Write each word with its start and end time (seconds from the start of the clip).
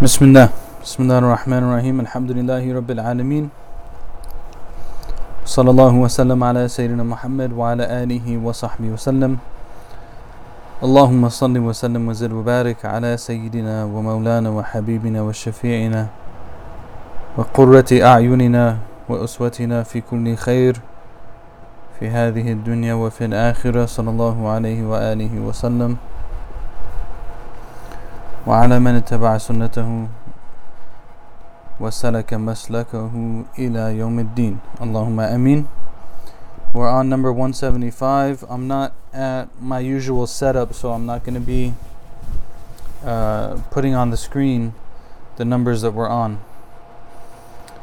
بسم 0.00 0.32
الله. 0.32 0.48
بسم 0.80 1.04
الله 1.04 1.18
الرحمن 1.20 1.60
الرحيم. 1.60 1.96
الحمد 2.08 2.32
لله 2.32 2.64
رب 2.72 2.88
العالمين. 2.88 3.52
صلى 5.44 5.70
الله 5.76 5.94
وسلم 6.08 6.40
على 6.40 6.64
سيدنا 6.72 7.04
محمد 7.04 7.52
وعلى 7.52 7.84
آله 7.84 8.24
وصحبه 8.40 8.96
وسلم. 8.96 9.36
اللهم 10.80 11.22
صل 11.28 11.52
وسلم 11.52 12.00
وزد 12.08 12.32
وبارك 12.32 12.80
على 12.80 13.20
سيدنا 13.20 13.84
ومولانا 13.84 14.48
وحبيبنا 14.48 15.20
وشفيعنا 15.20 16.08
وقرة 17.36 17.90
أعيننا 17.92 18.66
وأسوتنا 19.04 19.84
في 19.84 20.00
كل 20.00 20.32
خير 20.32 20.80
في 22.00 22.08
هذه 22.08 22.56
الدنيا 22.56 22.96
وفي 22.96 23.28
الآخرة. 23.28 23.84
صلى 23.84 24.10
الله 24.10 24.36
عليه 24.48 24.80
وآله 24.80 25.32
وسلم. 25.44 26.00
وعلى 28.47 28.79
من 28.79 28.95
اتبع 28.95 29.37
سنته 29.37 30.07
وسلك 31.79 32.33
مسلكه 32.33 33.11
إلى 33.59 33.83
يوم 33.97 34.19
الدين 34.19 34.55
اللهم 34.81 35.19
أمين 35.19 35.65
We're 36.75 36.89
on 36.89 37.07
number 37.07 37.31
175. 37.31 38.43
I'm 38.49 38.67
not 38.67 38.91
at 39.13 39.45
my 39.61 39.79
usual 39.79 40.27
setup, 40.27 40.73
so 40.73 40.91
I'm 40.91 41.05
not 41.05 41.23
going 41.23 41.35
to 41.35 41.39
be 41.39 41.73
uh, 43.05 43.61
putting 43.71 43.95
on 43.95 44.09
the 44.09 44.17
screen 44.17 44.73
the 45.37 45.45
numbers 45.45 45.83
that 45.83 45.91
we're 45.91 46.09
on. 46.09 46.41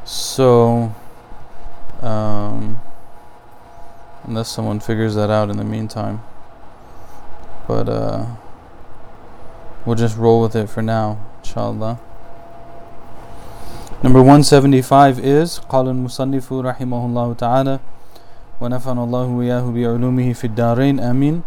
So, 0.04 0.94
um, 2.02 2.82
unless 4.24 4.50
someone 4.50 4.78
figures 4.78 5.14
that 5.14 5.30
out 5.30 5.48
in 5.48 5.56
the 5.56 5.64
meantime. 5.64 6.20
But, 7.66 7.88
uh, 7.88 8.26
We'll 9.86 9.96
just 9.96 10.16
roll 10.16 10.42
with 10.42 10.54
it 10.54 10.68
for 10.68 10.82
now, 10.82 11.18
inshallah. 11.42 11.98
Number 14.02 14.20
175 14.22 15.18
is 15.18 15.58
قال 15.68 15.88
المصنف 15.88 16.52
رحمه 16.52 17.06
الله 17.06 17.32
تعالى 17.34 17.78
ونفعنا 18.60 19.04
الله 19.04 19.26
وإياه 19.26 19.70
بعلومه 19.70 20.32
في 20.32 20.44
الدارين 20.46 21.00
آمين 21.00 21.42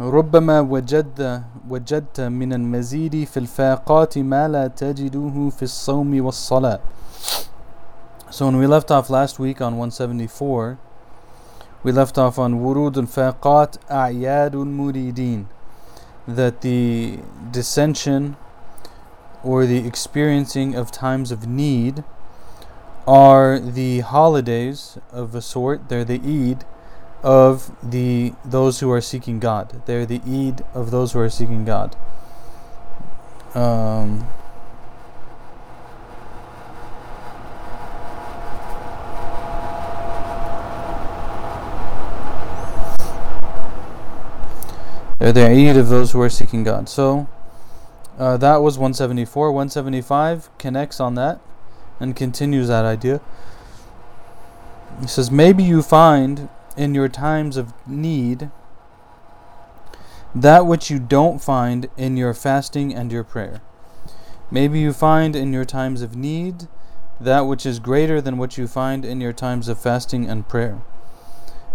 ربما 0.00 0.60
وجد 0.60 1.42
وجدت 1.70 2.20
من 2.20 2.52
المزيد 2.52 3.24
في 3.24 3.36
الفاقات 3.36 4.18
ما 4.18 4.48
لا 4.48 4.66
تجده 4.66 5.50
في 5.50 5.62
الصوم 5.62 6.24
والصلاة 6.24 6.80
So 8.30 8.46
when 8.46 8.56
we 8.56 8.66
left 8.66 8.90
off 8.90 9.10
last 9.10 9.38
week 9.38 9.60
on 9.60 9.76
174 9.76 10.78
we 11.84 11.92
left 11.92 12.16
off 12.18 12.38
on 12.38 12.54
ورود 12.54 12.98
الفاقات 12.98 13.76
أعياد 13.90 14.54
المريدين 14.54 15.46
that 16.27 16.61
the 16.61 17.19
dissension 17.51 18.35
or 19.43 19.65
the 19.65 19.85
experiencing 19.85 20.75
of 20.75 20.91
times 20.91 21.31
of 21.31 21.47
need 21.47 22.03
are 23.07 23.59
the 23.59 23.99
holidays 23.99 24.97
of 25.11 25.35
a 25.35 25.41
sort. 25.41 25.89
They're 25.89 26.03
the 26.03 26.19
Eid 26.19 26.65
of 27.23 27.71
the 27.81 28.33
those 28.43 28.79
who 28.79 28.91
are 28.91 29.01
seeking 29.01 29.39
God. 29.39 29.81
They're 29.85 30.05
the 30.05 30.21
Eid 30.25 30.63
of 30.73 30.91
those 30.91 31.13
who 31.13 31.19
are 31.19 31.29
seeking 31.29 31.65
God. 31.65 31.95
Um, 33.53 34.27
They're 45.25 45.33
the 45.33 45.69
Eid 45.69 45.75
of 45.75 45.89
those 45.89 46.11
who 46.11 46.21
are 46.21 46.29
seeking 46.29 46.63
God. 46.63 46.87
So 46.87 47.27
uh, 48.19 48.37
that 48.37 48.57
was 48.57 48.77
174. 48.77 49.51
175 49.51 50.55
connects 50.59 50.99
on 50.99 51.15
that 51.15 51.41
and 51.99 52.15
continues 52.15 52.67
that 52.67 52.85
idea. 52.85 53.21
He 55.01 55.07
says, 55.07 55.31
Maybe 55.31 55.63
you 55.63 55.81
find 55.81 56.47
in 56.77 56.93
your 56.93 57.09
times 57.09 57.57
of 57.57 57.73
need 57.87 58.51
that 60.35 60.67
which 60.67 60.91
you 60.91 60.99
don't 60.99 61.41
find 61.41 61.89
in 61.97 62.17
your 62.17 62.35
fasting 62.35 62.93
and 62.93 63.11
your 63.11 63.23
prayer. 63.23 63.63
Maybe 64.51 64.79
you 64.79 64.93
find 64.93 65.35
in 65.35 65.51
your 65.51 65.65
times 65.65 66.03
of 66.03 66.15
need 66.15 66.67
that 67.19 67.47
which 67.47 67.65
is 67.65 67.79
greater 67.79 68.21
than 68.21 68.37
what 68.37 68.59
you 68.59 68.67
find 68.67 69.03
in 69.03 69.21
your 69.21 69.33
times 69.33 69.69
of 69.69 69.79
fasting 69.79 70.29
and 70.29 70.47
prayer. 70.47 70.83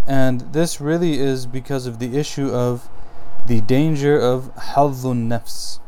And 0.06 0.52
this 0.52 0.80
really 0.80 1.18
is 1.18 1.46
because 1.46 1.86
of 1.86 1.98
the 1.98 2.16
issue 2.16 2.48
of 2.50 2.88
the 3.46 3.60
danger 3.60 4.18
of 4.18 4.54
hadhun 4.56 5.28
nafs. 5.28 5.80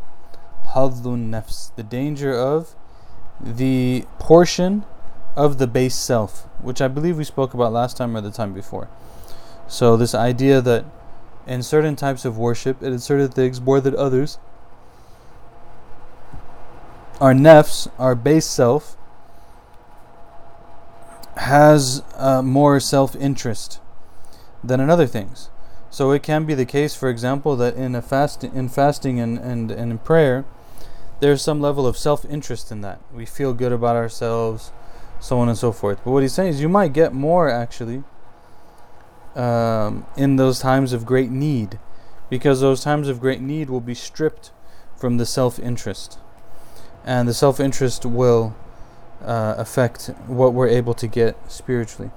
Hadhun 0.68 1.30
nafs. 1.30 1.74
The 1.76 1.82
danger 1.82 2.34
of 2.34 2.74
the 3.40 4.04
portion 4.18 4.84
of 5.36 5.58
the 5.58 5.66
base 5.66 5.94
self, 5.94 6.46
which 6.60 6.80
I 6.80 6.88
believe 6.88 7.16
we 7.16 7.24
spoke 7.24 7.54
about 7.54 7.72
last 7.72 7.96
time 7.96 8.16
or 8.16 8.20
the 8.20 8.30
time 8.30 8.52
before. 8.52 8.88
So, 9.66 9.96
this 9.96 10.14
idea 10.14 10.60
that 10.60 10.84
in 11.46 11.62
certain 11.62 11.96
types 11.96 12.24
of 12.24 12.38
worship, 12.38 12.82
in 12.82 12.98
certain 12.98 13.28
things 13.28 13.60
more 13.60 13.80
than 13.80 13.96
others, 13.96 14.38
our 17.20 17.32
nafs, 17.32 17.90
our 17.98 18.14
base 18.14 18.46
self, 18.46 18.96
has 21.36 22.02
uh, 22.16 22.42
more 22.42 22.78
self 22.80 23.16
interest 23.16 23.80
than 24.62 24.80
in 24.80 24.90
other 24.90 25.06
things. 25.06 25.48
So 25.92 26.10
it 26.12 26.22
can 26.22 26.46
be 26.46 26.54
the 26.54 26.64
case, 26.64 26.94
for 26.94 27.10
example, 27.10 27.54
that 27.56 27.76
in 27.76 27.94
a 27.94 28.00
fast 28.00 28.42
in 28.42 28.70
fasting 28.70 29.20
and, 29.20 29.38
and, 29.38 29.70
and 29.70 29.92
in 29.92 29.98
prayer, 29.98 30.46
there's 31.20 31.42
some 31.42 31.60
level 31.60 31.86
of 31.86 31.98
self 31.98 32.24
interest 32.24 32.72
in 32.72 32.80
that. 32.80 32.98
We 33.12 33.26
feel 33.26 33.52
good 33.52 33.72
about 33.72 33.94
ourselves, 33.94 34.72
so 35.20 35.38
on 35.38 35.50
and 35.50 35.58
so 35.58 35.70
forth. 35.70 36.00
But 36.02 36.12
what 36.12 36.22
he's 36.22 36.32
saying 36.32 36.48
is 36.48 36.62
you 36.62 36.70
might 36.70 36.94
get 36.94 37.12
more 37.12 37.50
actually 37.50 38.04
um, 39.34 40.06
in 40.16 40.36
those 40.36 40.60
times 40.60 40.94
of 40.94 41.04
great 41.04 41.30
need, 41.30 41.78
because 42.30 42.62
those 42.62 42.82
times 42.82 43.06
of 43.08 43.20
great 43.20 43.42
need 43.42 43.68
will 43.68 43.82
be 43.82 43.94
stripped 43.94 44.50
from 44.96 45.18
the 45.18 45.26
self 45.26 45.58
interest. 45.58 46.18
And 47.04 47.28
the 47.28 47.34
self 47.34 47.60
interest 47.60 48.06
will 48.06 48.56
uh, 49.22 49.56
affect 49.58 50.06
what 50.26 50.54
we're 50.54 50.68
able 50.68 50.94
to 50.94 51.06
get 51.06 51.36
spiritually. 51.52 52.10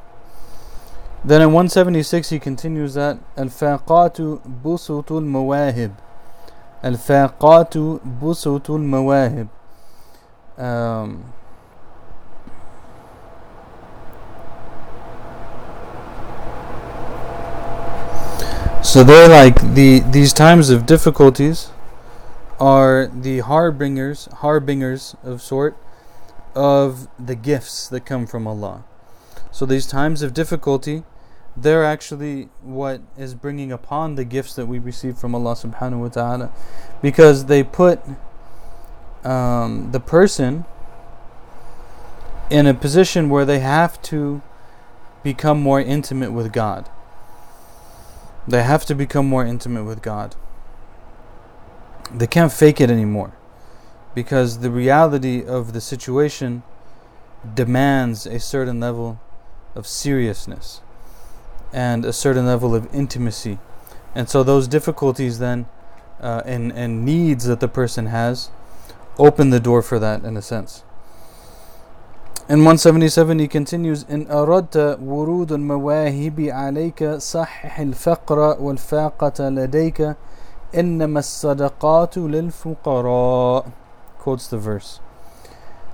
Then 1.24 1.42
in 1.42 1.48
176 1.48 2.30
he 2.30 2.38
continues 2.38 2.94
that 2.94 3.18
الفاقات 3.38 4.20
بسط 4.64 5.12
المواهب 5.12 5.91
الفاقات 6.84 7.76
بسط 8.22 8.70
المواهب 8.70 9.48
um, 10.58 11.24
So 18.82 19.04
they're 19.04 19.28
like 19.28 19.74
the 19.74 20.00
these 20.00 20.32
times 20.32 20.70
of 20.70 20.86
difficulties 20.86 21.68
are 22.58 23.06
the 23.06 23.38
harbingers 23.41 24.26
harbingers 24.41 25.14
of 25.22 25.42
sort 25.42 25.76
of 26.54 27.06
the 27.18 27.34
gifts 27.34 27.88
that 27.88 28.04
come 28.04 28.26
from 28.26 28.46
Allah. 28.46 28.82
So 29.52 29.66
these 29.66 29.86
times 29.86 30.22
of 30.22 30.32
difficulty 30.32 31.04
they're 31.57 31.85
actually 31.85 32.49
what 32.61 33.01
is 33.17 33.33
bringing 33.33 33.71
upon 33.71 34.16
the 34.16 34.25
gifts 34.25 34.55
that 34.55 34.66
we 34.66 34.79
receive 34.79 35.17
from 35.17 35.33
Allah 35.33 35.53
subhanahu 35.53 35.99
wa 35.99 36.07
ta'ala 36.09 36.51
because 37.01 37.45
they 37.45 37.63
put 37.63 38.01
um, 39.23 39.91
the 39.91 39.99
person 39.99 40.66
in 42.49 42.67
a 42.67 42.73
position 42.73 43.29
where 43.29 43.45
they 43.45 43.59
have 43.59 44.01
to 44.03 44.41
become 45.23 45.59
more 45.59 45.79
intimate 45.79 46.31
with 46.31 46.51
God. 46.51 46.89
They 48.47 48.61
have 48.61 48.85
to 48.85 48.95
become 48.95 49.27
more 49.27 49.45
intimate 49.45 49.85
with 49.85 50.01
God. 50.01 50.35
They 52.13 52.27
can't 52.27 52.51
fake 52.51 52.79
it 52.79 52.91
anymore 52.91 53.33
because 54.13 54.59
the 54.59 54.69
reality 54.69 55.43
of 55.43 55.73
the 55.73 55.81
situation 55.81 56.61
demands 57.55 58.25
a 58.28 58.40
certain 58.40 58.79
level 58.79 59.19
of 59.73 59.87
seriousness 59.87 60.81
and 61.74 62.04
a 62.04 62.12
certain 62.12 62.47
level 62.47 62.74
of 62.74 62.92
intimacy. 62.94 63.59
And 64.15 64.28
so 64.28 64.42
those 64.42 64.66
difficulties 64.66 65.38
then 65.38 65.66
uh, 66.21 66.42
and, 66.44 66.72
and 66.72 67.04
needs 67.04 67.47
that 67.47 67.60
the 67.60 67.68
person 67.68 68.06
has 68.06 68.50
open 69.18 69.50
the 69.50 69.60
door 69.60 69.82
for 69.82 69.98
that 69.98 70.24
in 70.24 70.36
a 70.36 70.42
sense. 70.42 70.82
In 72.48 72.65
177 72.65 73.38
he 73.38 73.47
continues 73.47 74.04
إن 74.04 74.27
أردت 74.30 74.98
ورود 75.03 75.53
المواهب 75.53 76.41
عليك 76.41 77.04
صحح 77.04 77.80
الفقر 77.80 78.56
والفاقة 78.60 79.48
لديك 79.48 80.16
إنما 80.74 81.18
الصدقات 81.18 82.18
للفقراء 82.18 83.66
quotes 84.18 84.48
the 84.48 84.59
verse 84.59 84.98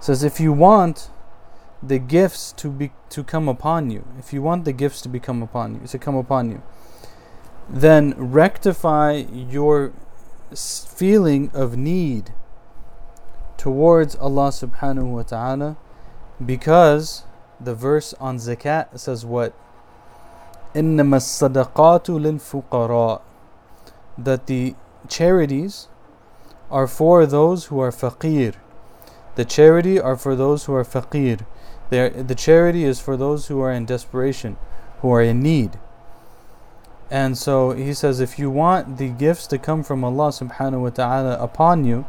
says 0.01 0.23
if 0.23 0.41
you 0.41 0.53
want 0.53 1.10
the 1.83 1.99
gifts 1.99 2.53
to 2.53 2.69
be 2.71 2.93
to 3.11 3.23
come 3.23 3.49
upon 3.49 3.91
you, 3.91 4.07
if 4.19 4.33
you 4.33 4.43
want 4.43 4.65
the 4.65 4.73
gifts 4.73 5.01
to 5.03 5.09
become 5.09 5.43
upon 5.43 5.75
you, 5.75 5.87
to 5.87 5.99
come 5.99 6.17
upon 6.17 6.51
you, 6.51 6.63
then 7.69 8.15
rectify 8.17 9.13
your 9.13 9.93
feeling 10.55 11.51
of 11.53 11.77
need 11.77 12.33
towards 13.57 14.15
Allah 14.17 14.49
subhanahu 14.49 15.11
wa 15.11 15.23
ta'ala 15.23 15.77
because 16.45 17.25
the 17.61 17.75
verse 17.75 18.15
on 18.21 18.37
zakat 18.37 18.99
says 18.99 19.25
what? 19.25 19.55
إنما 20.75 21.17
الصدقات 21.17 22.11
للفقراء 22.11 23.21
that 24.19 24.47
the 24.47 24.75
charities 25.09 25.89
are 26.71 26.87
for 26.87 27.27
those 27.27 27.67
who 27.67 27.81
are 27.81 27.91
faqir. 27.91 28.55
The 29.37 29.45
charity 29.45 30.01
are 30.01 30.17
for 30.17 30.35
those 30.35 30.65
who 30.65 30.75
are 30.75 30.85
faqir. 30.85 31.45
Are, 31.92 32.10
the 32.10 32.36
charity 32.36 32.84
is 32.84 33.00
for 33.00 33.18
those 33.18 33.48
who 33.48 33.60
are 33.62 33.72
in 33.72 33.86
desperation, 33.86 34.58
who 35.02 35.12
are 35.12 35.22
in 35.22 35.42
need. 35.42 35.80
And 37.10 37.38
so 37.38 37.72
he 37.72 37.94
says, 37.94 38.20
if 38.22 38.40
you 38.40 38.50
want 38.50 38.98
the 38.98 39.10
gifts 39.10 39.46
to 39.48 39.58
come 39.58 39.84
from 39.84 40.04
Allah 40.04 40.30
subhanahu 40.30 40.82
wa 40.82 40.90
ta'ala 40.90 41.38
upon 41.44 41.84
you, 41.84 42.06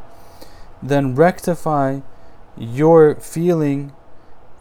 then 0.81 1.15
rectify 1.15 2.01
your 2.57 3.17
feeling 3.17 3.93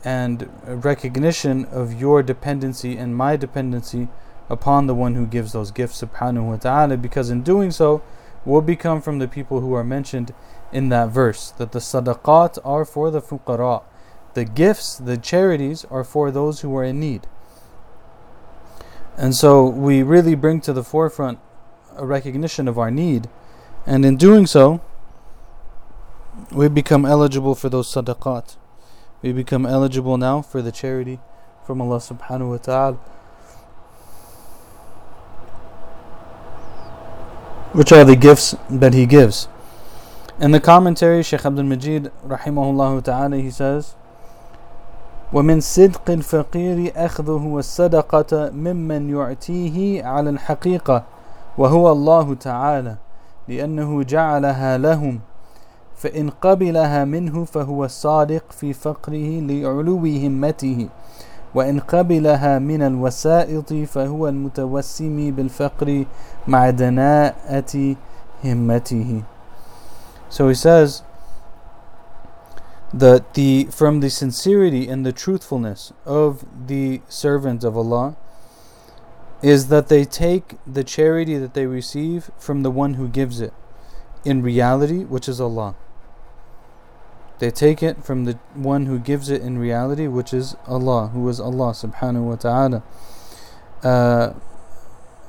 and 0.03 0.49
recognition 0.65 1.65
of 1.65 1.99
your 1.99 2.23
dependency 2.23 2.97
and 2.97 3.15
my 3.15 3.35
dependency 3.35 4.07
upon 4.49 4.87
the 4.87 4.95
one 4.95 5.15
who 5.15 5.25
gives 5.27 5.53
those 5.53 5.71
gifts 5.71 6.01
subhanahu 6.01 6.49
wa 6.49 6.55
ta'ala 6.55 6.97
because 6.97 7.29
in 7.29 7.43
doing 7.43 7.71
so 7.71 8.01
will 8.43 8.61
become 8.61 9.01
from 9.01 9.19
the 9.19 9.27
people 9.27 9.61
who 9.61 9.73
are 9.73 9.83
mentioned 9.83 10.33
in 10.71 10.89
that 10.89 11.09
verse 11.09 11.51
that 11.51 11.71
the 11.71 11.79
sadaqat 11.79 12.57
are 12.65 12.83
for 12.83 13.11
the 13.11 13.21
fuqara 13.21 13.83
the 14.33 14.45
gifts 14.45 14.97
the 14.97 15.17
charities 15.17 15.85
are 15.91 16.03
for 16.03 16.31
those 16.31 16.61
who 16.61 16.75
are 16.75 16.83
in 16.83 16.99
need 16.99 17.27
and 19.17 19.35
so 19.35 19.67
we 19.67 20.03
really 20.03 20.35
bring 20.35 20.61
to 20.61 20.73
the 20.73 20.83
forefront 20.83 21.39
a 21.95 22.05
recognition 22.05 22.67
of 22.67 22.77
our 22.79 22.91
need. 22.91 23.29
And 23.85 24.05
in 24.05 24.17
doing 24.17 24.47
so, 24.47 24.81
we 26.51 26.67
become 26.69 27.05
eligible 27.05 27.55
for 27.55 27.69
those 27.69 27.87
sadaqat. 27.93 28.55
We 29.21 29.33
become 29.33 29.65
eligible 29.65 30.17
now 30.17 30.41
for 30.41 30.61
the 30.61 30.71
charity 30.71 31.19
from 31.65 31.81
Allah 31.81 31.97
subhanahu 31.97 32.49
wa 32.49 32.57
ta'ala. 32.57 32.97
Which 37.73 37.91
are 37.91 38.03
the 38.03 38.15
gifts 38.15 38.55
that 38.69 38.93
He 38.93 39.05
gives. 39.05 39.47
In 40.39 40.51
the 40.51 40.59
commentary, 40.59 41.21
Shaykh 41.21 41.45
Abdul 41.45 41.65
Majid, 41.65 42.11
rahimahullah 42.25 43.03
ta'ala, 43.03 43.37
he 43.37 43.51
says, 43.51 43.95
ومن 45.33 45.59
صدق 45.59 46.09
الفقير 46.09 46.93
أخذه 46.95 47.57
الصدقة 47.57 48.49
ممن 48.49 49.09
يعطيه 49.09 50.03
على 50.03 50.29
الحقيقة 50.29 51.03
وهو 51.57 51.91
الله 51.91 52.33
تعالى 52.33 52.95
لأنه 53.47 54.03
جعلها 54.03 54.77
لهم 54.77 55.19
فإن 55.95 56.29
قبلها 56.29 57.05
منه 57.05 57.45
فهو 57.45 57.85
الصادق 57.85 58.43
في 58.49 58.73
فقره 58.73 59.39
لعلو 59.39 59.97
همته 59.97 60.89
وإن 61.55 61.79
قبلها 61.79 62.59
من 62.59 62.81
الوسائط 62.81 63.73
فهو 63.73 64.27
المتوسم 64.27 65.31
بالفقر 65.31 66.05
مع 66.47 66.69
دناءة 66.69 67.95
همته. 68.43 69.21
So 70.29 70.47
he 70.47 70.55
says 70.55 71.03
that 72.93 73.35
the 73.35 73.65
from 73.71 74.01
the 74.01 74.09
sincerity 74.09 74.87
and 74.87 75.05
the 75.05 75.13
truthfulness 75.13 75.93
of 76.05 76.45
the 76.67 77.01
servants 77.07 77.63
of 77.63 77.77
Allah 77.77 78.17
is 79.41 79.69
that 79.69 79.87
they 79.87 80.05
take 80.05 80.57
the 80.67 80.83
charity 80.83 81.37
that 81.37 81.53
they 81.53 81.65
receive 81.65 82.29
from 82.37 82.63
the 82.63 82.71
one 82.71 82.95
who 82.95 83.07
gives 83.07 83.39
it 83.39 83.53
in 84.23 84.41
reality 84.41 85.03
which 85.03 85.27
is 85.27 85.39
Allah. 85.39 85.75
They 87.39 87.49
take 87.49 87.81
it 87.81 88.03
from 88.03 88.25
the 88.25 88.37
one 88.53 88.85
who 88.85 88.99
gives 88.99 89.29
it 89.29 89.41
in 89.41 89.57
reality 89.57 90.07
which 90.07 90.33
is 90.33 90.55
Allah 90.67 91.07
who 91.07 91.27
is 91.29 91.39
Allah 91.39 91.71
subhanahu 91.71 92.23
wa 92.23 92.35
ta'ala. 92.35 92.83
Uh, 93.81 94.33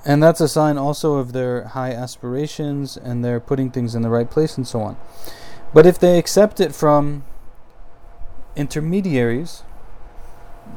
and 0.04 0.20
that's 0.20 0.40
a 0.40 0.48
sign 0.48 0.76
also 0.76 1.14
of 1.14 1.32
their 1.32 1.64
high 1.68 1.92
aspirations 1.92 2.96
and 2.96 3.24
their 3.24 3.38
putting 3.38 3.70
things 3.70 3.94
in 3.94 4.02
the 4.02 4.10
right 4.10 4.28
place 4.28 4.56
and 4.56 4.66
so 4.66 4.80
on. 4.80 4.96
But 5.72 5.86
if 5.86 5.98
they 5.98 6.18
accept 6.18 6.60
it 6.60 6.74
from 6.74 7.24
intermediaries, 8.56 9.62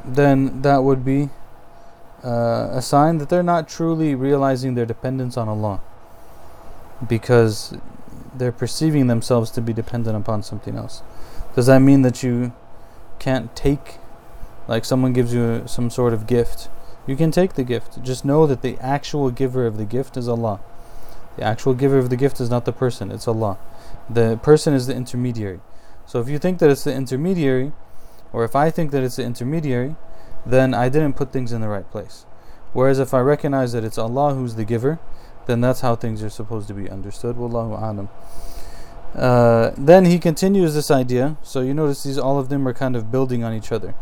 then 0.04 0.62
that 0.62 0.78
would 0.78 1.04
be 1.04 1.30
uh, 2.24 2.68
a 2.72 2.82
sign 2.82 3.18
that 3.18 3.28
they're 3.28 3.42
not 3.42 3.68
truly 3.68 4.14
realizing 4.14 4.74
their 4.74 4.86
dependence 4.86 5.36
on 5.36 5.48
Allah 5.48 5.80
because 7.06 7.76
they're 8.34 8.52
perceiving 8.52 9.06
themselves 9.06 9.50
to 9.52 9.60
be 9.60 9.72
dependent 9.72 10.16
upon 10.16 10.42
something 10.42 10.76
else. 10.76 11.02
Does 11.54 11.66
that 11.66 11.80
mean 11.80 12.02
that 12.02 12.22
you 12.22 12.52
can't 13.18 13.54
take, 13.54 13.98
like 14.68 14.84
someone 14.84 15.12
gives 15.12 15.32
you 15.32 15.62
some 15.66 15.90
sort 15.90 16.12
of 16.12 16.26
gift? 16.26 16.68
You 17.06 17.16
can 17.16 17.30
take 17.30 17.54
the 17.54 17.64
gift. 17.64 18.02
Just 18.02 18.24
know 18.24 18.46
that 18.46 18.62
the 18.62 18.76
actual 18.80 19.30
giver 19.30 19.66
of 19.66 19.76
the 19.76 19.84
gift 19.84 20.16
is 20.16 20.28
Allah. 20.28 20.60
The 21.36 21.44
actual 21.44 21.74
giver 21.74 21.98
of 21.98 22.10
the 22.10 22.16
gift 22.16 22.40
is 22.40 22.50
not 22.50 22.64
the 22.64 22.72
person, 22.72 23.10
it's 23.10 23.28
Allah. 23.28 23.58
The 24.08 24.38
person 24.42 24.74
is 24.74 24.86
the 24.86 24.94
intermediary. 24.94 25.60
So 26.05 26.19
if 26.19 26.29
you 26.29 26.39
think 26.39 26.59
that 26.59 26.69
it's 26.69 26.83
the 26.83 26.93
intermediary, 26.93 27.71
or 28.33 28.43
if 28.43 28.55
I 28.55 28.69
think 28.69 28.91
that 28.91 29.03
it's 29.03 29.15
the 29.15 29.23
intermediary, 29.23 29.95
then 30.45 30.73
I 30.73 30.89
didn't 30.89 31.13
put 31.13 31.31
things 31.31 31.51
in 31.51 31.61
the 31.61 31.69
right 31.69 31.89
place. 31.89 32.25
Whereas 32.73 32.99
if 32.99 33.13
I 33.13 33.19
recognize 33.19 33.73
that 33.73 33.83
it's 33.83 33.97
Allah 33.97 34.33
who's 34.33 34.55
the 34.55 34.65
giver, 34.65 34.99
then 35.45 35.61
that's 35.61 35.81
how 35.81 35.95
things 35.95 36.23
are 36.23 36.29
supposed 36.29 36.67
to 36.69 36.73
be 36.73 36.89
understood. 36.89 37.35
Wallahu 37.35 37.77
alam. 37.77 38.09
Uh, 39.15 39.71
then 39.77 40.05
he 40.05 40.19
continues 40.19 40.73
this 40.73 40.89
idea. 40.89 41.37
So 41.43 41.61
you 41.61 41.73
notice 41.73 42.03
these 42.03 42.17
all 42.17 42.39
of 42.39 42.49
them 42.49 42.67
are 42.67 42.73
kind 42.73 42.95
of 42.95 43.11
building 43.11 43.43
on 43.43 43.53
each 43.53 43.71
other. 43.71 43.93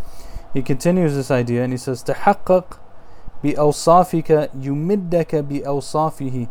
He 0.53 0.61
continues 0.61 1.15
this 1.15 1.31
idea 1.31 1.63
and 1.63 1.73
he 1.73 1.77
says, 1.77 2.03
"تحقق 2.03 2.79
بأوصافك 3.43 4.49
يمدك 4.61 5.35
بأوصافه 5.35 6.47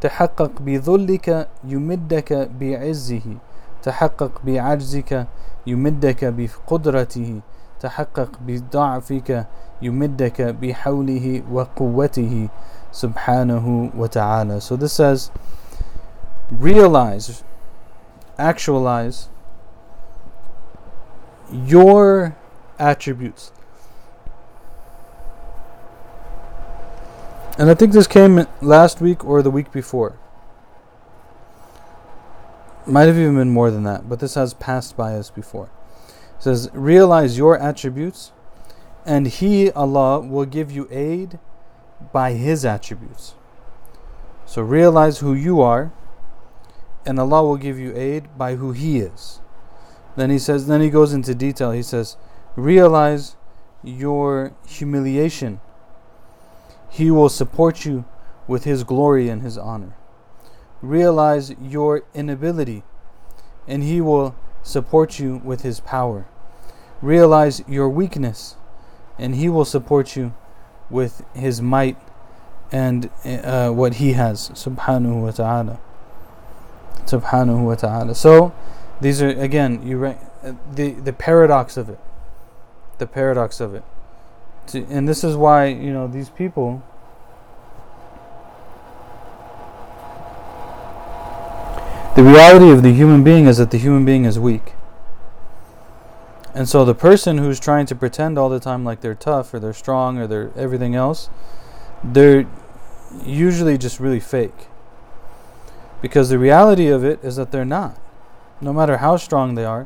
تحقق 0.00 0.52
بذلك 0.60 1.48
يمدك 1.64 2.32
بعزه 2.60 3.36
تحقق 3.82 4.32
بعجزك 4.44 5.26
يمدك 5.66 6.24
بقدرته 6.24 7.40
تحقق 7.80 8.30
بضعفك 8.46 9.46
يمدك 9.82 10.42
بحوله 10.42 11.42
وقوته 11.52 12.48
subhanahu 12.92 13.94
wa 13.94 14.06
ta'ala. 14.06 14.60
So 14.60 14.76
this 14.76 14.92
says 14.92 15.30
realize, 16.50 17.42
actualize 18.38 19.28
your 21.50 22.36
attributes. 22.78 23.52
And 27.58 27.70
I 27.70 27.74
think 27.74 27.92
this 27.92 28.06
came 28.06 28.46
last 28.60 29.00
week 29.00 29.24
or 29.24 29.42
the 29.42 29.50
week 29.50 29.72
before. 29.72 30.18
Might 32.87 33.07
have 33.07 33.17
even 33.17 33.35
been 33.35 33.49
more 33.49 33.69
than 33.69 33.83
that, 33.83 34.07
but 34.07 34.21
this 34.21 34.35
has 34.35 34.53
passed 34.53 34.95
by 34.95 35.15
us 35.15 35.29
before. 35.29 35.69
It 36.37 36.43
says, 36.43 36.69
Realize 36.73 37.37
your 37.37 37.59
attributes, 37.59 38.31
and 39.05 39.27
He, 39.27 39.69
Allah, 39.71 40.21
will 40.21 40.45
give 40.45 40.71
you 40.71 40.87
aid 40.89 41.37
by 42.13 42.31
His 42.31 42.63
attributes. 42.63 43.35
So 44.45 44.61
realize 44.61 45.19
who 45.19 45.33
you 45.33 45.59
are, 45.59 45.91
and 47.05 47.19
Allah 47.19 47.43
will 47.43 47.57
give 47.57 47.77
you 47.77 47.93
aid 47.93 48.37
by 48.37 48.55
who 48.55 48.71
He 48.71 48.99
is. 48.99 49.41
Then 50.15 50.29
He 50.29 50.39
says, 50.39 50.67
then 50.67 50.79
He 50.79 50.89
goes 50.89 51.11
into 51.11 51.35
detail. 51.35 51.71
He 51.71 51.83
says, 51.83 52.15
Realize 52.55 53.35
your 53.83 54.53
humiliation. 54.65 55.59
He 56.89 57.11
will 57.11 57.29
support 57.29 57.83
you 57.83 58.05
with 58.47 58.63
His 58.63 58.85
glory 58.85 59.27
and 59.27 59.41
His 59.41 59.57
honor 59.57 59.97
realize 60.81 61.51
your 61.61 62.03
inability, 62.13 62.83
and 63.67 63.83
He 63.83 64.01
will 64.01 64.35
support 64.63 65.19
you 65.19 65.41
with 65.43 65.61
His 65.61 65.79
power. 65.79 66.25
Realize 67.01 67.63
your 67.67 67.89
weakness, 67.89 68.55
and 69.17 69.35
He 69.35 69.49
will 69.49 69.65
support 69.65 70.15
you 70.15 70.33
with 70.89 71.23
His 71.33 71.61
might 71.61 71.97
and 72.71 73.09
uh, 73.25 73.71
what 73.71 73.95
He 73.95 74.13
has. 74.13 74.49
Subhanahu 74.49 75.21
wa 75.21 75.31
ta'ala. 75.31 75.79
Subhanahu 77.05 77.63
wa 77.63 77.75
ta'ala. 77.75 78.15
So, 78.15 78.53
these 78.99 79.21
are, 79.21 79.29
again, 79.29 79.85
you 79.87 79.97
re- 79.97 80.17
the, 80.73 80.91
the 80.91 81.13
paradox 81.13 81.77
of 81.77 81.89
it. 81.89 81.99
The 82.97 83.07
paradox 83.07 83.59
of 83.59 83.75
it. 83.75 83.83
And 84.73 85.07
this 85.07 85.23
is 85.23 85.35
why, 85.35 85.67
you 85.67 85.93
know, 85.93 86.07
these 86.07 86.29
people 86.29 86.83
The 92.17 92.23
reality 92.23 92.71
of 92.71 92.81
the 92.81 92.93
human 92.93 93.23
being 93.23 93.45
is 93.45 93.57
that 93.57 93.69
the 93.69 93.77
human 93.77 94.03
being 94.03 94.25
is 94.25 94.39
weak. 94.39 94.73
And 96.55 96.67
so 96.67 96.83
the 96.83 96.95
person 96.95 97.37
who's 97.37 97.59
trying 97.59 97.85
to 97.85 97.95
pretend 97.95 98.39
all 98.39 98.49
the 98.49 98.59
time 98.59 98.83
like 98.83 99.01
they're 99.01 99.13
tough 99.13 99.53
or 99.53 99.59
they're 99.59 99.71
strong 99.71 100.17
or 100.17 100.25
they're 100.25 100.51
everything 100.55 100.95
else, 100.95 101.29
they're 102.03 102.47
usually 103.23 103.77
just 103.77 103.99
really 103.99 104.19
fake. 104.19 104.65
Because 106.01 106.29
the 106.29 106.39
reality 106.39 106.87
of 106.87 107.05
it 107.05 107.23
is 107.23 107.35
that 107.35 107.51
they're 107.51 107.63
not. 107.63 107.99
No 108.61 108.73
matter 108.73 108.97
how 108.97 109.17
strong 109.17 109.53
they 109.53 109.65
are, 109.65 109.85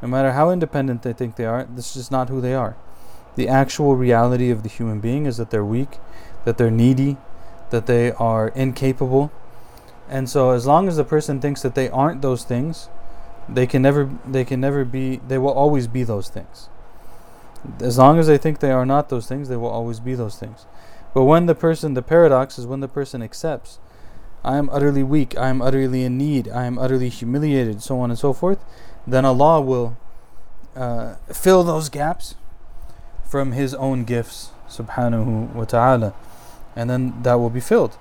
no 0.00 0.06
matter 0.06 0.30
how 0.30 0.50
independent 0.50 1.02
they 1.02 1.12
think 1.12 1.34
they 1.34 1.44
are, 1.44 1.64
this 1.64 1.96
is 1.96 2.08
not 2.08 2.28
who 2.28 2.40
they 2.40 2.54
are. 2.54 2.76
The 3.34 3.48
actual 3.48 3.96
reality 3.96 4.48
of 4.48 4.62
the 4.62 4.68
human 4.68 5.00
being 5.00 5.26
is 5.26 5.38
that 5.38 5.50
they're 5.50 5.64
weak, 5.64 5.98
that 6.44 6.56
they're 6.56 6.70
needy, 6.70 7.16
that 7.70 7.86
they 7.86 8.12
are 8.12 8.50
incapable. 8.50 9.32
And 10.08 10.28
so 10.28 10.50
as 10.50 10.66
long 10.66 10.88
as 10.88 10.96
the 10.96 11.04
person 11.04 11.40
thinks 11.40 11.62
that 11.62 11.74
they 11.74 11.88
aren't 11.88 12.22
those 12.22 12.44
things, 12.44 12.88
they 13.48 13.66
can 13.66 13.82
never 13.82 14.10
they 14.26 14.44
can 14.44 14.60
never 14.60 14.84
be 14.84 15.16
they 15.28 15.38
will 15.38 15.52
always 15.52 15.86
be 15.86 16.02
those 16.02 16.28
things. 16.28 16.68
As 17.80 17.96
long 17.96 18.18
as 18.18 18.26
they 18.26 18.38
think 18.38 18.60
they 18.60 18.70
are 18.70 18.86
not 18.86 19.08
those 19.08 19.26
things, 19.26 19.48
they 19.48 19.56
will 19.56 19.68
always 19.68 20.00
be 20.00 20.14
those 20.14 20.36
things. 20.38 20.66
But 21.14 21.24
when 21.24 21.46
the 21.46 21.54
person 21.54 21.94
the 21.94 22.02
paradox 22.02 22.58
is 22.58 22.66
when 22.66 22.80
the 22.80 22.88
person 22.88 23.22
accepts 23.22 23.78
I 24.44 24.58
am 24.58 24.68
utterly 24.70 25.02
weak, 25.02 25.38
I 25.38 25.48
am 25.48 25.62
utterly 25.62 26.04
in 26.04 26.18
need, 26.18 26.48
I 26.50 26.66
am 26.66 26.78
utterly 26.78 27.08
humiliated, 27.08 27.82
so 27.82 27.98
on 28.00 28.10
and 28.10 28.18
so 28.18 28.34
forth, 28.34 28.62
then 29.06 29.24
Allah 29.24 29.60
will 29.62 29.96
uh, 30.76 31.14
fill 31.32 31.64
those 31.64 31.88
gaps 31.88 32.34
from 33.24 33.52
His 33.52 33.72
own 33.74 34.04
gifts, 34.04 34.50
subhanahu 34.68 35.54
wa 35.54 35.64
ta'ala. 35.64 36.12
And 36.76 36.90
then 36.90 37.22
that 37.22 37.34
will 37.34 37.48
be 37.48 37.60
filled. 37.60 37.96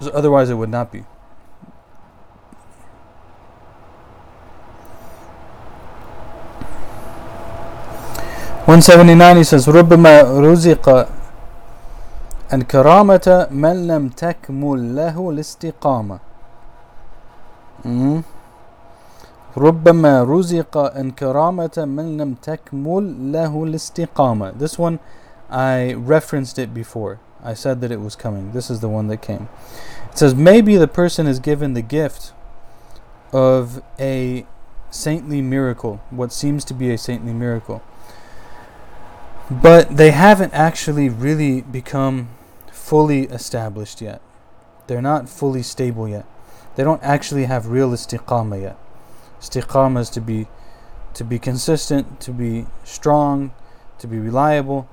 So 0.00 0.10
otherwise, 0.10 0.50
it 0.50 0.54
would 0.54 0.70
not 0.70 0.90
be. 0.92 1.04
One 8.64 8.80
seventy 8.80 9.14
nine. 9.14 9.36
He 9.36 9.44
says, 9.44 9.66
"ربما 9.68 10.22
رزق 10.22 11.08
الكرامة 12.52 13.48
من 13.50 13.86
لم 13.86 14.08
تكمل 14.08 14.96
له 14.96 15.30
الاستقامة 15.30 16.18
ربما 19.56 20.22
رزق 20.24 20.76
الكرامة 20.96 21.76
من 21.76 22.16
لم 22.16 22.34
تكمل 22.34 23.32
له 23.32 23.64
الاستقامة 23.64 24.52
This 24.58 24.78
one 24.78 24.98
I 25.50 25.94
referenced 25.94 26.58
it 26.58 26.72
before 26.74 27.18
I 27.47 27.53
said 27.53 27.81
that 27.81 27.91
it 27.91 28.01
was 28.01 28.15
coming 28.15 28.51
This 28.51 28.69
is 28.69 28.79
the 28.79 28.89
one 28.89 29.07
that 29.07 29.21
came 29.21 29.49
It 30.11 30.17
says 30.17 30.35
maybe 30.35 30.77
the 30.77 30.87
person 30.87 31.27
is 31.27 31.39
given 31.39 31.73
the 31.73 31.81
gift 31.81 32.33
of 33.33 33.81
a 33.99 34.45
saintly 34.91 35.41
miracle 35.41 36.01
what 36.09 36.31
seems 36.31 36.63
to 36.65 36.73
be 36.73 36.91
a 36.91 36.97
saintly 36.97 37.33
miracle 37.33 37.81
but 39.49 39.95
they 39.95 40.11
haven't 40.11 40.53
actually 40.53 41.07
really 41.07 41.61
become 41.61 42.29
fully 42.71 43.23
established 43.23 44.01
yet. 44.01 44.21
They're 44.87 45.01
not 45.01 45.29
fully 45.29 45.63
stable 45.63 46.07
yet. 46.07 46.25
They 46.75 46.83
don't 46.83 47.01
actually 47.03 47.45
have 47.45 47.67
real 47.67 47.91
istiqamah 47.91 48.61
yet. 48.61 48.77
Istiqamah 49.39 50.01
is 50.01 50.09
to 50.11 50.21
be 50.21 50.47
to 51.13 51.23
be 51.23 51.39
consistent, 51.39 52.19
to 52.21 52.31
be 52.31 52.67
strong, 52.83 53.51
to 53.99 54.07
be 54.07 54.19
reliable. 54.19 54.87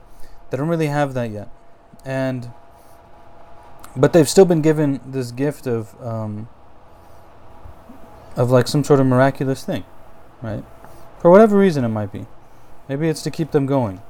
They 0.51 0.57
don't 0.57 0.69
really 0.69 0.87
have 0.87 1.15
that 1.15 1.31
yet. 1.31 1.49
And 2.05 2.51
but 3.97 4.13
they've 4.13 4.29
still 4.29 4.45
been 4.45 4.61
given 4.61 5.01
this 5.07 5.31
gift 5.31 5.67
of 5.67 6.01
um, 6.03 6.49
of 8.37 8.51
like 8.51 8.69
some 8.69 8.85
sort 8.85 9.01
of 9.01 9.07
miraculous 9.07 9.65
thing, 9.65 9.85
right? 10.43 10.65
For 11.21 11.31
whatever 11.31 11.57
reason 11.57 11.85
it 11.85 11.89
might 11.89 12.13
be. 12.13 12.27
Maybe 12.89 13.09
it's 13.09 13.23
to 13.23 13.31
keep 13.31 13.53
them 13.53 13.67
going. 13.67 14.03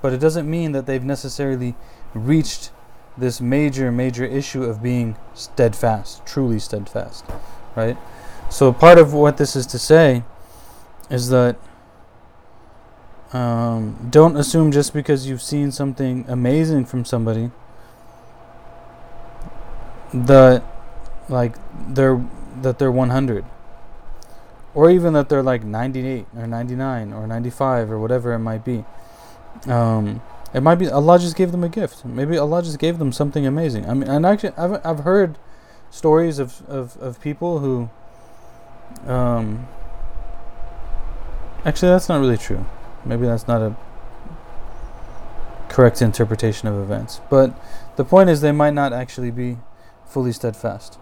But 0.00 0.12
it 0.12 0.18
doesn't 0.18 0.50
mean 0.50 0.72
that 0.72 0.86
they've 0.86 1.04
necessarily 1.04 1.74
reached 2.14 2.70
this 3.16 3.40
major, 3.40 3.92
major 3.92 4.24
issue 4.24 4.64
of 4.64 4.82
being 4.82 5.16
steadfast, 5.34 6.24
truly 6.24 6.58
steadfast, 6.58 7.24
right? 7.76 7.96
So 8.50 8.72
part 8.72 8.98
of 8.98 9.12
what 9.12 9.36
this 9.36 9.54
is 9.54 9.66
to 9.66 9.78
say 9.78 10.24
is 11.10 11.28
that 11.28 11.56
um, 13.32 14.08
don't 14.10 14.36
assume 14.36 14.72
just 14.72 14.92
because 14.92 15.26
you've 15.26 15.42
seen 15.42 15.72
something 15.72 16.24
amazing 16.28 16.84
from 16.84 17.04
somebody 17.04 17.50
that 20.12 20.62
like 21.28 21.56
they're 21.88 22.22
that 22.60 22.78
they're 22.78 22.92
100 22.92 23.44
or 24.74 24.90
even 24.90 25.14
that 25.14 25.28
they're 25.28 25.42
like 25.42 25.64
98 25.64 26.26
or 26.36 26.46
99 26.46 27.12
or 27.12 27.26
95 27.26 27.90
or 27.90 27.98
whatever 27.98 28.34
it 28.34 28.38
might 28.38 28.64
be 28.64 28.84
um, 29.68 30.20
it 30.54 30.62
might 30.62 30.76
be 30.76 30.88
Allah 30.88 31.18
just 31.18 31.36
gave 31.36 31.52
them 31.52 31.64
a 31.64 31.68
gift. 31.68 32.04
Maybe 32.04 32.36
Allah 32.36 32.62
just 32.62 32.78
gave 32.78 32.98
them 32.98 33.12
something 33.12 33.46
amazing. 33.46 33.88
I 33.88 33.94
mean, 33.94 34.08
and 34.08 34.26
actually, 34.26 34.52
I've 34.56 34.84
I've 34.84 35.00
heard 35.00 35.38
stories 35.90 36.38
of 36.38 36.62
of, 36.68 36.96
of 36.98 37.20
people 37.20 37.60
who. 37.60 37.90
Um, 39.10 39.66
actually, 41.64 41.90
that's 41.90 42.08
not 42.08 42.20
really 42.20 42.36
true. 42.36 42.66
Maybe 43.05 43.25
that's 43.25 43.47
not 43.47 43.61
a 43.61 43.75
correct 45.69 46.01
interpretation 46.01 46.67
of 46.67 46.75
events. 46.75 47.21
But 47.29 47.53
the 47.95 48.03
point 48.03 48.29
is, 48.29 48.41
they 48.41 48.51
might 48.51 48.73
not 48.73 48.93
actually 48.93 49.31
be 49.31 49.57
fully 50.05 50.31
steadfast. 50.31 50.97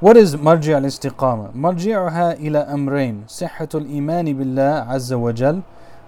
What 0.00 0.16
is 0.16 0.36
مرجع 0.36 0.78
الاستقامة؟ 0.78 1.50
مرجعها 1.54 2.32
إلى 2.32 2.58
أمرين 2.58 3.24
صحة 3.28 3.68
الإيمان 3.74 4.32
بالله 4.32 4.92
عز 4.92 5.12
وجل 5.12 5.62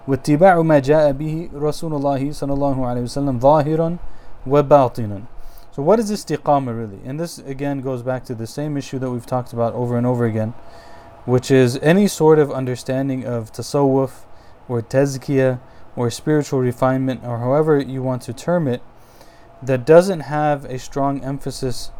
واتباع 0.07 0.61
ما 0.61 0.79
جاء 0.79 1.11
به 1.11 1.49
رسول 1.53 1.93
الله 1.93 2.31
صلى 2.31 2.53
الله 2.53 2.85
عليه 2.85 3.01
وسلم 3.01 3.39
ظاهرا 3.39 3.97
وباطنا 4.47 5.21
So 5.71 5.83
what 5.83 5.99
is 5.99 6.11
istiqamah 6.11 6.77
really? 6.77 6.99
And 7.05 7.19
this 7.19 7.37
again 7.39 7.81
goes 7.81 8.01
back 8.01 8.25
to 8.25 8.35
the 8.35 8.47
same 8.47 8.77
issue 8.77 8.99
that 8.99 9.11
we've 9.11 9.25
talked 9.25 9.53
about 9.53 9.73
over 9.73 9.95
and 9.95 10.07
over 10.07 10.25
again, 10.25 10.53
which 11.25 11.51
is 11.51 11.77
any 11.81 12.07
sort 12.07 12.39
of 12.39 12.51
understanding 12.51 13.25
of 13.25 13.53
tasawwuf 13.53 14.25
or 14.72 14.82
tazkiyah 14.82 15.60
or 15.96 16.10
spiritual 16.10 16.60
refinement 16.60 17.20
or 17.24 17.38
however 17.38 17.78
you 17.80 18.02
want 18.02 18.22
to 18.22 18.32
term 18.32 18.66
it 18.66 18.82
that 19.62 19.84
doesn't 19.84 20.20
have 20.20 20.64
a 20.64 20.78
strong 20.78 21.22
emphasis 21.22 21.90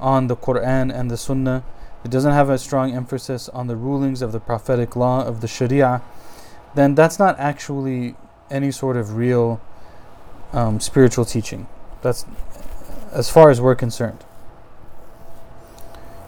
on 0.00 0.26
the 0.26 0.36
Quran 0.36 0.92
and 0.92 1.10
the 1.10 1.16
Sunnah. 1.16 1.62
It 2.04 2.10
doesn't 2.10 2.32
have 2.32 2.50
a 2.50 2.58
strong 2.58 2.92
emphasis 2.92 3.48
on 3.50 3.66
the 3.66 3.76
rulings 3.76 4.22
of 4.22 4.32
the 4.32 4.40
prophetic 4.40 4.96
law 4.96 5.24
of 5.24 5.40
the 5.40 5.46
Sharia 5.46 6.02
then 6.74 6.94
that's 6.94 7.18
not 7.18 7.38
actually 7.38 8.14
any 8.50 8.70
sort 8.70 8.96
of 8.96 9.16
real 9.16 9.60
um, 10.52 10.80
spiritual 10.80 11.24
teaching. 11.24 11.66
That's 12.02 12.24
as 13.12 13.30
far 13.30 13.50
as 13.50 13.60
we're 13.60 13.74
concerned. 13.74 14.24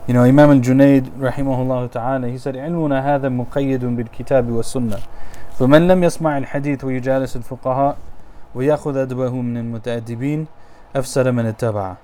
You 0.08 0.14
know, 0.14 0.24
Imam 0.24 0.50
al-Junayd 0.50 1.12
rahimahullah 1.20 1.92
ta'ala, 1.92 2.28
he 2.30 2.38
said, 2.38 2.56
علمنا 2.56 3.02
هذا 3.06 3.30
مقيد 3.30 3.86
بالكتاب 3.86 4.50
والسنة 4.50 4.98
فمن 5.60 5.88
لم 5.88 6.04
يسمع 6.04 6.38
الحديث 6.38 6.84
ويجالس 6.84 7.36
الفقهاء 7.36 7.98
ويأخذ 8.56 8.98
أدبه 8.98 9.30
من 9.30 9.58
المتأدبين 9.58 10.48
أفسد 10.96 11.28
من 11.28 11.46
اتبع 11.46 11.96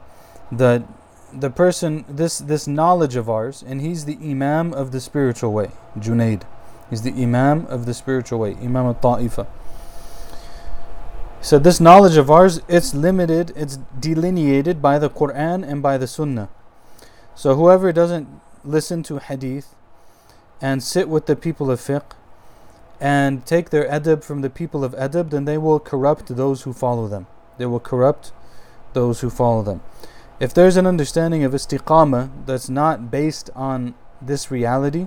That 0.52 0.84
the 1.34 1.50
person, 1.50 2.06
this, 2.08 2.38
this 2.38 2.68
knowledge 2.68 3.16
of 3.16 3.30
ours, 3.30 3.64
and 3.68 3.82
he's 3.82 4.06
the 4.06 4.18
Imam 4.22 4.74
of 4.74 4.92
the 4.92 5.02
spiritual 5.02 5.52
way, 5.52 5.72
Junaid. 5.98 6.44
He's 6.90 7.02
the 7.02 7.14
Imam 7.14 7.66
of 7.68 7.86
the 7.86 7.94
spiritual 7.94 8.40
way, 8.40 8.56
Imam 8.62 8.86
al 8.86 8.96
Ta'ifa. 8.96 9.48
He 11.40 11.46
said, 11.46 11.64
This 11.64 11.80
knowledge 11.80 12.18
of 12.18 12.30
ours, 12.30 12.62
it's 12.68 12.94
limited, 12.94 13.52
it's 13.56 13.78
delineated 14.00 14.82
by 14.82 15.00
the 15.00 15.10
Quran 15.10 15.68
and 15.68 15.82
by 15.82 15.98
the 15.98 16.08
Sunnah. 16.08 16.50
So 17.41 17.55
whoever 17.55 17.91
doesn't 17.91 18.29
listen 18.67 19.03
to 19.05 19.17
hadith 19.17 19.75
and 20.61 20.83
sit 20.83 21.09
with 21.09 21.25
the 21.25 21.35
people 21.35 21.71
of 21.71 21.81
fiqh 21.81 22.13
and 23.01 23.47
take 23.47 23.71
their 23.71 23.89
adab 23.89 24.23
from 24.23 24.43
the 24.43 24.51
people 24.51 24.85
of 24.85 24.93
adab, 24.93 25.31
then 25.31 25.47
they 25.47 25.57
will 25.57 25.81
corrupt 25.81 26.37
those 26.37 26.65
who 26.65 26.75
follow 26.75 27.09
them. 27.09 27.29
They 27.57 27.65
will 27.65 27.81
corrupt 27.81 28.33
those 28.93 29.23
who 29.23 29.31
follow 29.31 29.63
them. 29.63 29.81
If 30.39 30.53
there's 30.53 30.77
an 30.77 30.87
understanding 30.87 31.43
of 31.43 31.53
istiqamah 31.53 32.45
that's 32.45 32.69
not 32.69 33.11
based 33.11 33.49
on 33.57 33.95
this 34.21 34.51
reality, 34.51 35.07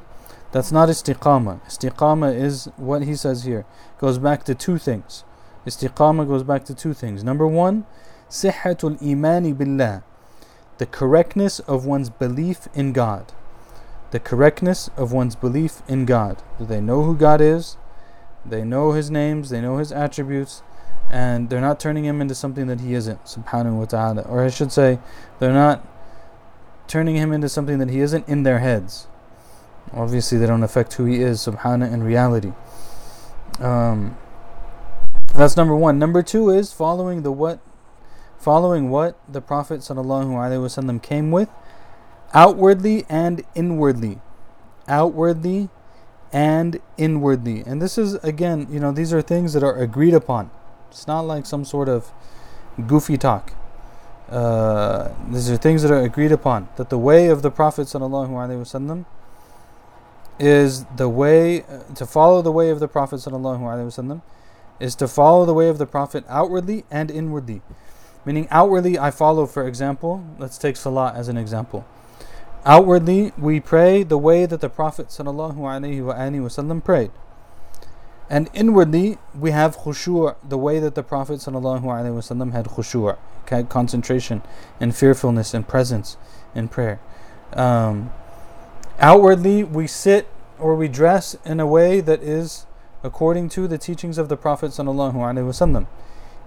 that's 0.52 0.72
not 0.72 0.90
istiqama. 0.90 1.64
Istiqama 1.68 2.36
is 2.36 2.66
what 2.78 3.04
he 3.04 3.16
says 3.16 3.44
here. 3.44 3.64
Goes 4.00 4.18
back 4.18 4.44
to 4.46 4.56
two 4.56 4.80
things. 4.80 5.24
Istiqama 5.68 6.28
goes 6.28 6.42
back 6.42 6.66
to 6.66 6.74
two 6.74 6.96
things. 6.96 7.24
Number 7.24 7.46
one, 7.46 7.86
sihhatul 8.28 9.00
imani 9.04 9.54
billah. 9.54 10.02
The 10.78 10.86
correctness 10.86 11.60
of 11.62 11.86
one's 11.86 12.10
belief 12.10 12.68
in 12.74 12.94
God. 12.94 13.32
The 14.12 14.20
correctness 14.20 14.90
of 14.98 15.12
one's 15.12 15.36
belief 15.36 15.82
in 15.88 16.06
God. 16.06 16.42
Do 16.60 16.66
they 16.66 16.82
know 16.82 17.04
who 17.04 17.16
God 17.16 17.42
is? 17.42 17.78
They 18.46 18.64
know 18.64 18.92
his 18.92 19.10
names, 19.10 19.50
they 19.50 19.62
know 19.62 19.78
his 19.78 19.92
attributes, 19.92 20.62
and 21.10 21.50
they're 21.50 21.62
not 21.62 21.80
turning 21.80 22.04
him 22.04 22.22
into 22.22 22.36
something 22.36 22.68
that 22.68 22.82
he 22.82 22.94
isn't, 22.94 23.24
subhanahu 23.26 23.80
wa 23.80 23.86
ta'ala. 23.86 24.22
Or 24.24 24.44
I 24.44 24.50
should 24.50 24.72
say, 24.72 25.00
they're 25.40 25.54
not 25.54 25.88
turning 26.88 27.16
him 27.16 27.32
into 27.32 27.48
something 27.48 27.80
that 27.80 27.90
he 27.90 28.00
isn't 28.02 28.28
in 28.28 28.44
their 28.44 28.60
heads. 28.60 29.08
Obviously, 29.94 30.38
they 30.38 30.48
don't 30.48 30.64
affect 30.64 30.94
who 30.94 31.06
he 31.06 31.22
is, 31.22 31.40
subhana, 31.40 31.92
in 31.92 32.04
reality. 32.04 32.54
Um, 33.60 34.18
that's 35.34 35.56
number 35.56 35.76
one. 35.76 35.98
Number 36.00 36.22
two 36.22 36.50
is 36.50 36.74
following 36.74 37.24
the 37.24 37.32
what, 37.32 37.60
following 38.44 38.90
what 38.90 39.18
the 39.32 39.40
Prophet 39.40 39.80
sallallahu 39.80 41.02
came 41.02 41.32
with, 41.32 41.50
outwardly 42.34 43.06
and 43.08 43.44
inwardly, 43.56 44.20
outwardly 44.88 45.70
and 46.34 46.82
inwardly. 46.98 47.64
And 47.66 47.82
this 47.82 47.98
is, 47.98 48.16
again, 48.16 48.68
you 48.70 48.80
know, 48.80 48.92
these 48.92 49.14
are 49.14 49.22
things 49.22 49.54
that 49.54 49.64
are 49.64 49.78
agreed 49.78 50.14
upon. 50.14 50.52
It's 50.90 51.08
not 51.08 51.22
like 51.22 51.46
some 51.46 51.64
sort 51.64 51.88
of 51.88 52.12
goofy 52.86 53.18
talk. 53.18 53.54
Uh, 54.30 55.10
these 55.30 55.50
are 55.50 55.58
things 55.58 55.84
that 55.84 55.92
are 55.92 56.02
agreed 56.02 56.32
upon. 56.32 56.68
That 56.76 56.90
the 56.90 56.98
way 56.98 57.28
of 57.28 57.44
the 57.44 57.52
Prophet 57.52 57.88
wasallam 57.88 59.06
is 60.40 60.86
the 60.98 61.08
way 61.08 61.62
uh, 61.62 61.94
to 61.96 62.06
follow 62.06 62.42
the 62.42 62.52
way 62.52 62.70
of 62.72 62.80
the 62.80 62.88
Prophet 62.88 63.18
wasallam 63.18 64.22
is 64.80 64.96
to 64.96 65.08
follow 65.08 65.46
the 65.46 65.54
way 65.54 65.70
of 65.70 65.78
the 65.78 65.86
Prophet 65.86 66.26
outwardly 66.28 66.84
and 66.92 67.10
inwardly. 67.10 67.62
Meaning 68.25 68.49
outwardly 68.51 68.99
I 68.99 69.11
follow, 69.11 69.47
for 69.47 69.67
example, 69.67 70.25
let's 70.39 70.59
take 70.59 70.77
Salah 70.77 71.13
as 71.15 71.29
an 71.29 71.37
example. 71.37 71.87
Outwardly, 72.65 73.33
we 73.39 73.61
pray 73.61 74.03
the 74.03 74.19
way 74.19 74.45
that 74.45 74.61
the 74.61 74.69
Prophet 74.69 75.09
ﷺ 75.09 76.85
prayed. 76.85 77.11
And 78.29 78.51
inwardly, 78.53 79.17
we 79.35 79.53
have 79.53 79.79
khushu', 79.79 80.37
the 80.47 80.59
way 80.59 80.79
that 80.81 80.95
the 80.95 81.03
Prophet 81.03 81.41
ﷺ 81.41 82.53
had 82.53 82.67
khushu', 82.67 83.17
concentration 83.71 84.43
and 84.79 84.95
fearfulness 84.95 85.55
and 85.55 85.67
presence 85.67 86.19
in 86.55 86.69
prayer. 86.69 87.01
Um, 87.55 88.13
outwardly, 88.99 89.65
we 89.65 89.87
sit 89.87 90.29
or 90.59 90.75
we 90.75 90.89
dress 90.89 91.37
in 91.45 91.61
a 91.61 91.67
way 91.67 92.01
that 92.01 92.23
is 92.23 92.67
according 93.03 93.49
to 93.51 93.67
the 93.69 93.79
teachings 93.79 94.19
of 94.19 94.29
the 94.29 94.37
Prophet 94.37 94.73
ﷺ. 94.73 95.87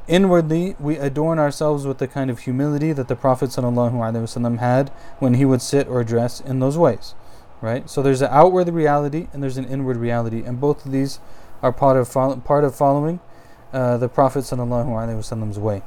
Inwardly, 0.08 0.76
we 0.80 0.98
adorn 0.98 1.40
ourselves 1.40 1.86
with 1.86 2.00
the 2.00 2.08
kind 2.08 2.30
of 2.30 2.40
humility 2.40 2.92
that 2.92 3.08
the 3.08 3.16
Prophet 3.16 3.52
ﷺ 3.52 4.60
had 4.60 4.90
when 5.20 5.36
he 5.36 5.46
would 5.46 5.62
sit 5.62 5.88
or 5.88 6.04
dress 6.04 6.42
in 6.42 6.60
those 6.60 6.78
ways. 6.78 7.16
Right? 7.62 7.90
So 7.90 8.02
there's 8.02 8.22
an 8.22 8.30
outward 8.32 8.68
reality 8.70 9.28
and 9.32 9.44
there's 9.44 9.58
an 9.58 9.66
inward 9.66 9.98
reality, 9.98 10.44
and 10.44 10.60
both 10.60 10.86
of 10.86 10.92
these 10.92 11.20
are 11.62 11.72
part 11.72 11.96
of 11.96 12.12
part 12.44 12.64
of 12.64 12.76
following 12.76 13.20
uh, 13.72 13.98
the 13.98 14.10
Prophet 14.10 14.40
ﷺ's 14.40 15.60
way. 15.60 15.84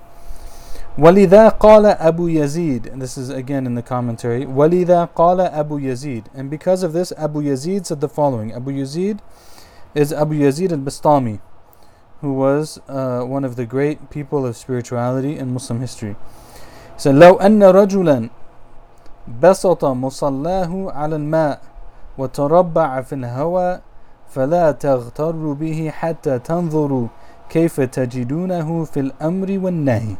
وَلِذَا 0.97 1.59
قَالَ 1.59 1.99
أَبُو 1.99 2.33
يَزِيد 2.33 2.87
And 2.91 3.03
this 3.03 3.19
is 3.19 3.29
again 3.29 3.67
in 3.67 3.75
the 3.75 3.83
commentary. 3.83 4.47
وَلِذَا 4.47 5.13
قَالَ 5.13 5.53
أَبُو 5.53 5.83
يَزِيد 5.83 6.27
And 6.33 6.49
because 6.49 6.85
of 6.85 6.93
this, 6.93 7.13
Abu 7.19 7.43
Yazid 7.43 7.87
said 7.87 8.01
the 8.01 8.09
following. 8.09 8.53
Abu 8.53 8.71
Yazid 8.71 9.19
is 9.93 10.13
Abu 10.13 10.35
Yazid 10.35 10.71
al-Bastami 10.71 11.41
who 12.21 12.33
was 12.33 12.81
uh, 12.89 13.23
one 13.23 13.45
of 13.45 13.57
the 13.57 13.67
great 13.67 14.11
people 14.11 14.47
of 14.47 14.57
spirituality 14.57 15.39
in 15.39 15.53
Muslim 15.53 15.81
history. 15.81 16.17
He 16.95 17.01
said, 17.01 17.15
لو 17.15 17.37
أن 17.41 17.63
رجلا 17.63 18.31
بسط 19.41 19.85
مصلاه 19.85 20.93
على 20.93 21.17
الماء 21.17 21.61
وتربع 22.19 23.01
في 23.01 23.15
الهواء 23.15 23.83
فلا 24.29 24.73
تغتر 24.73 25.53
به 25.53 25.91
حتى 25.91 26.39
تنظروا 26.39 27.09
كيف 27.49 27.81
تجدونه 27.81 28.85
في 28.85 29.01
الأمر 29.01 29.59
والنهي. 29.59 30.17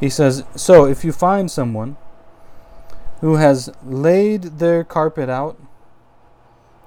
He 0.00 0.08
says, 0.08 0.44
so 0.56 0.84
if 0.84 1.04
you 1.04 1.12
find 1.12 1.50
someone 1.50 1.96
who 3.20 3.36
has 3.36 3.70
laid 3.86 4.58
their 4.58 4.84
carpet 4.84 5.28
out 5.28 5.56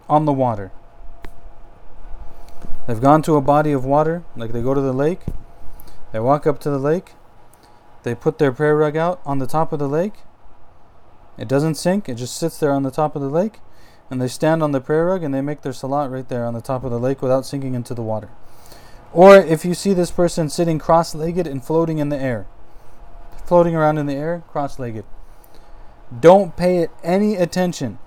on 0.09 0.25
the 0.25 0.33
water, 0.33 0.71
They've 2.86 3.00
gone 3.00 3.22
to 3.22 3.36
a 3.36 3.40
body 3.40 3.72
of 3.72 3.84
water, 3.84 4.24
like 4.36 4.52
they 4.52 4.62
go 4.62 4.74
to 4.74 4.80
the 4.80 4.92
lake. 4.92 5.20
They 6.12 6.18
walk 6.18 6.46
up 6.46 6.58
to 6.60 6.70
the 6.70 6.78
lake. 6.78 7.12
They 8.02 8.14
put 8.14 8.38
their 8.38 8.50
prayer 8.50 8.76
rug 8.76 8.96
out 8.96 9.20
on 9.24 9.38
the 9.38 9.46
top 9.46 9.72
of 9.72 9.78
the 9.78 9.88
lake. 9.88 10.14
It 11.38 11.48
doesn't 11.48 11.76
sink, 11.76 12.08
it 12.08 12.16
just 12.16 12.36
sits 12.36 12.58
there 12.58 12.72
on 12.72 12.82
the 12.82 12.90
top 12.90 13.14
of 13.14 13.22
the 13.22 13.28
lake. 13.28 13.60
And 14.10 14.20
they 14.20 14.28
stand 14.28 14.62
on 14.62 14.72
the 14.72 14.80
prayer 14.80 15.06
rug 15.06 15.22
and 15.22 15.32
they 15.32 15.40
make 15.40 15.62
their 15.62 15.72
salat 15.72 16.10
right 16.10 16.28
there 16.28 16.44
on 16.44 16.54
the 16.54 16.60
top 16.60 16.84
of 16.84 16.90
the 16.90 16.98
lake 16.98 17.22
without 17.22 17.46
sinking 17.46 17.74
into 17.74 17.94
the 17.94 18.02
water. 18.02 18.28
Or 19.12 19.36
if 19.36 19.64
you 19.64 19.74
see 19.74 19.94
this 19.94 20.10
person 20.10 20.48
sitting 20.50 20.78
cross 20.78 21.14
legged 21.14 21.46
and 21.46 21.64
floating 21.64 21.98
in 21.98 22.08
the 22.08 22.18
air, 22.18 22.46
floating 23.46 23.74
around 23.74 23.98
in 23.98 24.06
the 24.06 24.14
air, 24.14 24.42
cross 24.48 24.78
legged, 24.78 25.04
don't 26.18 26.56
pay 26.56 26.78
it 26.78 26.90
any 27.02 27.36
attention 27.36 27.98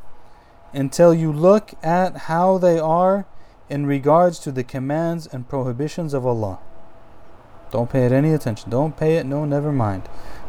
until 0.74 1.14
you 1.14 1.32
look 1.32 1.74
at 1.82 2.18
how 2.18 2.58
they 2.58 2.78
are 2.78 3.26
in 3.70 3.86
regards 3.86 4.40
to 4.40 4.52
the 4.52 4.64
commands 4.64 5.28
and 5.28 5.50
prohibitions 5.50 6.14
of 6.14 6.26
Allah. 6.26 6.60
Don't 7.72 7.90
pay 7.90 8.06
it 8.06 8.12
any 8.12 8.32
attention. 8.34 8.70
Don't 8.70 8.96
pay 8.96 9.18
it, 9.18 9.26
no, 9.26 9.46
never 9.46 9.72
mind. 9.72 10.04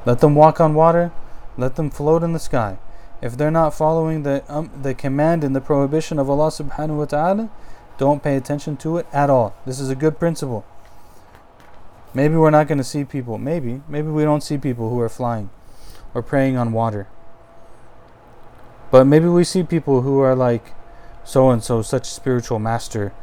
Let 0.04 0.20
them 0.20 0.34
walk 0.34 0.60
on 0.60 0.74
water, 0.74 1.12
let 1.56 1.76
them 1.76 1.90
float 1.90 2.22
in 2.22 2.32
the 2.32 2.38
sky. 2.38 2.78
If 3.22 3.36
they're 3.36 3.50
not 3.50 3.74
following 3.74 4.22
the 4.22 4.44
um, 4.48 4.70
the 4.82 4.94
command 4.94 5.42
and 5.42 5.56
the 5.56 5.60
prohibition 5.60 6.18
of 6.18 6.28
Allah 6.28 6.48
subhanahu 6.48 6.98
wa 6.98 7.04
ta'ala, 7.06 7.50
don't 7.96 8.22
pay 8.22 8.36
attention 8.36 8.76
to 8.78 8.98
it 8.98 9.06
at 9.12 9.30
all. 9.30 9.54
This 9.64 9.80
is 9.80 9.88
a 9.88 9.94
good 9.94 10.18
principle. 10.18 10.64
Maybe 12.12 12.36
we're 12.36 12.50
not 12.50 12.68
going 12.68 12.78
to 12.78 12.84
see 12.84 13.04
people. 13.04 13.38
Maybe. 13.38 13.82
Maybe 13.88 14.08
we 14.08 14.22
don't 14.22 14.42
see 14.42 14.58
people 14.58 14.90
who 14.90 15.00
are 15.00 15.08
flying 15.08 15.50
or 16.14 16.22
praying 16.22 16.56
on 16.56 16.72
water. 16.72 17.08
But 18.90 19.04
maybe 19.06 19.26
we 19.26 19.44
see 19.44 19.62
people 19.62 20.02
who 20.02 20.20
are 20.20 20.34
like 20.34 20.74
so 21.25 21.49
and 21.49 21.63
so, 21.63 21.81
such 21.81 22.05
spiritual 22.05 22.59
master, 22.59 23.13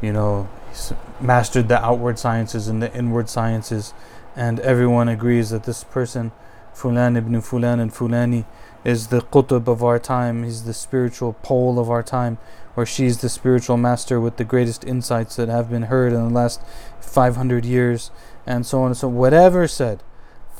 you 0.00 0.12
know, 0.12 0.48
he's 0.68 0.92
mastered 1.20 1.68
the 1.68 1.82
outward 1.84 2.18
sciences 2.18 2.68
and 2.68 2.82
the 2.82 2.92
inward 2.94 3.28
sciences, 3.28 3.94
and 4.34 4.60
everyone 4.60 5.08
agrees 5.08 5.50
that 5.50 5.64
this 5.64 5.84
person, 5.84 6.32
Fulan 6.74 7.16
ibn 7.16 7.40
Fulan 7.40 7.80
and 7.80 7.92
Fulani, 7.92 8.44
is 8.84 9.08
the 9.08 9.20
qutub 9.20 9.66
of 9.66 9.82
our 9.82 9.98
time, 9.98 10.44
he's 10.44 10.64
the 10.64 10.74
spiritual 10.74 11.32
pole 11.42 11.78
of 11.78 11.90
our 11.90 12.02
time, 12.02 12.38
or 12.76 12.84
she's 12.84 13.18
the 13.18 13.28
spiritual 13.28 13.76
master 13.76 14.20
with 14.20 14.36
the 14.36 14.44
greatest 14.44 14.84
insights 14.84 15.36
that 15.36 15.48
have 15.48 15.70
been 15.70 15.84
heard 15.84 16.12
in 16.12 16.28
the 16.28 16.34
last 16.34 16.60
500 17.00 17.64
years, 17.64 18.10
and 18.46 18.66
so 18.66 18.82
on 18.82 18.88
and 18.88 18.96
so 18.96 19.08
Whatever 19.08 19.66
said, 19.66 20.02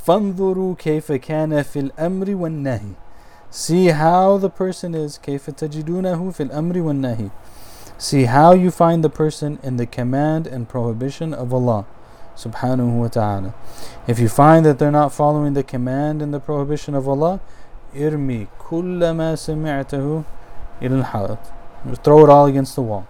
فانظروا 0.06 0.74
كيف 0.78 1.12
كان 1.12 1.62
في 1.62 1.80
الأمر 1.80 2.34
والنهي 2.34 2.94
See 3.50 3.88
how 3.88 4.38
the 4.38 4.50
person 4.50 4.94
is. 4.94 5.18
كيف 5.18 5.50
تجدونه 5.50 6.30
في 6.30 6.50
الأمر 6.50 6.82
والنهي. 6.82 7.30
See 7.98 8.24
how 8.24 8.52
you 8.52 8.70
find 8.70 9.02
the 9.02 9.08
person 9.08 9.58
in 9.62 9.76
the 9.76 9.86
command 9.86 10.46
and 10.46 10.68
prohibition 10.68 11.32
of 11.32 11.54
Allah 11.54 11.86
subhanahu 12.36 13.00
wa 13.00 13.08
ta'ala. 13.08 13.54
If 14.06 14.18
you 14.18 14.28
find 14.28 14.66
that 14.66 14.78
they're 14.78 14.90
not 14.90 15.12
following 15.12 15.54
the 15.54 15.62
command 15.62 16.20
and 16.20 16.32
the 16.32 16.40
prohibition 16.40 16.94
of 16.94 17.08
Allah, 17.08 17.40
irmi 17.94 18.48
kulla 18.58 19.14
ma 19.14 19.32
sami'tahu 19.32 20.24
ila 20.82 21.10
al 21.14 21.38
Throw 22.04 22.24
it 22.24 22.28
all 22.28 22.46
against 22.46 22.74
the 22.74 22.82
wall. 22.82 23.06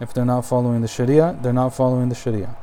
If 0.00 0.12
they're 0.12 0.24
not 0.24 0.44
following 0.44 0.82
the 0.82 0.88
Sharia, 0.88 1.38
they're 1.40 1.52
not 1.52 1.74
following 1.74 2.08
the 2.08 2.14
Sharia. 2.14 2.56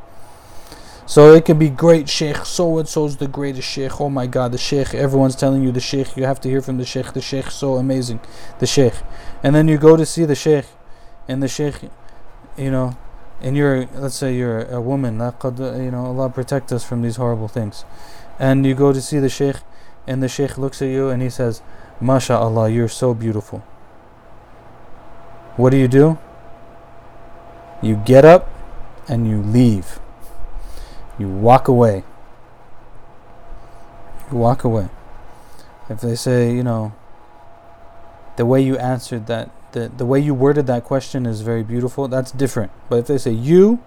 So 1.12 1.34
it 1.34 1.44
could 1.44 1.58
be 1.58 1.68
great 1.68 2.08
sheikh, 2.08 2.38
so 2.46 2.78
and 2.78 2.88
so's 2.88 3.18
the 3.18 3.28
greatest 3.28 3.68
sheikh. 3.68 4.00
Oh 4.00 4.08
my 4.08 4.26
god, 4.26 4.52
the 4.52 4.56
sheikh, 4.56 4.94
everyone's 4.94 5.36
telling 5.36 5.62
you 5.62 5.70
the 5.70 5.78
sheikh, 5.78 6.16
you 6.16 6.24
have 6.24 6.40
to 6.40 6.48
hear 6.48 6.62
from 6.62 6.78
the 6.78 6.86
sheikh, 6.86 7.12
the 7.12 7.20
sheikh 7.20 7.50
so 7.50 7.74
amazing. 7.74 8.18
The 8.60 8.66
sheikh. 8.66 8.94
And 9.42 9.54
then 9.54 9.68
you 9.68 9.76
go 9.76 9.94
to 9.94 10.06
see 10.06 10.24
the 10.24 10.34
sheikh 10.34 10.64
and 11.28 11.42
the 11.42 11.48
sheikh 11.48 11.74
you 12.56 12.70
know, 12.70 12.96
and 13.42 13.58
you're 13.58 13.84
let's 13.92 14.14
say 14.14 14.34
you're 14.34 14.62
a 14.62 14.80
woman, 14.80 15.16
you 15.16 15.90
know, 15.90 16.06
Allah 16.06 16.30
protect 16.30 16.72
us 16.72 16.82
from 16.82 17.02
these 17.02 17.16
horrible 17.16 17.48
things. 17.48 17.84
And 18.38 18.64
you 18.64 18.74
go 18.74 18.94
to 18.94 19.02
see 19.02 19.18
the 19.18 19.28
sheikh 19.28 19.56
and 20.06 20.22
the 20.22 20.28
sheikh 20.28 20.56
looks 20.56 20.80
at 20.80 20.88
you 20.88 21.10
and 21.10 21.20
he 21.20 21.28
says, 21.28 21.60
MashaAllah, 22.00 22.74
you're 22.74 22.88
so 22.88 23.12
beautiful. 23.12 23.58
What 25.58 25.72
do 25.72 25.76
you 25.76 25.88
do? 25.88 26.16
You 27.82 27.96
get 27.96 28.24
up 28.24 28.48
and 29.06 29.28
you 29.28 29.42
leave. 29.42 30.00
You 31.22 31.28
walk 31.28 31.68
away. 31.68 32.02
You 34.32 34.38
walk 34.38 34.64
away. 34.64 34.88
If 35.88 36.00
they 36.00 36.16
say, 36.16 36.52
you 36.52 36.64
know, 36.64 36.92
the 38.34 38.44
way 38.44 38.60
you 38.60 38.76
answered 38.76 39.28
that, 39.28 39.50
the, 39.70 39.88
the 39.88 40.04
way 40.04 40.18
you 40.18 40.34
worded 40.34 40.66
that 40.66 40.82
question 40.82 41.24
is 41.24 41.42
very 41.42 41.62
beautiful, 41.62 42.08
that's 42.08 42.32
different. 42.32 42.72
But 42.88 42.96
if 42.96 43.06
they 43.06 43.18
say, 43.18 43.30
you, 43.30 43.78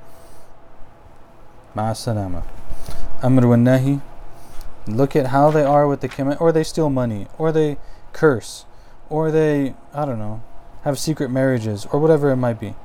ma'asalama. 1.76 2.43
Amr 3.21 3.48
wa 3.50 3.56
nahi. 3.56 4.00
Look 4.88 5.13
at 5.17 5.28
how 5.28 5.52
they 5.52 5.65
are 5.65 5.89
with 5.89 6.00
the 6.00 6.08
command, 6.08 6.38
or 6.39 6.54
they 6.54 6.63
steal 6.63 6.89
money, 6.89 7.28
or 7.38 7.52
they 7.52 7.76
curse, 8.13 8.63
or 9.10 9.30
they, 9.30 9.76
I 9.93 10.06
don't 10.06 10.19
know, 10.19 10.41
have 10.84 10.98
secret 10.98 11.30
marriages, 11.30 11.86
or 11.91 12.00
whatever 12.00 12.32
it 12.32 12.38
might 12.38 12.62
be. 12.62 12.76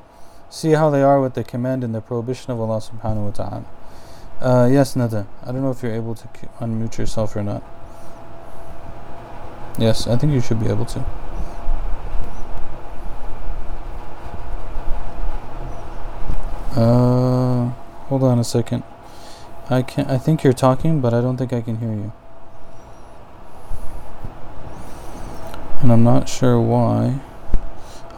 See 0.49 0.71
how 0.71 0.89
they 0.89 1.03
are 1.03 1.21
with 1.21 1.35
the 1.35 1.45
command 1.45 1.85
and 1.85 1.95
the 1.95 2.01
prohibition 2.01 2.51
of 2.51 2.59
Allah 2.59 2.81
subhanahu 2.81 3.25
wa 3.25 3.31
ta'ala. 3.31 3.65
Uh, 4.41 4.67
yes, 4.71 4.95
Nada. 4.95 5.27
I 5.43 5.51
don't 5.51 5.61
know 5.61 5.69
if 5.69 5.83
you're 5.83 5.93
able 5.93 6.15
to 6.15 6.27
unmute 6.59 6.97
yourself 6.97 7.35
or 7.35 7.43
not. 7.43 7.61
Yes, 9.77 10.07
I 10.07 10.17
think 10.17 10.33
you 10.33 10.41
should 10.41 10.59
be 10.59 10.67
able 10.67 10.85
to. 10.85 10.99
Uh, 16.75 17.69
hold 18.09 18.23
on 18.23 18.39
a 18.39 18.43
second. 18.43 18.83
I 19.69 19.83
can 19.83 20.07
I 20.09 20.17
think 20.17 20.43
you're 20.43 20.53
talking, 20.53 21.01
but 21.01 21.13
I 21.13 21.21
don't 21.21 21.37
think 21.37 21.53
I 21.53 21.61
can 21.61 21.77
hear 21.77 21.93
you. 21.93 22.11
And 25.81 25.91
I'm 25.91 26.03
not 26.03 26.27
sure 26.27 26.59
why. 26.59 27.19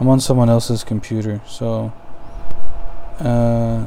I'm 0.00 0.08
on 0.08 0.20
someone 0.20 0.48
else's 0.48 0.84
computer, 0.84 1.42
so 1.46 1.92
uh, 3.20 3.86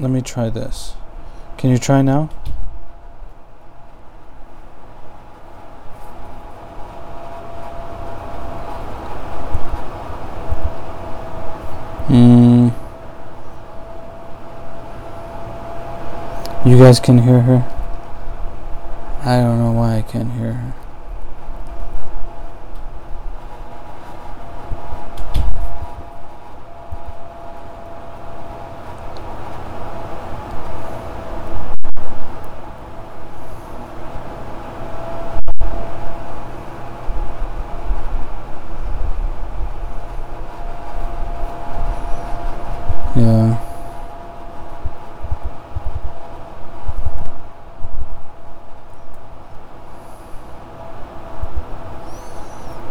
let 0.00 0.10
me 0.10 0.22
try 0.22 0.48
this. 0.48 0.94
Can 1.64 1.70
you 1.70 1.78
try 1.78 2.02
now? 2.02 2.26
Hmm. 12.08 12.68
You 16.68 16.76
guys 16.76 17.00
can 17.00 17.16
hear 17.16 17.40
her? 17.40 17.64
I 19.22 19.40
don't 19.40 19.58
know 19.58 19.72
why 19.72 19.96
I 19.96 20.02
can't 20.02 20.32
hear 20.32 20.52
her. 20.52 20.74
Yeah. 43.16 43.60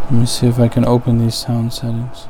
Let 0.09 0.12
me 0.23 0.27
see 0.27 0.47
if 0.47 0.57
I 0.57 0.69
can 0.69 0.85
open 0.85 1.17
these 1.17 1.35
sound 1.35 1.73
settings. 1.73 2.27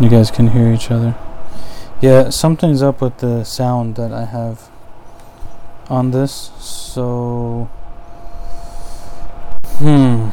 You 0.00 0.08
guys 0.08 0.30
can 0.30 0.48
hear 0.48 0.72
each 0.72 0.92
other. 0.92 1.16
Yeah, 2.00 2.30
something's 2.30 2.82
up 2.82 3.00
with 3.00 3.18
the 3.18 3.42
sound 3.42 3.96
that 3.96 4.12
I 4.12 4.26
have 4.26 4.70
on 5.88 6.12
this. 6.12 6.52
So, 6.60 7.68
hmm. 9.78 10.28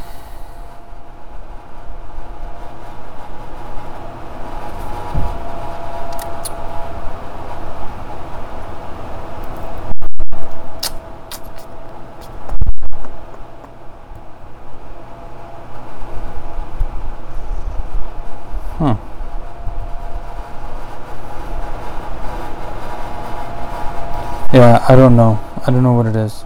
I 24.69 24.95
don't 24.95 25.15
know. 25.15 25.39
I 25.65 25.71
don't 25.71 25.83
know 25.83 25.93
what 25.93 26.05
it 26.05 26.15
is. 26.15 26.43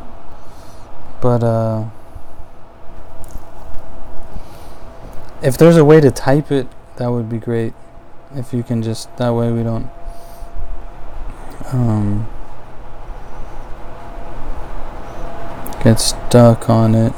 But 1.21 1.43
uh 1.43 1.85
if 5.41 5.57
there's 5.57 5.77
a 5.77 5.83
way 5.83 5.99
to 5.99 6.09
type 6.09 6.51
it, 6.51 6.67
that 6.97 7.11
would 7.11 7.27
be 7.27 7.37
great. 7.37 7.73
If 8.35 8.53
you 8.53 8.63
can 8.63 8.81
just 8.81 9.15
that 9.17 9.33
way 9.33 9.51
we 9.51 9.63
don't 9.63 9.89
um 11.71 12.27
get 15.83 15.99
stuck 15.99 16.69
on 16.69 16.95
it. 16.95 17.13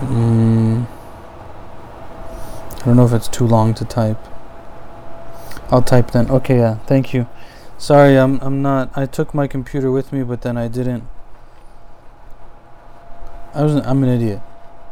Mm, 0.00 0.86
I 2.80 2.84
don't 2.84 2.96
know 2.96 3.04
if 3.04 3.12
it's 3.12 3.28
too 3.28 3.46
long 3.46 3.74
to 3.74 3.84
type. 3.84 4.27
I'll 5.70 5.82
type 5.82 6.12
then. 6.12 6.30
Okay, 6.30 6.58
yeah. 6.58 6.78
Thank 6.86 7.12
you. 7.12 7.26
Sorry, 7.76 8.16
I'm 8.16 8.40
I'm 8.40 8.62
not. 8.62 8.90
I 8.96 9.06
took 9.06 9.34
my 9.34 9.46
computer 9.46 9.90
with 9.90 10.12
me, 10.12 10.22
but 10.22 10.42
then 10.42 10.56
I 10.56 10.68
didn't. 10.68 11.04
I 13.54 13.62
was. 13.62 13.74
I'm 13.76 14.02
an 14.02 14.08
idiot. 14.08 14.40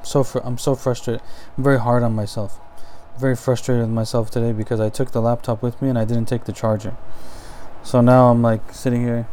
So 0.02 0.22
fr- 0.22 0.40
I'm 0.44 0.58
so 0.58 0.74
frustrated. 0.74 1.22
I'm 1.56 1.64
very 1.64 1.80
hard 1.80 2.02
on 2.02 2.14
myself. 2.14 2.60
Very 3.18 3.34
frustrated 3.34 3.82
with 3.82 3.90
myself 3.90 4.30
today 4.30 4.52
because 4.52 4.78
I 4.78 4.90
took 4.90 5.12
the 5.12 5.22
laptop 5.22 5.62
with 5.62 5.80
me 5.80 5.88
and 5.88 5.98
I 5.98 6.04
didn't 6.04 6.26
take 6.26 6.44
the 6.44 6.52
charger. 6.52 6.94
So 7.82 8.00
now 8.00 8.28
I'm 8.28 8.42
like 8.42 8.72
sitting 8.72 9.02
here, 9.02 9.26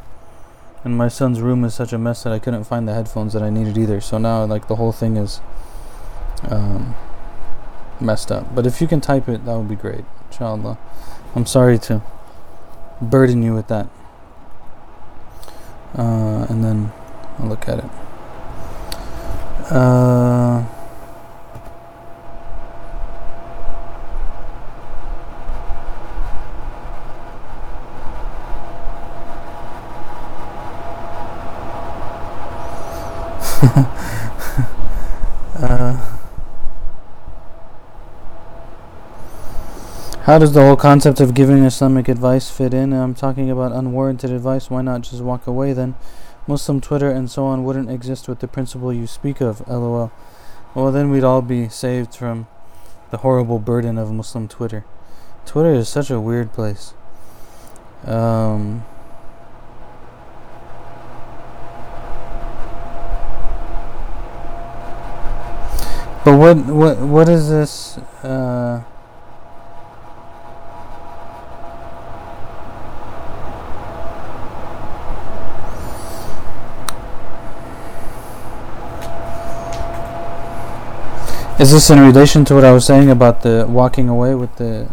and 0.83 0.97
my 0.97 1.09
son's 1.09 1.41
room 1.41 1.65
is 1.65 1.73
such 1.73 1.91
a 1.91 1.97
mess 1.97 2.23
that 2.23 2.31
I 2.31 2.39
couldn't 2.39 2.63
find 2.63 2.87
the 2.87 2.93
headphones 2.93 3.33
that 3.33 3.43
I 3.43 3.49
needed 3.49 3.77
either. 3.77 3.99
So 3.99 4.17
now 4.17 4.45
like 4.45 4.67
the 4.67 4.77
whole 4.77 4.93
thing 4.93 5.17
is 5.17 5.41
um, 6.49 6.95
messed 7.99 8.31
up. 8.31 8.55
But 8.55 8.65
if 8.65 8.79
you 8.79 8.87
can 8.87 9.01
type 9.01 9.27
it, 9.27 9.45
that 9.45 9.57
would 9.57 9.69
be 9.69 9.75
great. 9.75 10.05
Inshallah. 10.31 10.77
I'm 11.35 11.47
sorry 11.47 11.79
to 11.79 12.01
burden 13.01 13.41
you 13.41 13.55
with 13.55 13.67
that. 13.67 13.87
Uh, 15.97 16.45
and 16.49 16.63
then 16.63 16.91
I'll 17.39 17.47
look 17.47 17.67
at 17.67 17.79
it. 17.79 17.85
Uh, 19.71 20.63
uh, 35.59 36.12
How 40.23 40.39
does 40.39 40.53
the 40.53 40.61
whole 40.61 40.77
concept 40.77 41.19
of 41.19 41.33
giving 41.33 41.65
Islamic 41.65 42.07
advice 42.07 42.49
fit 42.49 42.73
in? 42.73 42.93
I'm 42.93 43.13
talking 43.13 43.51
about 43.51 43.73
unwarranted 43.73 44.31
advice. 44.31 44.69
Why 44.69 44.81
not 44.81 45.01
just 45.01 45.21
walk 45.21 45.47
away 45.47 45.73
then? 45.73 45.95
Muslim 46.47 46.79
Twitter 46.79 47.11
and 47.11 47.29
so 47.29 47.43
on 47.43 47.65
wouldn't 47.65 47.91
exist 47.91 48.29
with 48.29 48.39
the 48.39 48.47
principle 48.47 48.93
you 48.93 49.05
speak 49.05 49.41
of, 49.41 49.67
lol. 49.67 50.13
Well, 50.73 50.93
then 50.93 51.09
we'd 51.09 51.25
all 51.25 51.41
be 51.41 51.67
saved 51.67 52.15
from 52.15 52.47
the 53.11 53.17
horrible 53.17 53.59
burden 53.59 53.97
of 53.97 54.13
Muslim 54.13 54.47
Twitter. 54.47 54.85
Twitter 55.45 55.73
is 55.73 55.89
such 55.89 56.09
a 56.09 56.21
weird 56.21 56.53
place. 56.53 56.93
Um, 58.05 58.85
but 66.23 66.37
what 66.37 66.65
what 66.67 66.99
what 66.99 67.27
is 67.27 67.49
this? 67.49 67.97
Uh, 68.23 68.83
Is 81.63 81.71
this 81.71 81.89
in 81.89 81.97
relation 81.97 82.43
to 82.43 82.55
what 82.55 82.65
I 82.65 82.73
was 82.73 82.85
saying 82.85 83.09
about 83.09 83.41
the 83.41 83.65
walking 83.69 84.09
away 84.09 84.35
with 84.35 84.53
the 84.57 84.91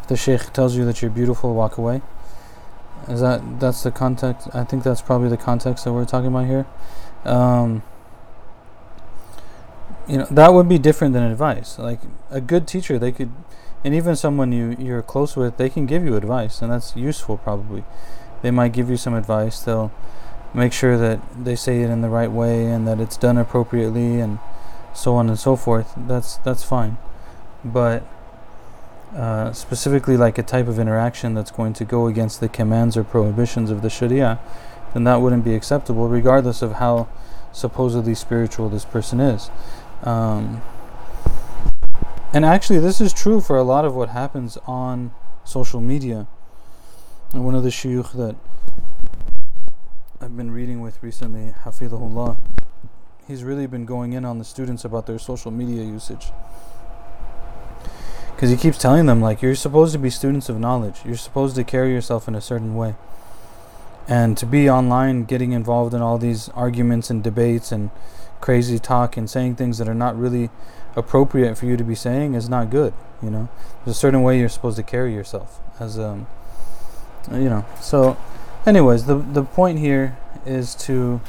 if 0.00 0.08
the 0.08 0.16
sheikh 0.16 0.52
tells 0.52 0.76
you 0.76 0.84
that 0.84 1.00
you're 1.00 1.12
beautiful, 1.12 1.54
walk 1.54 1.78
away? 1.78 2.02
Is 3.08 3.20
that 3.20 3.60
that's 3.60 3.84
the 3.84 3.92
context? 3.92 4.48
I 4.52 4.64
think 4.64 4.82
that's 4.82 5.00
probably 5.00 5.28
the 5.28 5.36
context 5.36 5.84
that 5.84 5.92
we're 5.92 6.04
talking 6.04 6.26
about 6.26 6.46
here. 6.46 6.66
Um, 7.24 7.84
you 10.08 10.18
know, 10.18 10.26
that 10.28 10.52
would 10.52 10.68
be 10.68 10.76
different 10.76 11.14
than 11.14 11.22
advice. 11.22 11.78
Like 11.78 12.00
a 12.30 12.40
good 12.40 12.66
teacher, 12.66 12.98
they 12.98 13.12
could, 13.12 13.30
and 13.84 13.94
even 13.94 14.16
someone 14.16 14.50
you 14.50 14.74
you're 14.80 15.02
close 15.02 15.36
with, 15.36 15.56
they 15.56 15.70
can 15.70 15.86
give 15.86 16.04
you 16.04 16.16
advice, 16.16 16.60
and 16.62 16.72
that's 16.72 16.96
useful 16.96 17.36
probably. 17.38 17.84
They 18.42 18.50
might 18.50 18.72
give 18.72 18.90
you 18.90 18.96
some 18.96 19.14
advice. 19.14 19.60
They'll 19.60 19.92
make 20.52 20.72
sure 20.72 20.98
that 20.98 21.20
they 21.44 21.54
say 21.54 21.80
it 21.82 21.90
in 21.90 22.00
the 22.00 22.08
right 22.08 22.32
way 22.32 22.66
and 22.66 22.88
that 22.88 22.98
it's 22.98 23.16
done 23.16 23.38
appropriately 23.38 24.18
and 24.18 24.40
so 24.94 25.14
on 25.14 25.28
and 25.28 25.38
so 25.38 25.56
forth, 25.56 25.92
that's 25.96 26.36
that's 26.38 26.64
fine. 26.64 26.98
But 27.64 28.06
uh, 29.14 29.52
specifically, 29.52 30.16
like 30.16 30.38
a 30.38 30.42
type 30.42 30.68
of 30.68 30.78
interaction 30.78 31.34
that's 31.34 31.50
going 31.50 31.74
to 31.74 31.84
go 31.84 32.06
against 32.06 32.40
the 32.40 32.48
commands 32.48 32.96
or 32.96 33.04
prohibitions 33.04 33.70
of 33.70 33.82
the 33.82 33.90
Sharia, 33.90 34.38
then 34.94 35.04
that 35.04 35.20
wouldn't 35.20 35.44
be 35.44 35.54
acceptable, 35.54 36.08
regardless 36.08 36.62
of 36.62 36.74
how 36.74 37.08
supposedly 37.52 38.14
spiritual 38.14 38.68
this 38.68 38.84
person 38.84 39.20
is. 39.20 39.50
Um, 40.02 40.62
and 42.32 42.44
actually, 42.44 42.78
this 42.78 43.00
is 43.00 43.12
true 43.12 43.40
for 43.40 43.56
a 43.56 43.62
lot 43.62 43.84
of 43.84 43.94
what 43.94 44.08
happens 44.08 44.56
on 44.66 45.12
social 45.44 45.80
media. 45.80 46.26
And 47.32 47.44
one 47.44 47.54
of 47.54 47.62
the 47.62 47.68
shuyukh 47.68 48.12
that 48.12 48.36
I've 50.20 50.36
been 50.36 50.50
reading 50.50 50.80
with 50.80 51.02
recently, 51.02 51.52
Hafidhullah, 51.64 52.38
he's 53.32 53.44
really 53.44 53.66
been 53.66 53.86
going 53.86 54.12
in 54.12 54.26
on 54.26 54.38
the 54.38 54.44
students 54.44 54.84
about 54.84 55.06
their 55.06 55.18
social 55.18 55.50
media 55.50 55.82
usage. 55.82 56.32
because 58.34 58.50
he 58.50 58.56
keeps 58.56 58.76
telling 58.76 59.06
them 59.06 59.22
like 59.22 59.40
you're 59.40 59.54
supposed 59.54 59.92
to 59.92 59.98
be 59.98 60.10
students 60.10 60.48
of 60.50 60.58
knowledge. 60.60 61.00
You're 61.04 61.16
supposed 61.16 61.54
to 61.56 61.64
carry 61.64 61.92
yourself 61.92 62.28
in 62.28 62.34
a 62.34 62.40
certain 62.40 62.74
way. 62.74 62.94
And 64.06 64.36
to 64.36 64.44
be 64.44 64.68
online 64.68 65.24
getting 65.24 65.52
involved 65.52 65.94
in 65.94 66.02
all 66.02 66.18
these 66.18 66.50
arguments 66.50 67.08
and 67.08 67.22
debates 67.22 67.72
and 67.72 67.90
crazy 68.42 68.78
talk 68.78 69.16
and 69.16 69.30
saying 69.30 69.56
things 69.56 69.78
that 69.78 69.88
are 69.88 69.94
not 69.94 70.18
really 70.18 70.50
appropriate 70.94 71.56
for 71.56 71.64
you 71.64 71.78
to 71.78 71.84
be 71.84 71.94
saying 71.94 72.34
is 72.34 72.48
not 72.50 72.68
good 72.68 72.92
you 73.22 73.30
know? 73.30 73.48
There's 73.84 73.96
a 73.96 74.00
certain 74.00 74.22
way 74.22 74.38
you're 74.38 74.48
supposed 74.48 74.76
to 74.76 74.82
carry 74.82 75.14
yourself 75.14 75.60
as 75.80 75.98
um 75.98 76.26
you 77.30 77.48
know? 77.48 77.64
So 77.80 78.18
anyways 78.66 79.06
the 79.06 79.14
the 79.16 79.44
point 79.44 79.78
here 79.78 80.18
is 80.44 80.74
to 80.86 81.20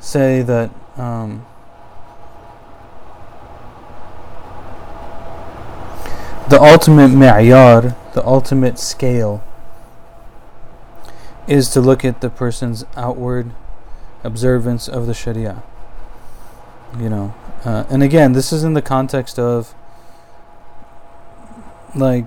say 0.00 0.42
that 0.42 0.70
um 1.00 1.46
the 6.50 6.60
ultimate 6.60 7.10
ma'yar, 7.10 7.96
the 8.12 8.26
ultimate 8.26 8.78
scale, 8.78 9.42
is 11.46 11.68
to 11.70 11.80
look 11.80 12.04
at 12.04 12.20
the 12.20 12.28
person's 12.28 12.84
outward 12.96 13.52
observance 14.24 14.88
of 14.88 15.06
the 15.06 15.14
Sharia. 15.14 15.62
You 16.98 17.08
know, 17.08 17.34
uh, 17.64 17.84
and 17.88 18.02
again, 18.02 18.32
this 18.32 18.52
is 18.52 18.64
in 18.64 18.74
the 18.74 18.82
context 18.82 19.38
of 19.38 19.74
like 21.94 22.26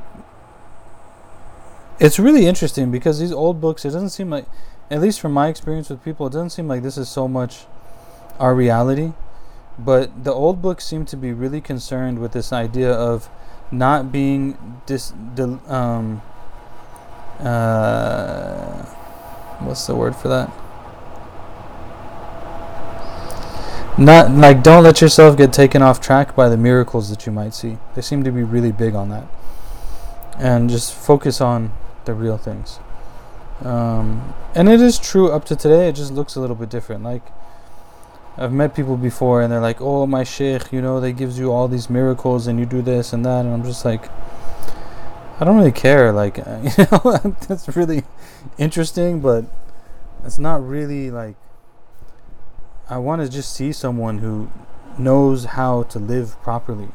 it's 2.00 2.18
really 2.18 2.48
interesting 2.48 2.92
because 2.92 3.20
these 3.20 3.32
old 3.32 3.62
books, 3.62 3.86
it 3.86 3.92
doesn't 3.92 4.10
seem 4.10 4.30
like, 4.30 4.46
at 4.90 5.00
least 5.02 5.20
from 5.20 5.32
my 5.32 5.48
experience 5.48 5.90
with 5.90 6.04
people, 6.04 6.28
it 6.28 6.34
doesn't 6.34 6.50
seem 6.50 6.68
like 6.68 6.82
this 6.82 6.98
is 6.98 7.08
so 7.08 7.28
much 7.28 7.66
our 8.44 8.54
reality. 8.54 9.14
But 9.80 10.26
the 10.26 10.34
old 10.34 10.62
books 10.62 10.86
seem 10.86 11.06
to 11.06 11.18
be 11.18 11.32
really 11.32 11.62
concerned 11.62 12.20
with 12.20 12.34
this 12.34 12.52
idea 12.52 12.92
of 12.92 13.30
not 13.72 14.12
being 14.12 14.58
dis, 14.86 15.14
um, 15.68 16.22
uh, 17.40 18.84
what's 19.62 19.88
the 19.88 19.96
word 19.96 20.16
for 20.16 20.28
that? 20.28 20.52
Not 23.98 24.32
like 24.32 24.62
don't 24.62 24.84
let 24.84 25.00
yourself 25.02 25.38
get 25.38 25.54
taken 25.54 25.82
off 25.82 26.02
track 26.02 26.36
by 26.36 26.50
the 26.50 26.58
miracles 26.58 27.10
that 27.10 27.26
you 27.26 27.32
might 27.32 27.54
see. 27.54 27.78
They 27.96 28.02
seem 28.02 28.24
to 28.26 28.32
be 28.32 28.44
really 28.44 28.72
big 28.72 28.94
on 28.96 29.10
that, 29.10 29.26
and 30.38 30.70
just 30.70 30.94
focus 30.94 31.40
on 31.40 31.72
the 32.06 32.14
real 32.14 32.38
things. 32.38 32.80
Um, 33.62 34.34
and 34.56 34.68
it 34.68 34.82
is 34.82 35.00
true 35.00 35.32
up 35.32 35.46
to 35.46 35.56
today. 35.56 35.88
It 35.90 35.96
just 35.96 36.12
looks 36.12 36.36
a 36.36 36.42
little 36.42 36.56
bit 36.56 36.70
different. 36.70 37.04
Like 37.04 37.24
I've 38.38 38.52
met 38.52 38.76
people 38.76 38.98
before 38.98 39.42
and 39.42 39.52
they're 39.52 39.60
like, 39.60 39.80
"Oh, 39.80 40.08
my 40.08 40.24
sheikh, 40.24 40.72
you 40.72 40.82
know, 40.82 41.00
they 41.00 41.14
gives 41.14 41.38
you 41.38 41.52
all 41.52 41.68
these 41.68 41.90
miracles 41.90 42.48
and 42.48 42.60
you 42.60 42.66
do 42.66 42.82
this 42.82 43.14
and 43.14 43.26
that," 43.26 43.46
and 43.46 43.54
I'm 43.54 43.64
just 43.64 43.86
like, 43.86 44.10
I 45.40 45.46
don't 45.46 45.58
really 45.58 45.72
care. 45.72 46.12
Like, 46.12 46.38
you 46.78 46.86
know, 46.92 47.36
that's 47.48 47.76
really 47.76 48.04
interesting, 48.58 49.20
but 49.20 49.46
it's 50.26 50.40
not 50.40 50.66
really 50.66 51.12
like. 51.12 51.36
I 52.90 52.98
want 52.98 53.22
to 53.22 53.30
just 53.30 53.54
see 53.54 53.72
someone 53.72 54.20
who 54.20 54.52
knows 54.98 55.46
how 55.46 55.84
to 55.84 56.00
live 56.00 56.42
properly, 56.44 56.90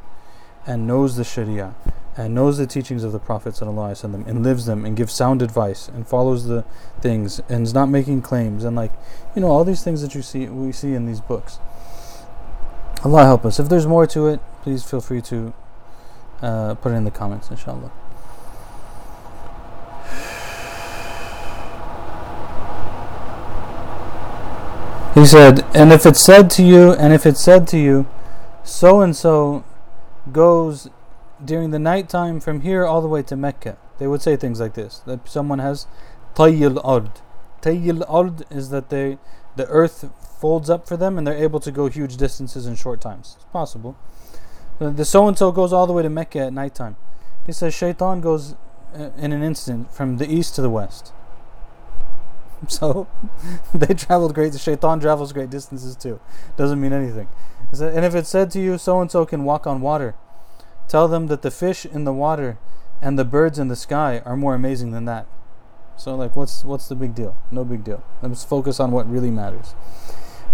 and 0.66 0.87
knows 0.87 1.16
the 1.16 1.24
Sharia, 1.24 1.74
and 2.18 2.35
knows 2.35 2.59
the 2.59 2.66
teachings 2.66 3.04
of 3.04 3.12
the 3.12 3.18
Prophet 3.20 3.62
and 3.62 3.78
them 3.78 4.24
and 4.26 4.42
lives 4.42 4.66
them 4.66 4.85
and 4.85 4.96
gives 4.96 5.12
sound 5.12 5.40
advice 5.40 5.87
and 5.87 6.07
follows 6.07 6.46
the 6.46 6.64
things 7.00 7.40
and 7.48 7.62
is 7.64 7.72
not 7.72 7.88
making 7.88 8.20
claims 8.20 8.64
and 8.64 8.74
like 8.74 8.90
you 9.37 9.40
know 9.40 9.46
all 9.46 9.62
these 9.62 9.85
things 9.85 10.02
that 10.02 10.16
you 10.16 10.20
see 10.20 10.48
we 10.48 10.72
see 10.72 10.94
in 10.94 11.07
these 11.07 11.20
books. 11.20 11.61
Allah 13.04 13.24
help 13.24 13.44
us. 13.44 13.61
If 13.61 13.68
there's 13.68 13.87
more 13.87 14.04
to 14.09 14.26
it, 14.26 14.40
please 14.62 14.83
feel 14.83 15.00
free 15.00 15.22
to 15.22 15.54
uh, 16.42 16.74
put 16.74 16.90
it 16.90 16.96
in 16.96 17.04
the 17.04 17.12
comments, 17.12 17.48
inshallah. 17.50 17.92
He 25.14 25.24
said, 25.24 25.64
and 25.74 25.92
if 25.92 26.04
it's 26.04 26.20
said 26.20 26.50
to 26.50 26.64
you, 26.64 26.92
and 26.92 27.12
if 27.12 27.24
it's 27.24 27.40
said 27.40 27.68
to 27.68 27.78
you, 27.78 28.07
so 28.64 29.00
and 29.00 29.16
so 29.16 29.64
goes 30.33 30.90
during 31.44 31.70
the 31.70 31.79
night 31.79 32.09
time 32.09 32.40
from 32.40 32.62
here 32.62 32.85
all 32.85 33.01
the 33.01 33.09
way 33.09 33.22
to 33.22 33.37
Mecca. 33.37 33.77
They 33.98 34.07
would 34.07 34.22
say 34.22 34.37
things 34.37 34.61
like 34.61 34.74
this 34.74 34.98
that 35.01 35.29
someone 35.29 35.59
has 35.59 35.87
tayyil 36.35 36.81
ard. 36.85 37.11
Tayyil 37.62 38.05
ard 38.09 38.44
is 38.51 38.70
that 38.70 38.90
they 38.90 39.18
the 39.57 39.66
earth 39.66 40.11
folds 40.40 40.70
up 40.70 40.87
for 40.87 40.96
them 40.96 41.18
and 41.18 41.27
they're 41.27 41.37
able 41.37 41.61
to 41.61 41.72
go 41.72 41.88
huge 41.88 42.16
distances 42.16 42.66
in 42.66 42.77
short 42.77 43.01
times. 43.01 43.35
It's 43.37 43.44
possible. 43.46 43.96
The 44.79 45.05
so 45.05 45.27
and 45.27 45.37
so 45.37 45.51
goes 45.51 45.72
all 45.72 45.87
the 45.87 45.92
way 45.92 46.03
to 46.03 46.11
Mecca 46.11 46.38
at 46.38 46.53
night 46.53 46.74
time. 46.74 46.96
He 47.44 47.53
says 47.53 47.74
Shaitan 47.74 48.20
goes 48.20 48.55
uh, 48.94 49.11
in 49.16 49.33
an 49.33 49.42
instant 49.42 49.92
from 49.92 50.18
the 50.18 50.31
east 50.31 50.55
to 50.57 50.62
the 50.62 50.70
west. 50.70 51.12
So 52.68 53.07
they 53.74 53.94
traveled 53.94 54.35
great. 54.35 54.59
Shaitan 54.59 54.98
travels 54.98 55.33
great 55.33 55.48
distances 55.48 55.94
too. 55.94 56.18
Doesn't 56.57 56.81
mean 56.81 56.92
anything. 56.92 57.29
And 57.72 58.05
if 58.05 58.16
it 58.16 58.27
said 58.27 58.51
to 58.53 58.61
you, 58.61 58.79
so 58.79 59.01
and 59.01 59.11
so 59.11 59.24
can 59.24 59.44
walk 59.44 59.64
on 59.66 59.81
water, 59.81 60.16
Tell 60.88 61.07
them 61.07 61.27
that 61.27 61.41
the 61.41 61.51
fish 61.51 61.86
in 61.86 62.03
the 62.03 62.13
water 62.13 62.57
and 63.01 63.17
the 63.17 63.25
birds 63.25 63.59
in 63.59 63.67
the 63.67 63.75
sky 63.75 64.21
are 64.25 64.38
more 64.38 64.55
amazing 64.55 64.91
than 64.91 65.05
that. 65.05 65.25
So 65.97 66.15
like 66.15 66.36
what's 66.36 66.63
what's 66.63 66.88
the 66.88 66.95
big 66.95 67.15
deal? 67.15 67.36
No 67.51 67.63
big 67.63 67.83
deal. 67.83 68.03
Let's 68.21 68.43
focus 68.43 68.79
on 68.79 68.91
what 68.91 69.09
really 69.09 69.31
matters. 69.31 69.73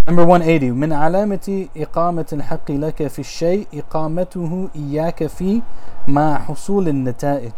Number 0.08 0.25
180 0.25 0.71
من 0.71 0.93
علامة 0.93 1.67
إقامة 1.77 2.25
الحق 2.34 2.71
لك 2.71 3.08
في 3.08 3.19
الشيء 3.19 3.67
إقامته 3.73 4.69
إياك 4.75 5.27
فيه 5.27 5.62
مع 6.08 6.38
حصول 6.38 6.88
النتائج. 6.88 7.53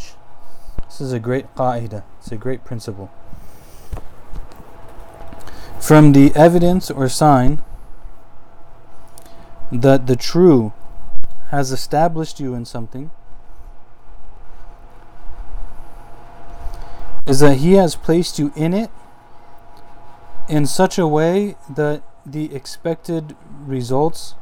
This 0.90 1.02
is 1.02 1.14
a 1.14 1.20
great 1.20 1.46
قاعدة. 1.56 2.04
It's 2.20 2.32
a 2.32 2.38
great 2.38 2.66
principle. 2.66 3.10
From 5.80 6.12
the 6.12 6.32
evidence 6.36 6.92
or 6.92 7.08
sign 7.08 7.62
that 9.72 10.08
the 10.08 10.16
true 10.16 10.74
has 11.51 11.71
established 11.71 12.41
you 12.41 12.55
in 12.55 12.65
something 12.65 13.11
is 17.27 17.41
that 17.41 17.59
He 17.59 17.73
has 17.73 17.97
placed 17.97 18.39
you 18.39 18.53
in 18.57 18.73
it 18.73 18.91
in 20.49 20.67
such 20.67 20.99
a 20.99 21.07
way 21.07 21.57
that 21.69 22.03
the 22.25 22.55
expected 22.55 23.37
results 23.65 24.35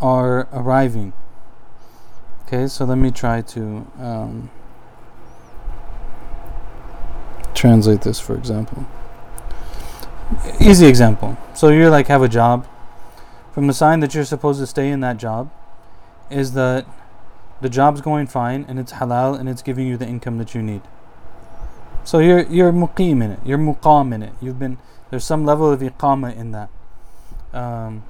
are 0.00 0.48
arriving. 0.52 1.12
Okay, 2.46 2.66
so 2.66 2.84
let 2.84 2.98
me 2.98 3.10
try 3.10 3.40
to 3.40 3.86
um, 3.98 4.50
translate 7.54 8.02
this 8.02 8.20
for 8.20 8.34
example. 8.36 8.86
Easy 10.60 10.86
example. 10.86 11.36
So 11.54 11.68
you're 11.68 11.90
like 11.90 12.06
have 12.08 12.22
a 12.22 12.28
job. 12.28 12.66
From 13.52 13.66
the 13.66 13.74
sign 13.74 14.00
that 14.00 14.14
you're 14.14 14.24
supposed 14.24 14.60
to 14.60 14.66
stay 14.66 14.90
in 14.90 15.00
that 15.00 15.18
job, 15.18 15.50
is 16.32 16.52
that 16.52 16.86
the 17.62 17.68
job's 17.68 18.00
going 18.00 18.26
fine 18.26 18.66
and 18.68 18.78
it's 18.78 18.94
halal 18.94 19.38
and 19.38 19.48
it's 19.48 19.62
giving 19.62 19.86
you 19.86 19.96
the 19.96 20.06
income 20.06 20.36
that 20.38 20.54
you 20.54 20.62
need. 20.62 20.82
So 22.04 22.18
you're 22.18 22.42
you're 22.42 22.72
muqim 22.72 23.22
in 23.22 23.30
it. 23.30 23.38
You're 23.44 23.58
muqam 23.58 24.12
in 24.12 24.22
it. 24.22 24.32
You've 24.40 24.58
been 24.58 24.78
there's 25.10 25.24
some 25.24 25.44
level 25.44 25.70
of 25.70 25.80
iqama 25.80 26.36
in 26.36 26.50
that, 26.50 26.68
um, 27.52 28.02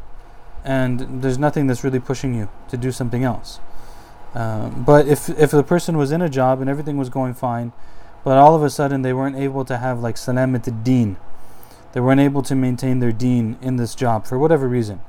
and 0.65 1.23
there's 1.23 1.39
nothing 1.39 1.67
that's 1.67 1.85
really 1.85 2.01
pushing 2.01 2.35
you 2.35 2.49
to 2.71 2.77
do 2.79 2.91
something 2.91 3.25
else. 3.25 3.61
Um, 4.35 4.85
but 4.85 5.07
if 5.07 5.29
if 5.29 5.51
the 5.51 5.63
person 5.63 5.99
was 5.99 6.11
in 6.11 6.23
a 6.23 6.29
job 6.31 6.63
and 6.63 6.71
everything 6.71 6.97
was 6.97 7.11
going 7.11 7.35
fine, 7.35 7.73
but 8.25 8.39
all 8.39 8.55
of 8.55 8.63
a 8.63 8.71
sudden 8.71 9.03
they 9.03 9.13
weren't 9.13 9.37
able 9.37 9.67
to 9.67 9.77
have 9.77 10.01
like 10.01 10.17
salamat 10.17 10.67
al 10.67 10.75
deen, 10.83 11.19
they 11.93 12.01
weren't 12.01 12.21
able 12.21 12.43
to 12.43 12.55
maintain 12.55 13.01
their 13.01 13.13
deen 13.13 13.59
in 13.61 13.77
this 13.77 13.95
job 13.95 14.27
for 14.27 14.39
whatever 14.39 14.67
reason. 14.67 15.01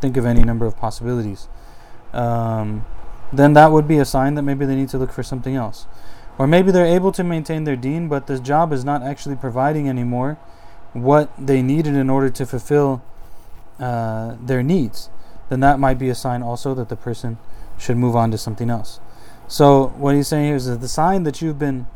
Think 0.00 0.16
of 0.16 0.26
any 0.26 0.42
number 0.42 0.66
of 0.66 0.76
possibilities 0.76 1.46
um, 2.14 2.86
then 3.32 3.52
that 3.54 3.72
would 3.72 3.88
be 3.88 3.98
a 3.98 4.04
sign 4.04 4.34
that 4.34 4.42
maybe 4.42 4.64
they 4.64 4.76
need 4.76 4.88
to 4.90 4.98
look 4.98 5.12
for 5.12 5.22
something 5.22 5.56
else. 5.56 5.86
Or 6.38 6.46
maybe 6.46 6.70
they're 6.70 6.86
able 6.86 7.12
to 7.12 7.24
maintain 7.24 7.64
their 7.64 7.76
deen, 7.76 8.08
but 8.08 8.26
this 8.26 8.40
job 8.40 8.72
is 8.72 8.84
not 8.84 9.02
actually 9.02 9.36
providing 9.36 9.88
anymore 9.88 10.38
what 10.92 11.30
they 11.38 11.62
needed 11.62 11.94
in 11.94 12.08
order 12.08 12.30
to 12.30 12.46
fulfill 12.46 13.02
uh, 13.78 14.36
their 14.40 14.62
needs. 14.62 15.10
Then 15.48 15.60
that 15.60 15.78
might 15.78 15.98
be 15.98 16.08
a 16.08 16.14
sign 16.14 16.42
also 16.42 16.74
that 16.74 16.88
the 16.88 16.96
person 16.96 17.38
should 17.78 17.96
move 17.96 18.16
on 18.16 18.30
to 18.30 18.38
something 18.38 18.70
else. 18.70 19.00
So 19.46 19.88
what 19.96 20.14
he's 20.14 20.28
saying 20.28 20.46
here 20.46 20.56
is 20.56 20.66
that 20.66 20.80
the 20.80 20.88
sign 20.88 21.24
that 21.24 21.42
you've 21.42 21.58
been 21.58 21.86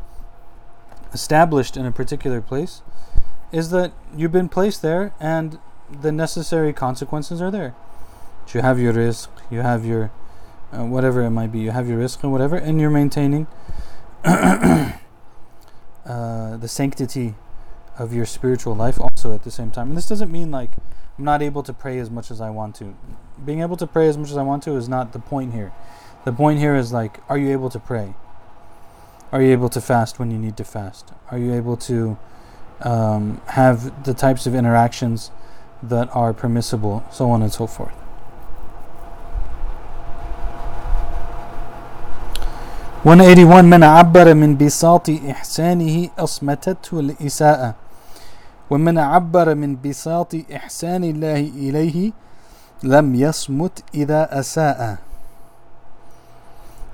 established 1.13 1.75
in 1.75 1.85
a 1.85 1.91
particular 1.91 2.41
place 2.41 2.81
is 3.51 3.71
that 3.71 3.91
you've 4.15 4.31
been 4.31 4.49
placed 4.49 4.81
there 4.81 5.13
and 5.19 5.57
the 5.89 6.11
necessary 6.11 6.71
consequences 6.71 7.41
are 7.41 7.49
there 7.49 7.73
you 8.53 8.61
have 8.61 8.79
your 8.79 8.93
rizq, 8.93 9.27
you 9.49 9.59
have 9.59 9.85
your 9.85 10.11
uh, 10.71 10.85
whatever 10.85 11.21
it 11.21 11.31
might 11.31 11.51
be, 11.51 11.59
you 11.59 11.71
have 11.71 11.87
your 11.87 11.99
rizq 11.99 12.23
or 12.23 12.29
whatever, 12.29 12.55
and 12.55 12.79
you're 12.79 12.89
maintaining 12.89 13.47
uh, 14.23 14.93
the 16.05 16.67
sanctity 16.67 17.35
of 17.97 18.13
your 18.13 18.25
spiritual 18.25 18.75
life 18.75 18.99
also 18.99 19.33
at 19.33 19.43
the 19.43 19.51
same 19.51 19.71
time. 19.71 19.89
And 19.89 19.97
this 19.97 20.07
doesn't 20.07 20.31
mean 20.31 20.51
like 20.51 20.71
I'm 21.17 21.25
not 21.25 21.41
able 21.41 21.63
to 21.63 21.73
pray 21.73 21.99
as 21.99 22.09
much 22.09 22.31
as 22.31 22.39
I 22.39 22.49
want 22.49 22.75
to. 22.75 22.95
Being 23.43 23.61
able 23.61 23.75
to 23.77 23.85
pray 23.85 24.07
as 24.07 24.17
much 24.17 24.31
as 24.31 24.37
I 24.37 24.43
want 24.43 24.63
to 24.63 24.77
is 24.77 24.87
not 24.87 25.11
the 25.11 25.19
point 25.19 25.53
here. 25.53 25.73
The 26.23 26.31
point 26.31 26.59
here 26.59 26.75
is 26.75 26.93
like, 26.93 27.19
are 27.29 27.37
you 27.37 27.51
able 27.51 27.69
to 27.69 27.79
pray? 27.79 28.13
Are 29.31 29.41
you 29.41 29.51
able 29.51 29.69
to 29.69 29.81
fast 29.81 30.17
when 30.17 30.31
you 30.31 30.37
need 30.37 30.57
to 30.57 30.63
fast? 30.63 31.11
Are 31.29 31.37
you 31.37 31.53
able 31.53 31.77
to 31.77 32.17
um, 32.81 33.41
have 33.47 34.05
the 34.05 34.13
types 34.13 34.47
of 34.47 34.55
interactions 34.55 35.31
that 35.83 36.13
are 36.15 36.33
permissible, 36.33 37.05
so 37.11 37.29
on 37.29 37.41
and 37.41 37.51
so 37.51 37.67
forth? 37.67 37.95
One 43.04 43.20
eighty 43.20 43.44
one 43.44 43.68
من 43.68 43.82
عبر 43.84 44.34
من 44.34 44.56
بساط 44.56 45.10
إحسانه 45.10 46.08
أصمتته 46.18 47.00
الإساءة 47.00 47.74
ومن 48.70 48.98
عبر 48.98 49.54
من 49.54 49.76
بساط 49.84 50.34
إحسان 50.56 51.04
الله 51.04 51.40
إليه 51.40 52.12
لم 52.82 53.14
يصمت 53.14 53.84
إذا 53.94 54.40
أساء 54.40 54.98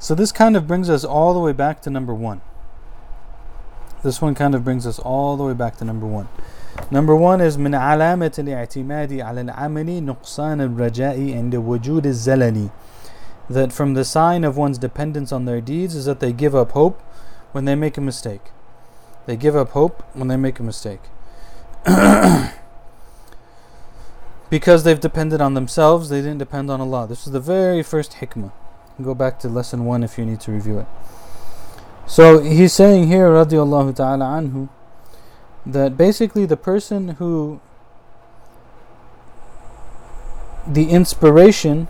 So 0.00 0.14
this 0.14 0.32
kind 0.32 0.56
of 0.56 0.66
brings 0.66 0.90
us 0.90 1.04
all 1.04 1.34
the 1.34 1.40
way 1.40 1.52
back 1.52 1.80
to 1.82 1.90
number 1.90 2.14
one. 2.14 2.40
This 4.02 4.20
one 4.20 4.34
kind 4.34 4.54
of 4.54 4.64
brings 4.64 4.86
us 4.86 4.98
all 4.98 5.36
the 5.36 5.44
way 5.44 5.52
back 5.52 5.76
to 5.76 5.84
number 5.84 6.06
one. 6.06 6.26
Number 6.90 7.14
one 7.14 7.40
is 7.40 7.56
من 7.56 7.74
علامة 7.74 8.32
الاعتماد 8.38 9.12
على 9.20 9.40
العمل 9.40 10.04
نقصان 10.04 10.60
الرجاء 10.60 11.34
عند 11.36 11.54
وجود 11.54 12.06
الزلل 12.06 12.68
that 13.49 13.71
from 13.71 13.93
the 13.93 14.03
sign 14.03 14.43
of 14.43 14.57
one's 14.57 14.77
dependence 14.77 15.31
on 15.31 15.45
their 15.45 15.61
deeds 15.61 15.95
is 15.95 16.05
that 16.05 16.19
they 16.19 16.33
give 16.33 16.55
up 16.55 16.71
hope 16.71 17.01
when 17.51 17.65
they 17.65 17.75
make 17.75 17.97
a 17.97 18.01
mistake. 18.01 18.41
They 19.25 19.35
give 19.35 19.55
up 19.55 19.69
hope 19.69 20.03
when 20.13 20.27
they 20.27 20.37
make 20.37 20.59
a 20.59 20.63
mistake. 20.63 21.01
because 24.49 24.83
they've 24.83 24.99
depended 24.99 25.41
on 25.41 25.53
themselves, 25.53 26.09
they 26.09 26.21
didn't 26.21 26.39
depend 26.39 26.69
on 26.69 26.81
Allah. 26.81 27.07
This 27.07 27.25
is 27.25 27.33
the 27.33 27.39
very 27.39 27.83
first 27.83 28.13
hikmah. 28.13 28.51
Go 29.01 29.13
back 29.13 29.39
to 29.39 29.49
lesson 29.49 29.85
1 29.85 30.03
if 30.03 30.17
you 30.17 30.25
need 30.25 30.39
to 30.41 30.51
review 30.51 30.79
it. 30.79 30.87
So 32.07 32.39
he's 32.39 32.73
saying 32.73 33.07
here, 33.07 33.29
radiallahu 33.29 33.95
ta'ala 33.95 34.25
anhu, 34.25 34.69
that 35.65 35.97
basically 35.97 36.45
the 36.45 36.57
person 36.57 37.09
who 37.09 37.59
the 40.67 40.89
inspiration 40.89 41.87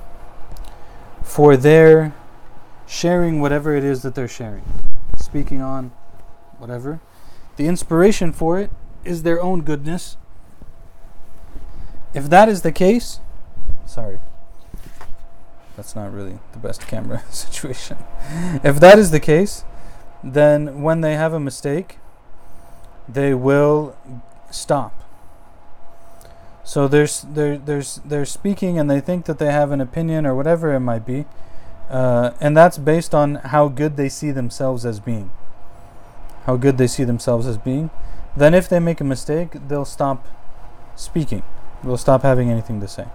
for 1.26 1.58
their 1.58 2.14
sharing 2.86 3.42
whatever 3.42 3.76
it 3.76 3.84
is 3.84 4.04
that 4.04 4.16
they're 4.16 4.28
sharing, 4.28 4.64
speaking 5.18 5.60
on 5.60 5.92
whatever. 6.60 7.02
The 7.58 7.66
inspiration 7.68 8.32
for 8.32 8.60
it 8.60 8.70
is 9.04 9.24
their 9.24 9.42
own 9.42 9.62
goodness. 9.62 10.18
If 12.14 12.30
that 12.30 12.48
is 12.48 12.62
the 12.62 12.72
case, 12.72 13.20
sorry, 13.86 14.20
that's 15.76 15.96
not 15.96 16.14
really 16.14 16.38
the 16.54 16.60
best 16.60 16.88
camera 16.88 17.24
situation. 17.30 17.98
If 18.64 18.80
that 18.80 19.00
is 19.00 19.12
the 19.12 19.20
case, 19.20 19.66
then 20.24 20.84
when 20.84 21.02
they 21.02 21.16
have 21.16 21.34
a 21.34 21.40
mistake, 21.40 21.98
they 23.10 23.34
will 23.34 23.98
stop. 24.52 25.05
So 26.66 26.88
there's 26.88 27.22
they're, 27.22 27.60
there's 27.60 28.02
they're 28.04 28.26
speaking 28.26 28.80
and 28.80 28.90
they 28.90 29.00
think 29.00 29.26
that 29.26 29.38
they 29.38 29.52
have 29.52 29.72
an 29.72 29.80
opinion 29.80 30.26
or 30.26 30.34
whatever 30.34 30.74
it 30.74 30.80
might 30.80 31.06
be, 31.06 31.26
uh, 31.92 32.32
and 32.42 32.58
that's 32.58 32.80
based 32.80 33.14
on 33.14 33.36
how 33.36 33.68
good 33.68 33.98
they 33.98 34.10
see 34.10 34.32
themselves 34.32 34.84
as 34.84 35.00
being. 35.00 35.30
How 36.46 36.58
good 36.58 36.80
they 36.80 36.88
see 36.88 37.04
themselves 37.04 37.46
as 37.46 37.60
being. 37.60 37.92
Then 38.36 38.56
if 38.56 38.68
they 38.68 38.80
make 38.80 39.00
a 39.00 39.04
mistake, 39.04 39.68
they'll 39.68 39.86
stop 39.86 40.28
speaking. 40.96 41.44
They'll 41.84 41.98
stop 41.98 42.24
having 42.24 42.50
anything 42.50 42.82
to 42.82 42.88
say. 42.88 43.06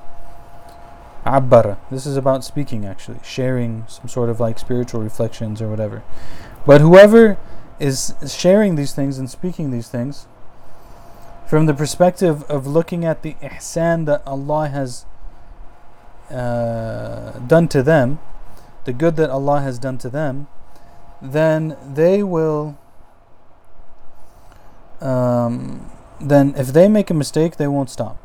Abbara. 1.26 1.78
This 1.90 2.06
is 2.06 2.16
about 2.16 2.44
speaking 2.44 2.86
actually, 2.86 3.18
sharing 3.24 3.84
some 3.88 4.08
sort 4.08 4.30
of 4.30 4.38
like 4.38 4.60
spiritual 4.60 5.02
reflections 5.02 5.60
or 5.60 5.68
whatever. 5.68 6.04
But 6.64 6.80
whoever 6.80 7.36
is 7.80 8.14
sharing 8.28 8.76
these 8.76 8.92
things 8.92 9.18
and 9.18 9.28
speaking 9.28 9.72
these 9.72 9.88
things, 9.88 10.28
from 11.50 11.66
the 11.66 11.74
perspective 11.74 12.44
of 12.44 12.64
looking 12.64 13.04
at 13.04 13.22
the 13.22 13.34
ihsan 13.42 14.06
that 14.06 14.22
Allah 14.24 14.68
has 14.68 15.04
uh, 16.30 17.40
done 17.40 17.66
to 17.66 17.82
them, 17.82 18.20
the 18.84 18.92
good 18.92 19.16
that 19.16 19.30
Allah 19.30 19.60
has 19.60 19.76
done 19.76 19.98
to 19.98 20.08
them, 20.08 20.46
then 21.20 21.76
they 21.84 22.22
will. 22.22 22.78
Um, 25.00 25.90
then, 26.20 26.54
if 26.56 26.68
they 26.68 26.86
make 26.86 27.10
a 27.10 27.14
mistake, 27.14 27.56
they 27.56 27.66
won't 27.66 27.90
stop. 27.90 28.16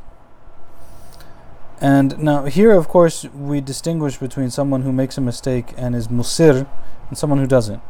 And 1.81 2.19
now, 2.19 2.45
here, 2.45 2.73
of 2.73 2.87
course, 2.87 3.23
we 3.23 3.59
distinguish 3.59 4.17
between 4.17 4.51
someone 4.51 4.83
who 4.83 4.91
makes 4.91 5.17
a 5.17 5.21
mistake 5.21 5.73
and 5.77 5.95
is 5.95 6.09
musir 6.09 6.67
and 7.09 7.17
someone 7.17 7.39
who 7.39 7.47
doesn't, 7.47 7.81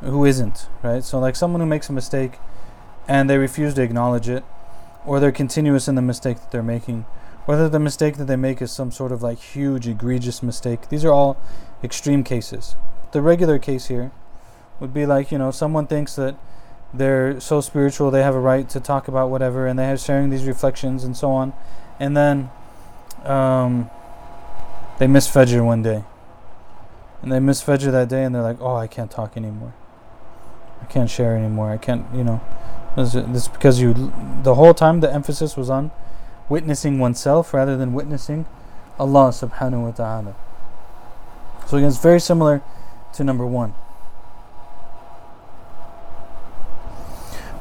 who 0.00 0.24
isn't, 0.24 0.70
right? 0.82 1.04
So, 1.04 1.18
like 1.18 1.36
someone 1.36 1.60
who 1.60 1.66
makes 1.66 1.90
a 1.90 1.92
mistake 1.92 2.38
and 3.06 3.28
they 3.28 3.36
refuse 3.36 3.74
to 3.74 3.82
acknowledge 3.82 4.30
it, 4.30 4.42
or 5.06 5.20
they're 5.20 5.32
continuous 5.32 5.88
in 5.88 5.94
the 5.94 6.02
mistake 6.02 6.40
that 6.40 6.50
they're 6.50 6.62
making, 6.62 7.04
whether 7.46 7.68
the 7.68 7.78
mistake 7.78 8.16
that 8.16 8.24
they 8.24 8.36
make 8.36 8.62
is 8.62 8.72
some 8.72 8.90
sort 8.90 9.12
of 9.12 9.22
like 9.22 9.38
huge, 9.38 9.86
egregious 9.86 10.42
mistake. 10.42 10.88
These 10.88 11.04
are 11.04 11.12
all 11.12 11.36
extreme 11.82 12.24
cases. 12.24 12.76
The 13.12 13.20
regular 13.20 13.58
case 13.58 13.86
here 13.86 14.12
would 14.80 14.94
be 14.94 15.06
like, 15.06 15.30
you 15.30 15.38
know, 15.38 15.50
someone 15.50 15.86
thinks 15.86 16.16
that 16.16 16.36
they're 16.92 17.40
so 17.40 17.60
spiritual, 17.60 18.10
they 18.10 18.22
have 18.22 18.34
a 18.34 18.40
right 18.40 18.68
to 18.70 18.80
talk 18.80 19.08
about 19.08 19.30
whatever, 19.30 19.66
and 19.66 19.78
they 19.78 19.86
have 19.86 20.00
sharing 20.00 20.30
these 20.30 20.44
reflections 20.44 21.04
and 21.04 21.16
so 21.16 21.30
on, 21.30 21.52
and 21.98 22.16
then 22.16 22.50
um, 23.24 23.90
they 24.98 25.06
miss 25.06 25.28
Fajr 25.28 25.64
one 25.64 25.82
day. 25.82 26.04
And 27.22 27.32
they 27.32 27.40
miss 27.40 27.62
Fajr 27.62 27.90
that 27.90 28.08
day, 28.08 28.24
and 28.24 28.34
they're 28.34 28.42
like, 28.42 28.60
oh, 28.60 28.76
I 28.76 28.86
can't 28.86 29.10
talk 29.10 29.36
anymore. 29.36 29.74
I 30.82 30.84
can't 30.86 31.08
share 31.10 31.36
anymore. 31.36 31.70
I 31.70 31.78
can't, 31.78 32.06
you 32.14 32.22
know. 32.22 32.40
This 32.95 33.15
is 33.15 33.47
because 33.47 33.79
you, 33.79 34.11
the 34.43 34.55
whole 34.55 34.73
time 34.73 34.99
the 34.99 35.11
emphasis 35.11 35.55
was 35.55 35.69
on 35.69 35.91
witnessing 36.49 36.99
oneself 36.99 37.53
rather 37.53 37.77
than 37.77 37.93
witnessing 37.93 38.45
Allah 38.99 39.29
subhanahu 39.29 39.83
wa 39.85 39.91
ta'ala. 39.91 40.35
So 41.67 41.77
again, 41.77 41.89
it's 41.89 41.99
very 42.01 42.19
similar 42.19 42.61
to 43.13 43.23
number 43.23 43.45
one. 43.45 43.73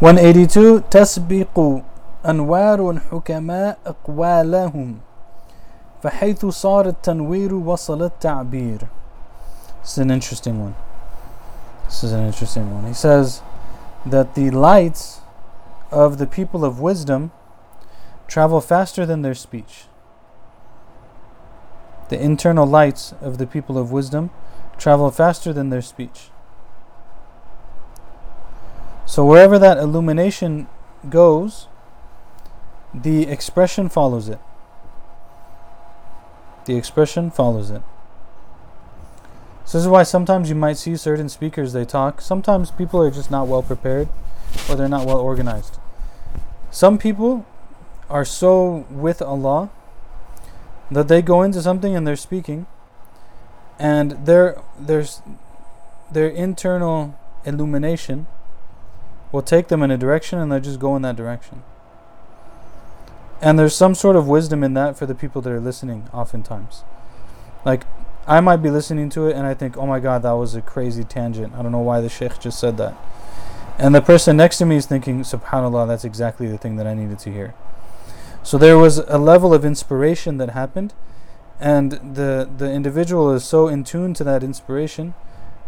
182 0.00 0.80
تسبق 0.90 1.82
أنوار 2.26 2.90
الحكماء 2.90 3.78
أقوالهم 3.86 4.96
فحيث 6.02 6.46
صار 6.46 6.86
التنوير 6.86 7.54
وصل 7.54 8.02
التعبير 8.02 8.88
This 9.82 9.92
is 9.92 9.98
an 9.98 10.10
interesting 10.10 10.60
one. 10.60 10.74
This 11.86 12.04
is 12.04 12.12
an 12.12 12.26
interesting 12.26 12.74
one. 12.74 12.86
He 12.86 12.94
says 12.94 13.40
that 14.06 14.34
the 14.34 14.50
lights 14.50 15.20
of 15.93 16.17
the 16.17 16.27
people 16.27 16.65
of 16.65 16.79
wisdom 16.79 17.31
travel 18.27 18.59
faster 18.59 19.05
than 19.05 19.21
their 19.21 19.35
speech. 19.35 19.85
The 22.09 22.19
internal 22.21 22.65
lights 22.65 23.13
of 23.21 23.37
the 23.37 23.47
people 23.47 23.77
of 23.77 23.91
wisdom 23.91 24.31
travel 24.77 25.11
faster 25.11 25.53
than 25.53 25.69
their 25.69 25.81
speech. 25.81 26.29
So 29.05 29.23
wherever 29.25 29.59
that 29.59 29.77
illumination 29.77 30.67
goes, 31.09 31.67
the 32.93 33.27
expression 33.27 33.89
follows 33.89 34.29
it. 34.29 34.39
The 36.65 36.75
expression 36.75 37.29
follows 37.29 37.69
it. 37.69 37.81
So 39.65 39.77
this 39.77 39.85
is 39.85 39.87
why 39.87 40.03
sometimes 40.03 40.49
you 40.49 40.55
might 40.55 40.77
see 40.77 40.95
certain 40.97 41.29
speakers 41.29 41.73
they 41.73 41.85
talk. 41.85 42.21
Sometimes 42.21 42.71
people 42.71 43.01
are 43.01 43.11
just 43.11 43.31
not 43.31 43.47
well 43.47 43.61
prepared 43.61 44.09
or 44.69 44.75
they're 44.75 44.89
not 44.89 45.05
well 45.05 45.19
organized. 45.19 45.77
Some 46.73 46.97
people 46.97 47.45
are 48.09 48.25
so 48.25 48.87
with 48.89 49.21
Allah 49.21 49.69
that 50.89 51.07
they 51.07 51.21
go 51.21 51.43
into 51.43 51.61
something 51.61 51.95
and 51.95 52.07
they're 52.07 52.15
speaking 52.15 52.65
and 53.77 54.25
their 54.25 54.59
there's 54.79 55.21
their 56.11 56.27
internal 56.29 57.15
illumination 57.45 58.25
will 59.31 59.43
take 59.43 59.67
them 59.67 59.83
in 59.83 59.91
a 59.91 59.99
direction 59.99 60.39
and 60.39 60.51
they 60.51 60.59
just 60.59 60.79
go 60.79 60.95
in 60.95 61.03
that 61.03 61.15
direction. 61.15 61.61
And 63.39 63.59
there's 63.59 63.75
some 63.75 63.93
sort 63.93 64.15
of 64.15 64.27
wisdom 64.27 64.63
in 64.63 64.73
that 64.73 64.97
for 64.97 65.05
the 65.05 65.13
people 65.13 65.43
that 65.43 65.53
are 65.53 65.59
listening 65.59 66.09
oftentimes. 66.11 66.83
Like 67.63 67.83
I 68.25 68.41
might 68.41 68.63
be 68.63 68.71
listening 68.71 69.11
to 69.11 69.27
it 69.27 69.35
and 69.35 69.45
I 69.45 69.53
think, 69.53 69.77
"Oh 69.77 69.85
my 69.85 69.99
god, 69.99 70.23
that 70.23 70.31
was 70.31 70.55
a 70.55 70.61
crazy 70.61 71.03
tangent. 71.03 71.53
I 71.53 71.61
don't 71.61 71.71
know 71.71 71.85
why 71.91 72.01
the 72.01 72.09
sheikh 72.09 72.39
just 72.39 72.59
said 72.59 72.77
that." 72.77 72.95
And 73.77 73.95
the 73.95 74.01
person 74.01 74.37
next 74.37 74.59
to 74.59 74.65
me 74.65 74.75
is 74.75 74.85
thinking, 74.85 75.21
subhanAllah, 75.21 75.87
that's 75.87 76.05
exactly 76.05 76.47
the 76.47 76.57
thing 76.57 76.75
that 76.75 76.85
I 76.85 76.93
needed 76.93 77.19
to 77.19 77.31
hear. 77.31 77.53
So 78.43 78.57
there 78.57 78.77
was 78.77 78.99
a 78.99 79.17
level 79.17 79.53
of 79.53 79.65
inspiration 79.65 80.37
that 80.37 80.51
happened, 80.51 80.93
and 81.59 81.91
the, 81.91 82.49
the 82.57 82.71
individual 82.71 83.31
is 83.31 83.43
so 83.43 83.67
in 83.67 83.83
tune 83.83 84.13
to 84.15 84.23
that 84.25 84.43
inspiration 84.43 85.13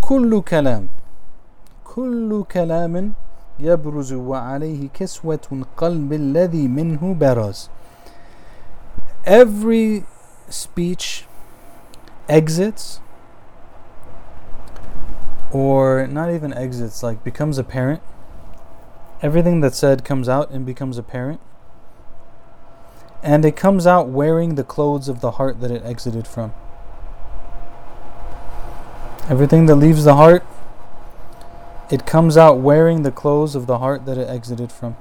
كل 0.00 0.40
كلام 0.40 0.88
كل 1.84 2.44
كلام 2.52 3.12
يبرز 3.60 4.12
وعليه 4.12 4.88
كسوة 4.94 5.64
قلب 5.76 6.12
الذي 6.12 6.68
منه 6.68 7.14
برز 7.14 7.70
Every 9.26 10.04
speech 10.48 11.26
exits 12.28 13.00
or 15.52 16.06
not 16.06 16.30
even 16.30 16.54
exits 16.54 17.02
like 17.02 17.22
becomes 17.22 17.58
apparent 17.58 18.00
everything 19.20 19.60
that's 19.60 19.78
said 19.78 20.04
comes 20.04 20.28
out 20.28 20.50
and 20.50 20.64
becomes 20.64 20.96
apparent 20.96 21.40
and 23.25 23.43
it 23.43 23.55
comes 23.55 23.87
out 23.87 24.07
wearing 24.07 24.53
the 24.53 24.63
clothes 24.63 25.09
of 25.09 25.19
the 25.19 25.31
heart 25.31 25.59
that 25.59 25.71
it 25.71 25.83
exited 25.83 26.27
from. 26.27 26.53
Everything 29.27 29.65
that 29.65 29.77
leaves 29.77 30.03
the 30.03 30.13
heart, 30.13 30.45
it 31.89 32.05
comes 32.05 32.37
out 32.37 32.59
wearing 32.59 33.01
the 33.01 33.09
clothes 33.09 33.55
of 33.55 33.65
the 33.65 33.79
heart 33.79 34.05
that 34.05 34.19
it 34.19 34.29
exited 34.29 34.71
from. 34.71 34.95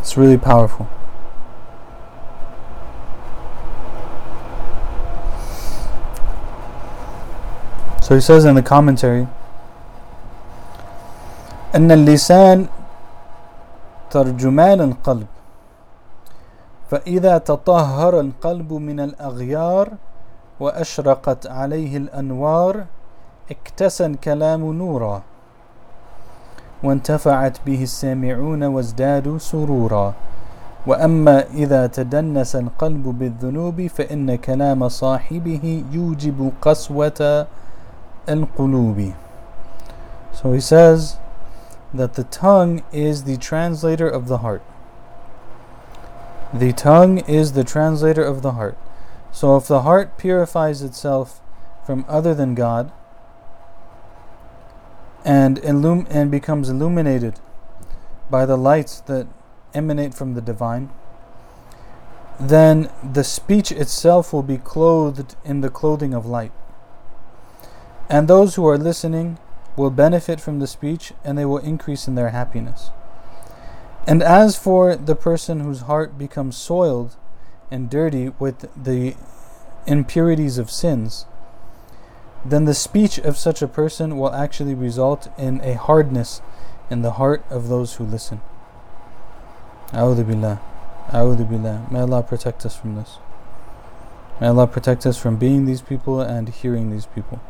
It's 0.00 0.14
really 0.14 0.36
powerful. 0.36 0.90
So 8.02 8.14
he 8.14 8.20
says 8.20 8.44
in 8.44 8.56
the 8.56 8.62
commentary, 8.62 9.26
أن 11.72 11.88
اللسان 11.90 12.66
ترجمان 14.10 14.80
القلب. 14.80 15.26
فإذا 16.90 17.38
تطهر 17.38 18.20
القلب 18.20 18.72
من 18.72 19.00
الأغيار 19.00 19.88
وأشرقت 20.60 21.46
عليه 21.46 21.96
الأنوار 21.96 22.84
اكتسى 23.50 24.06
الكلام 24.06 24.72
نورا. 24.72 25.22
وانتفعت 26.84 27.56
به 27.66 27.82
السامعون 27.82 28.62
وازدادوا 28.64 29.38
سرورا. 29.38 30.12
وأما 30.86 31.44
إذا 31.54 31.86
تدنس 31.86 32.56
القلب 32.56 33.04
بالذنوب 33.18 33.86
فإن 33.86 34.34
كلام 34.34 34.88
صاحبه 34.88 35.84
يوجب 35.92 36.52
قسوة 36.62 37.46
القلوب. 38.28 39.12
So 40.32 40.52
he 40.52 40.60
says 40.60 41.21
that 41.94 42.14
the 42.14 42.24
tongue 42.24 42.82
is 42.92 43.24
the 43.24 43.36
translator 43.36 44.08
of 44.08 44.28
the 44.28 44.38
heart. 44.38 44.62
The 46.52 46.72
tongue 46.72 47.18
is 47.20 47.52
the 47.52 47.64
translator 47.64 48.24
of 48.24 48.42
the 48.42 48.52
heart. 48.52 48.76
So 49.30 49.56
if 49.56 49.66
the 49.66 49.82
heart 49.82 50.18
purifies 50.18 50.82
itself 50.82 51.40
from 51.84 52.04
other 52.08 52.34
than 52.34 52.54
God 52.54 52.92
and 55.24 55.58
illum- 55.64 56.06
and 56.10 56.30
becomes 56.30 56.68
illuminated 56.68 57.40
by 58.30 58.44
the 58.44 58.56
lights 58.56 59.00
that 59.00 59.26
emanate 59.74 60.14
from 60.14 60.34
the 60.34 60.40
divine, 60.40 60.90
then 62.38 62.90
the 63.02 63.24
speech 63.24 63.72
itself 63.72 64.32
will 64.32 64.42
be 64.42 64.58
clothed 64.58 65.36
in 65.44 65.60
the 65.60 65.70
clothing 65.70 66.12
of 66.12 66.26
light. 66.26 66.52
And 68.08 68.28
those 68.28 68.56
who 68.56 68.66
are 68.66 68.78
listening 68.78 69.38
will 69.76 69.90
benefit 69.90 70.40
from 70.40 70.58
the 70.58 70.66
speech 70.66 71.12
and 71.24 71.36
they 71.36 71.44
will 71.44 71.58
increase 71.58 72.06
in 72.06 72.14
their 72.14 72.30
happiness. 72.30 72.90
And 74.06 74.22
as 74.22 74.56
for 74.56 74.96
the 74.96 75.14
person 75.14 75.60
whose 75.60 75.82
heart 75.82 76.18
becomes 76.18 76.56
soiled 76.56 77.16
and 77.70 77.88
dirty 77.88 78.30
with 78.38 78.68
the 78.80 79.14
impurities 79.86 80.58
of 80.58 80.70
sins, 80.70 81.26
then 82.44 82.64
the 82.64 82.74
speech 82.74 83.18
of 83.18 83.38
such 83.38 83.62
a 83.62 83.68
person 83.68 84.18
will 84.18 84.32
actually 84.32 84.74
result 84.74 85.28
in 85.38 85.60
a 85.62 85.74
hardness 85.74 86.42
in 86.90 87.02
the 87.02 87.12
heart 87.12 87.44
of 87.48 87.68
those 87.68 87.94
who 87.94 88.04
listen. 88.04 88.40
A'udhu 89.92 90.26
billah. 90.26 90.60
A'udhu 91.10 91.48
billah. 91.48 91.86
May 91.90 92.00
Allah 92.00 92.22
protect 92.22 92.66
us 92.66 92.76
from 92.76 92.96
this. 92.96 93.18
May 94.40 94.48
Allah 94.48 94.66
protect 94.66 95.06
us 95.06 95.16
from 95.16 95.36
being 95.36 95.66
these 95.66 95.82
people 95.82 96.20
and 96.20 96.48
hearing 96.48 96.90
these 96.90 97.06
people. 97.06 97.40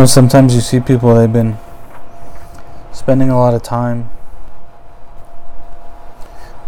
Know, 0.00 0.06
sometimes 0.06 0.54
you 0.54 0.62
see 0.62 0.80
people, 0.80 1.14
they've 1.14 1.30
been 1.30 1.58
spending 2.90 3.28
a 3.28 3.38
lot 3.38 3.52
of 3.52 3.62
time 3.62 4.08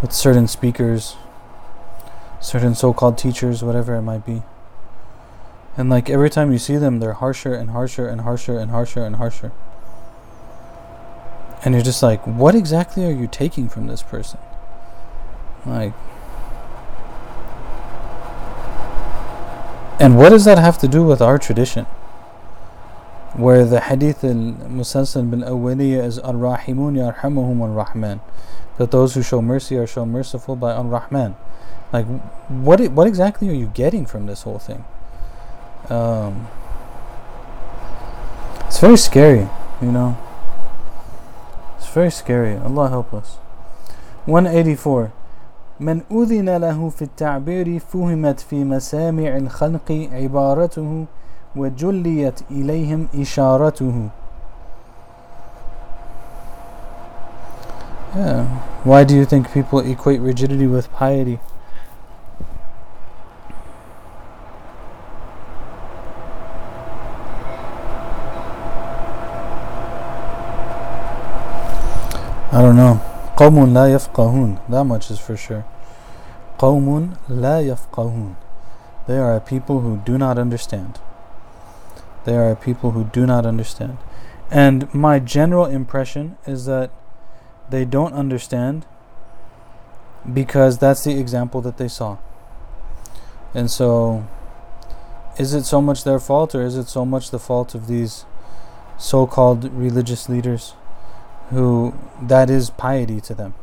with 0.02 0.12
certain 0.12 0.46
speakers, 0.46 1.16
certain 2.40 2.74
so 2.74 2.92
called 2.92 3.16
teachers, 3.16 3.62
whatever 3.62 3.94
it 3.94 4.02
might 4.02 4.26
be. 4.26 4.42
And 5.78 5.88
like 5.88 6.10
every 6.10 6.28
time 6.28 6.52
you 6.52 6.58
see 6.58 6.76
them, 6.76 6.98
they're 6.98 7.14
harsher 7.14 7.54
and 7.54 7.70
harsher 7.70 8.06
and 8.06 8.20
harsher 8.20 8.58
and 8.58 8.70
harsher 8.70 9.02
and 9.02 9.16
harsher. 9.16 9.50
And 11.64 11.74
you're 11.74 11.82
just 11.82 12.02
like, 12.02 12.26
what 12.26 12.54
exactly 12.54 13.06
are 13.06 13.12
you 13.12 13.26
taking 13.26 13.66
from 13.70 13.86
this 13.86 14.02
person? 14.02 14.40
Like, 15.64 15.94
and 19.98 20.18
what 20.18 20.30
does 20.30 20.44
that 20.44 20.58
have 20.58 20.76
to 20.78 20.88
do 20.88 21.02
with 21.02 21.22
our 21.22 21.38
tradition? 21.38 21.86
where 23.34 23.64
the 23.64 23.80
hadith 23.80 24.24
al-musalsal 24.24 25.30
bil-Awwaliyya 25.30 26.04
is 26.04 26.18
ar-rahimun 26.18 26.96
yarhamuhum 26.96 27.60
ar-rahman. 27.62 28.20
That 28.78 28.90
those 28.90 29.14
who 29.14 29.22
show 29.22 29.42
mercy 29.42 29.76
are 29.76 29.86
shown 29.86 30.10
merciful 30.10 30.56
by 30.56 30.72
ar-rahman. 30.72 31.36
Like 31.92 32.06
what 32.48 32.80
what 32.92 33.06
exactly 33.06 33.48
are 33.48 33.54
you 33.54 33.66
getting 33.74 34.06
from 34.06 34.26
this 34.26 34.42
whole 34.42 34.58
thing? 34.58 34.84
Um, 35.88 36.48
it's 38.66 38.78
very 38.78 38.96
scary 38.96 39.48
you 39.82 39.90
know? 39.90 40.16
It's 41.76 41.88
very 41.88 42.10
scary. 42.10 42.56
Allah 42.56 42.88
help 42.88 43.12
us. 43.12 43.38
184 44.26 45.10
من 45.80 46.02
أذن 46.10 46.56
له 46.56 46.88
في 46.88 47.02
التعبير 47.02 47.78
فهمت 47.78 48.40
في 48.40 48.64
مسامع 48.64 49.36
الخلق 49.36 50.08
عبارته 50.12 51.04
وجليت 51.55 52.41
إليهم 52.51 53.07
إشارته 53.15 54.09
Yeah. 58.15 58.45
Why 58.83 59.03
do 59.03 59.13
you 59.15 59.25
think 59.25 59.51
people 59.51 59.79
equate 59.79 60.21
rigidity 60.21 60.65
with 60.65 60.91
piety? 60.91 61.39
I 72.51 72.61
don't 72.61 72.75
know. 72.75 72.99
قوم 73.35 73.73
لا 73.73 73.93
يفقهون. 73.93 74.57
That 74.69 74.83
much 74.85 75.11
is 75.11 75.19
for 75.19 75.37
sure. 75.37 75.63
قوم 76.57 77.13
لا 77.29 77.59
يفقهون. 77.61 78.35
They 79.05 79.17
are 79.19 79.35
a 79.35 79.41
people 79.41 79.81
who 79.81 79.97
do 79.97 80.17
not 80.17 80.39
understand. 80.39 80.97
There 82.24 82.48
are 82.48 82.54
people 82.54 82.92
who 82.92 83.04
do 83.04 83.26
not 83.26 83.46
understand. 83.46 83.98
And 84.50 84.92
my 84.94 85.18
general 85.18 85.66
impression 85.66 86.36
is 86.46 86.66
that 86.66 86.90
they 87.70 87.84
don't 87.84 88.12
understand 88.12 88.86
because 90.30 90.78
that's 90.78 91.04
the 91.04 91.18
example 91.18 91.60
that 91.62 91.78
they 91.78 91.88
saw. 91.88 92.18
And 93.54 93.70
so 93.70 94.26
is 95.38 95.54
it 95.54 95.64
so 95.64 95.80
much 95.80 96.04
their 96.04 96.18
fault 96.18 96.54
or 96.54 96.62
is 96.62 96.76
it 96.76 96.88
so 96.88 97.04
much 97.04 97.30
the 97.30 97.38
fault 97.38 97.74
of 97.74 97.86
these 97.86 98.24
so-called 98.98 99.72
religious 99.72 100.28
leaders 100.28 100.74
who 101.50 101.94
that 102.20 102.50
is 102.50 102.70
piety 102.70 103.20
to 103.20 103.34
them 103.34 103.54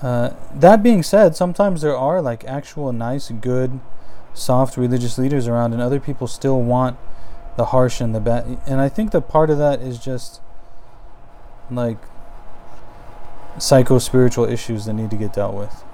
uh, 0.00 0.30
that 0.52 0.82
being 0.82 1.02
said 1.02 1.36
sometimes 1.36 1.82
there 1.82 1.96
are 1.96 2.20
like 2.20 2.44
actual 2.44 2.92
nice 2.92 3.30
good 3.30 3.78
soft 4.34 4.76
religious 4.76 5.18
leaders 5.18 5.46
around 5.46 5.72
and 5.72 5.82
other 5.82 6.00
people 6.00 6.26
still 6.26 6.60
want 6.62 6.96
the 7.56 7.66
harsh 7.66 8.00
and 8.00 8.14
the 8.14 8.20
bad 8.20 8.58
and 8.66 8.80
i 8.80 8.88
think 8.88 9.10
that 9.10 9.22
part 9.22 9.50
of 9.50 9.58
that 9.58 9.80
is 9.80 9.98
just 9.98 10.40
like 11.70 11.98
psycho 13.58 13.98
spiritual 13.98 14.44
issues 14.44 14.86
that 14.86 14.92
need 14.94 15.10
to 15.10 15.16
get 15.16 15.32
dealt 15.32 15.54
with 15.54 15.84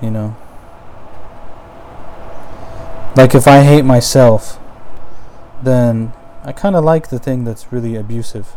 you 0.00 0.10
know 0.10 0.36
like 3.14 3.34
if 3.34 3.46
I 3.46 3.62
hate 3.62 3.84
myself, 3.84 4.58
then 5.62 6.12
I 6.44 6.52
kind 6.52 6.74
of 6.74 6.82
like 6.82 7.08
the 7.08 7.18
thing 7.18 7.44
that's 7.44 7.72
really 7.72 7.94
abusive. 7.94 8.56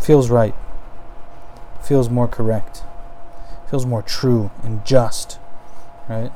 Feels 0.00 0.30
right. 0.30 0.54
Feels 1.82 2.08
more 2.08 2.26
correct. 2.26 2.82
Feels 3.68 3.84
more 3.84 4.02
true 4.02 4.50
and 4.62 4.84
just, 4.86 5.38
right? 6.08 6.30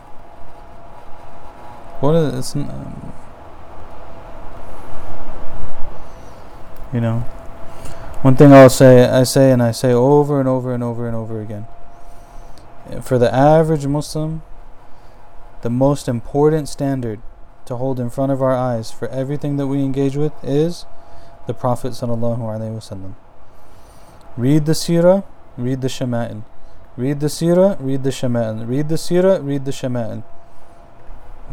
What 2.01 2.15
is 2.15 2.35
it's 2.35 2.55
um, 2.55 3.13
you 6.95 7.01
know 7.01 7.19
one 8.23 8.37
thing 8.37 8.53
I'll 8.55 8.71
say 8.71 9.05
I 9.05 9.25
say 9.25 9.51
and 9.51 9.63
I 9.63 9.73
say 9.73 9.93
over 9.93 10.41
and 10.41 10.49
over 10.49 10.73
and 10.73 10.83
over 10.83 11.07
and 11.07 11.15
over 11.15 11.43
again 11.43 11.67
for 13.03 13.19
the 13.19 13.35
average 13.35 13.87
Muslim 13.87 14.43
the 15.63 15.71
most 15.71 16.09
important 16.09 16.69
standard 16.69 17.21
to 17.65 17.77
hold 17.77 17.99
in 17.99 18.11
front 18.11 18.31
of 18.31 18.43
our 18.43 18.55
eyes 18.55 18.91
for 18.91 19.09
everything 19.09 19.57
that 19.57 19.67
we 19.67 19.83
engage 19.83 20.17
with 20.17 20.33
is 20.43 20.85
the 21.47 21.55
Prophet 21.55 21.93
sallallahu 21.93 23.15
Read 24.37 24.67
the 24.67 24.73
Sirah, 24.73 25.25
read 25.57 25.81
the 25.81 25.89
Shama'il. 25.89 26.43
Read 26.97 27.21
the 27.21 27.27
Sirah, 27.27 27.77
read 27.81 28.03
the 28.03 28.11
Shama'il. 28.11 28.69
Read 28.69 28.89
the 28.89 28.97
Sirah, 28.97 29.45
read 29.45 29.65
the 29.65 29.71
Shama'il. 29.71 30.23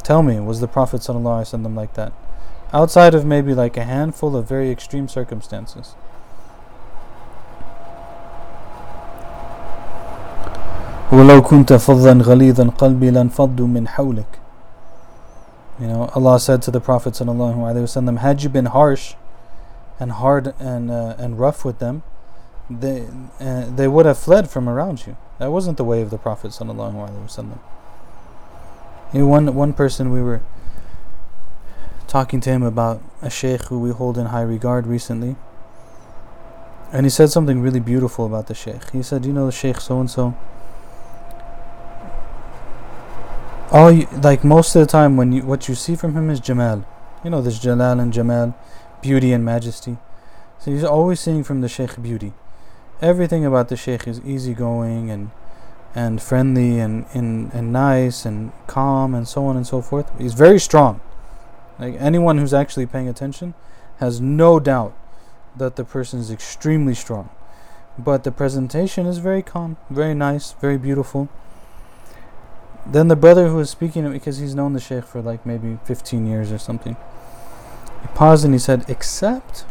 Tell 0.03 0.23
me, 0.23 0.39
was 0.39 0.59
the 0.59 0.67
Prophet 0.67 1.01
sallallahu 1.01 1.41
alaihi 1.41 1.61
wasallam 1.61 1.75
like 1.75 1.93
that? 1.93 2.11
Outside 2.72 3.14
of 3.14 3.24
maybe 3.24 3.54
like 3.54 3.76
a 3.76 3.84
handful 3.84 4.36
of 4.36 4.48
very 4.48 4.70
extreme 4.70 5.08
circumstances. 5.08 5.94
ولو 11.12 11.42
كنت 11.42 11.72
فظا 11.72 12.12
غليظ 12.12 12.60
القلب 12.60 13.04
لانفضوا 13.04 13.66
من 13.66 13.88
حولك 13.88 14.38
You 15.78 15.88
know, 15.88 16.10
Allah 16.14 16.40
said 16.40 16.62
to 16.62 16.70
the 16.70 16.80
Prophet 16.80 17.12
وسلم, 17.12 18.18
had 18.18 18.42
you 18.42 18.48
been 18.48 18.64
harsh 18.66 19.14
and 20.00 20.12
hard 20.12 20.54
and 20.58 20.90
uh, 20.90 21.14
and 21.18 21.38
rough 21.38 21.66
with 21.66 21.80
them, 21.80 22.02
they 22.70 23.06
uh, 23.40 23.66
they 23.76 23.86
would 23.86 24.06
have 24.06 24.16
fled 24.16 24.48
from 24.48 24.70
around 24.70 25.06
you. 25.06 25.18
That 25.38 25.52
wasn't 25.52 25.76
the 25.76 25.84
way 25.84 26.00
of 26.00 26.08
the 26.08 26.16
Prophet 26.16 26.50
وسلم. 26.50 27.58
You 29.12 29.20
know, 29.20 29.26
one 29.26 29.54
one 29.54 29.74
person 29.74 30.12
we 30.12 30.22
were 30.22 30.40
talking 32.11 32.41
to 32.41 32.49
him 32.49 32.61
about 32.61 33.01
a 33.21 33.29
sheikh 33.29 33.63
who 33.69 33.79
we 33.79 33.91
hold 33.91 34.17
in 34.17 34.27
high 34.27 34.41
regard 34.41 34.85
recently, 34.85 35.37
and 36.91 37.05
he 37.05 37.09
said 37.09 37.29
something 37.29 37.61
really 37.61 37.79
beautiful 37.79 38.25
about 38.25 38.47
the 38.47 38.53
sheikh. 38.53 38.91
He 38.91 39.01
said, 39.01 39.25
"You 39.25 39.31
know 39.31 39.45
the 39.45 39.51
sheikh 39.51 39.79
so 39.79 39.99
and 39.99 40.11
so." 40.11 40.35
all 43.71 43.89
you, 43.91 44.07
like 44.21 44.43
most 44.43 44.75
of 44.75 44.81
the 44.81 44.85
time 44.85 45.15
when 45.15 45.31
you 45.31 45.43
what 45.43 45.69
you 45.69 45.75
see 45.75 45.95
from 45.95 46.15
him 46.15 46.29
is 46.29 46.39
Jamal. 46.39 46.85
You 47.23 47.29
know, 47.29 47.41
there's 47.41 47.59
Jalal 47.59 47.99
and 47.99 48.11
Jamal, 48.11 48.53
beauty 49.01 49.31
and 49.31 49.45
majesty. 49.45 49.97
So 50.59 50.71
he's 50.71 50.83
always 50.83 51.19
seeing 51.19 51.43
from 51.43 51.61
the 51.61 51.69
Sheikh 51.69 52.01
beauty. 52.01 52.33
Everything 53.01 53.45
about 53.45 53.69
the 53.69 53.77
Sheikh 53.77 54.07
is 54.07 54.19
easygoing 54.25 55.09
and 55.09 55.31
and 55.93 56.21
friendly 56.21 56.79
and, 56.79 57.05
and, 57.13 57.53
and 57.53 57.73
nice 57.73 58.25
and 58.25 58.51
calm 58.67 59.13
and 59.13 59.27
so 59.27 59.45
on 59.45 59.57
and 59.57 59.67
so 59.67 59.81
forth. 59.81 60.09
He's 60.17 60.33
very 60.33 60.59
strong. 60.59 61.01
Like 61.81 61.95
anyone 61.97 62.37
who's 62.37 62.53
actually 62.53 62.85
paying 62.85 63.09
attention 63.09 63.55
has 63.97 64.21
no 64.21 64.59
doubt 64.59 64.95
that 65.57 65.77
the 65.77 65.83
person 65.83 66.19
is 66.19 66.29
extremely 66.29 66.93
strong. 66.93 67.29
But 67.97 68.23
the 68.23 68.31
presentation 68.31 69.07
is 69.07 69.17
very 69.17 69.41
calm, 69.41 69.77
very 69.89 70.13
nice, 70.13 70.51
very 70.53 70.77
beautiful. 70.77 71.27
Then 72.85 73.07
the 73.07 73.15
brother 73.15 73.47
who 73.47 73.55
was 73.55 73.71
speaking, 73.71 74.09
because 74.11 74.37
he's 74.37 74.53
known 74.53 74.73
the 74.73 74.79
sheikh 74.79 75.05
for 75.05 75.23
like 75.23 75.43
maybe 75.43 75.79
15 75.85 76.27
years 76.27 76.51
or 76.51 76.59
something, 76.59 76.95
he 78.01 78.07
paused 78.13 78.45
and 78.45 78.53
he 78.53 78.59
said, 78.59 78.85
except 78.87 79.65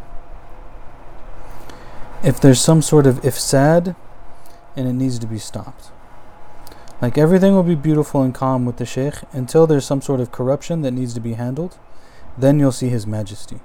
if 2.24 2.40
there's 2.40 2.61
some 2.61 2.82
sort 2.82 3.06
of 3.06 3.20
ifsad 3.22 3.94
and 4.74 4.88
it 4.88 4.94
needs 4.94 5.20
to 5.20 5.28
be 5.28 5.38
stopped. 5.38 5.92
Like 7.00 7.16
everything 7.16 7.54
will 7.54 7.62
be 7.62 7.76
beautiful 7.76 8.20
and 8.22 8.34
calm 8.34 8.66
with 8.66 8.78
the 8.78 8.84
sheikh 8.84 9.14
until 9.32 9.68
there's 9.68 9.86
some 9.86 10.02
sort 10.02 10.18
of 10.18 10.32
corruption 10.32 10.82
that 10.82 10.90
needs 10.90 11.14
to 11.14 11.20
be 11.20 11.34
handled, 11.34 11.78
then 12.36 12.58
you'll 12.58 12.72
see 12.72 12.88
his 12.88 13.06
majesty. 13.06 13.60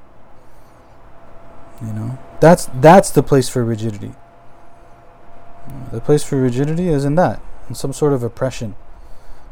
You 1.81 1.93
know? 1.93 2.17
That's 2.39 2.67
that's 2.75 3.09
the 3.09 3.23
place 3.23 3.49
for 3.49 3.63
rigidity. 3.63 4.11
The 5.91 6.01
place 6.01 6.23
for 6.23 6.39
rigidity 6.39 6.89
is 6.89 7.05
in 7.05 7.15
that, 7.15 7.41
in 7.69 7.75
some 7.75 7.93
sort 7.93 8.13
of 8.13 8.23
oppression, 8.23 8.75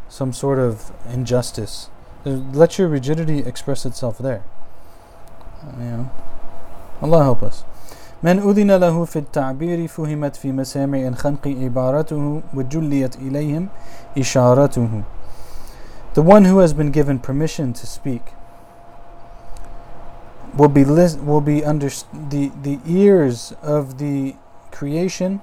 some 0.09 0.31
sort 0.31 0.59
of 0.59 0.91
injustice. 1.11 1.89
Let 2.25 2.77
your 2.77 2.87
rigidity 2.87 3.39
express 3.39 3.85
itself 3.85 4.17
there. 4.17 4.43
You 5.77 5.83
know? 5.83 6.11
Allah 7.01 7.23
help 7.23 7.43
us. 7.43 7.63
من 8.23 8.39
أذن 8.39 8.71
له 8.71 9.05
في 9.05 9.19
التعبير 9.19 9.87
فهمت 9.87 10.35
في 10.35 10.51
مسامع 10.51 11.07
الخلق 11.07 11.47
عبارته 11.47 12.41
وجليت 12.53 13.15
إليهم 13.15 13.67
إشارته 14.17 15.03
The 16.13 16.21
one 16.21 16.45
who 16.45 16.59
has 16.59 16.73
been 16.73 16.91
given 16.91 17.19
permission 17.19 17.73
to 17.73 17.85
speak 17.85 18.21
will 20.55 20.69
be 20.69 20.85
lis- 20.85 21.15
will 21.15 21.41
be 21.41 21.63
under 21.63 21.89
the 22.13 22.51
the 22.61 22.79
ears 22.85 23.53
of 23.61 23.97
the 23.97 24.35
creation 24.71 25.41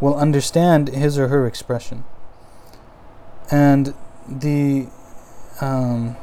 will 0.00 0.16
understand 0.16 0.88
his 0.88 1.18
or 1.18 1.28
her 1.28 1.46
expression 1.46 2.04
and 3.50 3.94
the 4.28 4.86
um, 5.60 6.16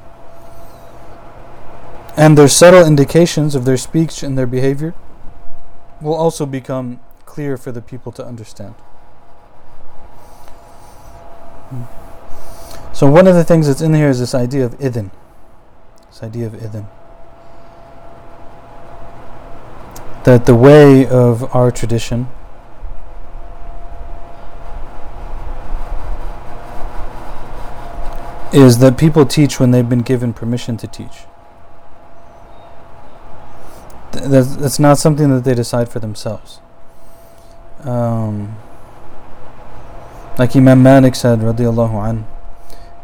and 2.18 2.38
their 2.38 2.48
subtle 2.48 2.86
indications 2.86 3.56
of 3.56 3.64
their 3.64 3.78
speech 3.78 4.24
and 4.24 4.38
their 4.38 4.48
behavior 4.48 4.94
will 6.02 6.16
also 6.16 6.46
become 6.46 7.00
clear 7.26 7.56
for 7.56 7.72
the 7.72 7.82
people 7.82 8.12
to 8.12 8.26
understand. 8.26 8.76
So 12.92 13.10
one 13.10 13.28
of 13.28 13.36
the 13.36 13.46
things 13.46 13.68
that's 13.68 13.82
in 13.82 13.94
here 13.94 14.10
is 14.10 14.20
this 14.20 14.36
idea 14.36 14.66
of 14.66 14.78
idhin. 14.80 15.12
This 16.10 16.24
idea 16.24 16.48
of 16.48 16.54
idhin. 16.54 16.88
That 20.30 20.46
the 20.46 20.54
way 20.54 21.08
of 21.08 21.56
our 21.56 21.72
tradition 21.72 22.28
is 28.54 28.78
that 28.78 28.96
people 28.96 29.26
teach 29.26 29.60
when 29.60 29.72
they've 29.72 29.90
been 29.90 30.04
given 30.04 30.34
permission 30.34 30.78
to 30.78 30.86
teach. 30.86 31.26
That's, 34.12 34.56
that's 34.56 34.78
not 34.78 35.00
something 35.00 35.32
that 35.32 35.46
they 35.46 35.56
decide 35.56 35.90
for 35.90 35.98
themselves. 35.98 36.60
Um, 37.84 38.56
like 40.38 40.56
Imam 40.56 40.84
Malik 40.84 41.16
said, 41.16 41.40
radiallahu 41.40 42.08
an. 42.08 42.28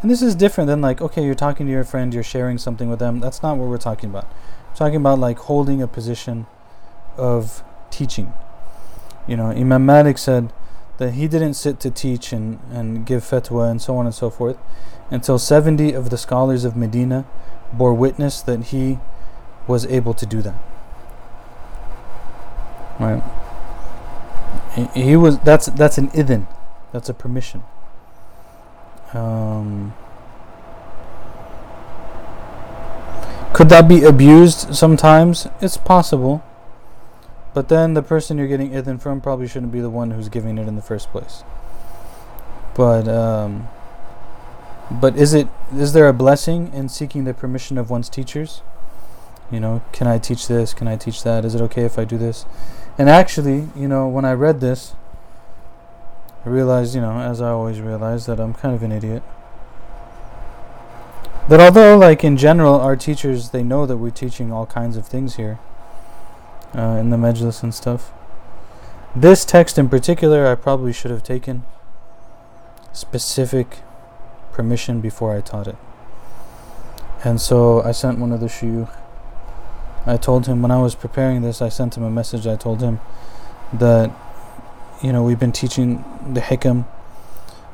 And 0.04 0.12
this 0.12 0.22
is 0.22 0.36
different 0.36 0.68
than 0.68 0.80
like, 0.80 1.02
okay, 1.02 1.26
you're 1.26 1.34
talking 1.34 1.66
to 1.66 1.72
your 1.72 1.86
friend, 1.86 2.14
you're 2.14 2.22
sharing 2.22 2.60
something 2.60 2.88
with 2.88 3.00
them. 3.00 3.20
That's 3.20 3.42
not 3.42 3.58
what 3.58 3.68
we're 3.68 3.80
talking 3.80 4.12
about. 4.12 4.28
We're 4.70 4.76
talking 4.76 4.98
about 4.98 5.18
like 5.18 5.40
holding 5.40 5.82
a 5.82 5.88
position 5.88 6.46
of 7.18 7.64
teaching. 7.90 8.34
You 9.28 9.38
know, 9.38 9.48
Imam 9.48 9.86
Malik 9.86 10.18
said 10.18 10.54
that 10.98 11.12
he 11.12 11.28
didn't 11.28 11.56
sit 11.56 11.80
to 11.82 11.92
teach 11.92 12.32
and, 12.32 12.60
and 12.72 13.06
give 13.06 13.24
fatwa 13.24 13.70
and 13.70 13.82
so 13.82 13.98
on 13.98 14.06
and 14.06 14.16
so 14.16 14.30
forth 14.30 14.58
until 15.10 15.38
70 15.38 15.94
of 15.94 16.10
the 16.10 16.18
scholars 16.18 16.64
of 16.64 16.76
Medina 16.76 17.26
bore 17.74 17.94
witness 17.94 18.42
that 18.42 18.66
he 18.66 19.00
was 19.68 19.86
able 19.88 20.14
to 20.14 20.26
do 20.26 20.42
that. 20.42 20.56
Right? 23.00 23.24
He, 24.94 25.16
was 25.16 25.40
that's 25.40 25.68
that's 25.68 25.98
an 25.98 26.10
idhin. 26.10 26.48
That's 26.92 27.10
a 27.10 27.14
permission. 27.14 27.64
Um, 29.14 29.94
could 33.54 33.70
that 33.70 33.88
be 33.88 34.04
abused 34.04 34.76
sometimes? 34.76 35.48
It's 35.62 35.78
possible. 35.78 36.44
But 37.56 37.70
then 37.70 37.94
the 37.94 38.04
person 38.04 38.38
you're 38.38 38.50
getting 38.50 38.72
idhin 38.72 39.02
from 39.02 39.22
probably 39.22 39.48
shouldn't 39.48 39.72
be 39.72 39.80
the 39.80 39.90
one 39.90 40.12
who's 40.12 40.28
giving 40.28 40.58
it 40.58 40.68
in 40.68 40.76
the 40.76 40.82
first 40.82 41.10
place. 41.10 41.46
But 42.76 43.08
um, 43.08 43.70
But 44.92 45.16
is 45.16 45.34
it 45.34 45.48
is 45.74 45.94
there 45.94 46.10
a 46.10 46.14
blessing 46.14 46.72
in 46.74 46.90
seeking 46.90 47.24
the 47.24 47.34
permission 47.34 47.78
of 47.78 47.90
one's 47.90 48.10
teachers? 48.10 48.62
You 49.50 49.62
know, 49.62 49.82
can 49.94 50.06
I 50.06 50.18
teach 50.18 50.50
this? 50.50 50.74
Can 50.74 50.88
I 50.88 50.98
teach 50.98 51.24
that? 51.24 51.46
Is 51.46 51.56
it 51.56 51.62
okay 51.62 51.86
if 51.86 51.98
I 51.98 52.04
do 52.04 52.18
this? 52.18 52.46
And 52.98 53.10
actually, 53.10 53.70
you 53.74 53.88
know, 53.88 54.06
when 54.08 54.26
I 54.26 54.34
read 54.34 54.60
this, 54.60 54.94
I 56.46 56.50
realized, 56.50 56.94
you 56.94 57.02
know, 57.02 57.20
as 57.20 57.42
I 57.42 57.50
always 57.50 57.80
realize, 57.80 58.26
that 58.26 58.40
I'm 58.40 58.54
kind 58.54 58.76
of 58.76 58.84
an 58.84 58.92
idiot. 58.92 59.24
That 61.48 61.62
although, 61.62 61.98
like 61.98 62.24
in 62.24 62.36
general, 62.36 62.76
our 62.76 62.98
teachers 62.98 63.52
they 63.52 63.64
know 63.64 63.86
that 63.86 63.98
we're 63.98 64.12
teaching 64.12 64.52
all 64.52 64.66
kinds 64.66 64.98
of 64.98 65.08
things 65.08 65.38
here 65.38 65.58
uh, 66.76 66.98
in 67.00 67.10
the 67.10 67.18
majlis 67.18 67.64
and 67.64 67.74
stuff. 67.74 68.12
This 69.16 69.46
text 69.46 69.78
in 69.78 69.88
particular, 69.88 70.46
I 70.46 70.56
probably 70.56 70.92
should 70.92 71.12
have 71.12 71.24
taken 71.24 71.64
specific 72.92 73.80
permission 74.52 75.02
before 75.02 75.36
I 75.36 75.42
taught 75.42 75.68
it. 75.68 75.78
And 77.24 77.42
so 77.42 77.82
I 77.82 77.92
sent 77.92 78.20
one 78.20 78.32
of 78.32 78.40
the 78.40 78.48
shuyukh. 78.48 78.94
I 80.06 80.18
told 80.18 80.46
him 80.46 80.62
when 80.62 80.70
I 80.70 80.82
was 80.82 80.96
preparing 80.96 81.42
this, 81.42 81.62
I 81.62 81.70
sent 81.70 81.98
him 81.98 82.04
a 82.04 82.12
message. 82.12 82.46
I 82.46 82.56
told 82.56 82.82
him 82.82 83.00
that, 83.74 84.12
you 85.02 85.12
know, 85.12 85.24
we've 85.24 85.40
been 85.40 85.52
teaching 85.52 86.04
the 86.34 86.42
hikam, 86.42 86.86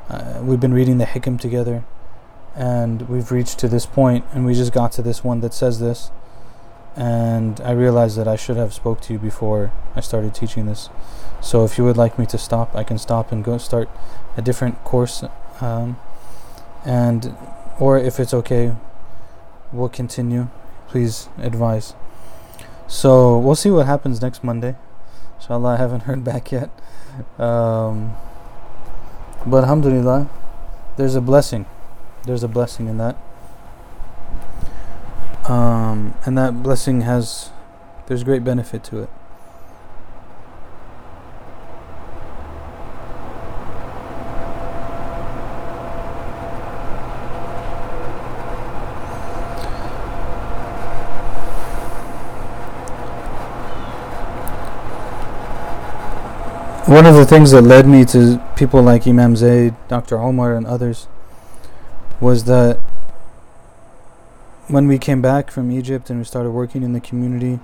uh, 0.10 0.42
we've 0.42 0.60
been 0.60 0.74
reading 0.74 0.98
the 0.98 1.06
hikam 1.06 1.40
together, 1.40 1.84
and 2.56 3.10
we've 3.10 3.32
reached 3.32 3.60
to 3.60 3.68
this 3.68 3.86
point, 3.86 4.26
and 4.34 4.46
we 4.46 4.54
just 4.54 4.72
got 4.72 4.92
to 4.94 5.02
this 5.02 5.24
one 5.24 5.42
that 5.42 5.54
says 5.54 5.80
this. 5.80 6.12
And 6.96 7.62
I 7.62 7.72
realized 7.72 8.18
that 8.18 8.28
I 8.28 8.36
should 8.36 8.58
have 8.58 8.74
spoke 8.74 9.02
to 9.02 9.14
you 9.14 9.20
before 9.20 9.72
I 9.96 10.02
started 10.02 10.36
teaching 10.36 10.66
this. 10.66 10.90
So 11.42 11.64
if 11.64 11.78
you 11.78 11.84
would 11.86 11.98
like 11.98 12.20
me 12.20 12.26
to 12.28 12.38
stop, 12.38 12.76
I 12.76 12.84
can 12.84 12.98
stop 12.98 13.32
and 13.32 13.44
go 13.44 13.58
start 13.58 13.90
a 14.36 14.42
different 14.42 14.84
course. 14.84 15.24
Um, 15.62 15.98
and 16.86 17.36
or 17.80 17.98
if 17.98 18.20
it's 18.20 18.34
okay 18.34 18.76
we'll 19.72 19.90
continue. 19.90 20.48
Please 20.88 21.30
advise. 21.38 21.94
So 22.88 23.38
we'll 23.38 23.56
see 23.56 23.72
what 23.72 23.86
happens 23.86 24.22
next 24.22 24.44
monday. 24.44 24.76
Inshallah 25.40 25.76
i 25.76 25.78
haven't 25.78 26.02
heard 26.10 26.24
back 26.24 26.52
yet. 26.52 26.70
Um, 27.40 28.14
but 29.46 29.64
alhamdulillah 29.64 30.30
there's 30.98 31.16
a 31.16 31.22
blessing. 31.22 31.66
There's 32.26 32.44
a 32.44 32.48
blessing 32.48 32.88
in 32.88 32.98
that 32.98 33.16
um, 35.46 36.16
and 36.26 36.38
that 36.38 36.62
blessing 36.64 37.02
has 37.02 37.50
there's 38.08 38.24
great 38.24 38.44
benefit 38.44 38.84
to 38.84 39.04
it 39.04 39.10
one 56.92 57.06
of 57.06 57.16
the 57.16 57.26
things 57.26 57.52
that 57.52 57.62
led 57.62 57.88
me 57.88 58.04
to 58.04 58.38
people 58.58 58.82
like 58.82 59.08
Imam 59.08 59.34
Zaid, 59.38 59.74
Dr. 59.88 60.20
Omar, 60.20 60.56
and 60.56 60.68
others 60.68 61.08
was 62.20 62.44
that 62.44 62.82
when 64.72 64.88
we 64.88 64.98
came 64.98 65.22
back 65.22 65.52
from 65.52 65.70
Egypt 65.70 66.10
and 66.10 66.18
we 66.18 66.24
started 66.24 66.52
working 66.52 66.82
in 66.82 66.94
the 66.94 67.02
community, 67.02 67.60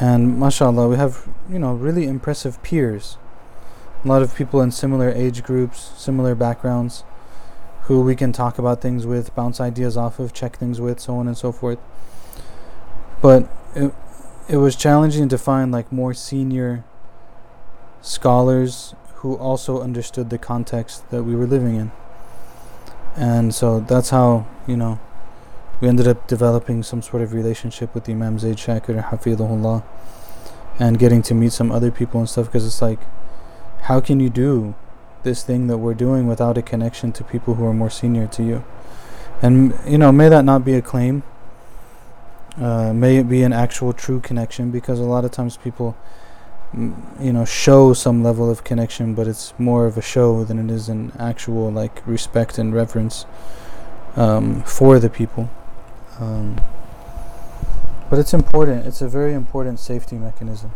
and 0.00 0.38
mashallah, 0.38 0.88
we 0.88 0.96
have, 0.96 1.28
you 1.50 1.58
know, 1.58 1.74
really 1.74 2.06
impressive 2.06 2.62
peers. 2.62 3.18
A 4.02 4.08
lot 4.08 4.22
of 4.22 4.34
people 4.34 4.62
in 4.62 4.70
similar 4.70 5.10
age 5.10 5.42
groups, 5.42 5.92
similar 5.98 6.34
backgrounds, 6.34 7.04
who 7.82 8.00
we 8.00 8.16
can 8.16 8.32
talk 8.32 8.58
about 8.58 8.80
things 8.80 9.04
with, 9.04 9.34
bounce 9.34 9.60
ideas 9.60 9.98
off 9.98 10.18
of, 10.18 10.32
check 10.32 10.56
things 10.56 10.80
with, 10.80 11.00
so 11.00 11.16
on 11.16 11.26
and 11.26 11.36
so 11.36 11.52
forth. 11.52 11.78
But 13.20 13.46
it, 13.74 13.92
it 14.48 14.56
was 14.56 14.76
challenging 14.76 15.28
to 15.28 15.36
find 15.36 15.70
like 15.70 15.92
more 15.92 16.14
senior 16.14 16.82
scholars 18.00 18.94
who 19.16 19.36
also 19.36 19.82
understood 19.82 20.30
the 20.30 20.38
context 20.38 21.10
that 21.10 21.24
we 21.24 21.36
were 21.36 21.46
living 21.46 21.76
in. 21.76 21.92
And 23.16 23.54
so 23.54 23.80
that's 23.80 24.08
how, 24.08 24.46
you 24.66 24.78
know, 24.78 24.98
we 25.80 25.88
ended 25.88 26.06
up 26.06 26.26
developing 26.26 26.82
some 26.82 27.00
sort 27.00 27.22
of 27.22 27.32
relationship 27.32 27.94
with 27.94 28.08
Imam 28.08 28.38
Zaid 28.38 28.56
Shakir 28.56 29.02
Hafidhullah 29.10 29.82
and 30.78 30.98
getting 30.98 31.22
to 31.22 31.34
meet 31.34 31.52
some 31.52 31.72
other 31.72 31.90
people 31.90 32.20
and 32.20 32.28
stuff 32.28 32.46
because 32.46 32.66
it's 32.66 32.82
like, 32.82 33.00
how 33.82 34.00
can 34.00 34.20
you 34.20 34.28
do 34.28 34.74
this 35.22 35.42
thing 35.42 35.66
that 35.68 35.78
we're 35.78 35.94
doing 35.94 36.26
without 36.26 36.58
a 36.58 36.62
connection 36.62 37.12
to 37.12 37.24
people 37.24 37.54
who 37.54 37.64
are 37.64 37.72
more 37.72 37.90
senior 37.90 38.26
to 38.26 38.42
you? 38.42 38.64
And, 39.42 39.74
you 39.86 39.96
know, 39.96 40.12
may 40.12 40.28
that 40.28 40.44
not 40.44 40.64
be 40.64 40.74
a 40.74 40.82
claim. 40.82 41.22
Uh, 42.58 42.92
may 42.92 43.16
it 43.16 43.28
be 43.28 43.42
an 43.42 43.52
actual 43.52 43.92
true 43.94 44.20
connection 44.20 44.70
because 44.70 44.98
a 44.98 45.04
lot 45.04 45.24
of 45.24 45.30
times 45.30 45.56
people 45.56 45.96
you 46.74 47.32
know 47.32 47.44
show 47.44 47.92
some 47.92 48.22
level 48.22 48.48
of 48.48 48.62
connection 48.62 49.12
but 49.12 49.26
it's 49.26 49.52
more 49.58 49.86
of 49.86 49.98
a 49.98 50.02
show 50.02 50.44
than 50.44 50.70
it 50.70 50.72
is 50.72 50.88
an 50.88 51.12
actual 51.18 51.70
like 51.70 52.06
respect 52.06 52.58
and 52.58 52.72
reverence 52.72 53.26
um, 54.14 54.62
for 54.62 55.00
the 55.00 55.10
people 55.10 55.50
um, 56.20 56.60
but 58.10 58.18
it's 58.18 58.34
important. 58.34 58.86
It's 58.86 59.00
a 59.00 59.08
very 59.08 59.32
important 59.32 59.80
safety 59.80 60.16
mechanism. 60.16 60.72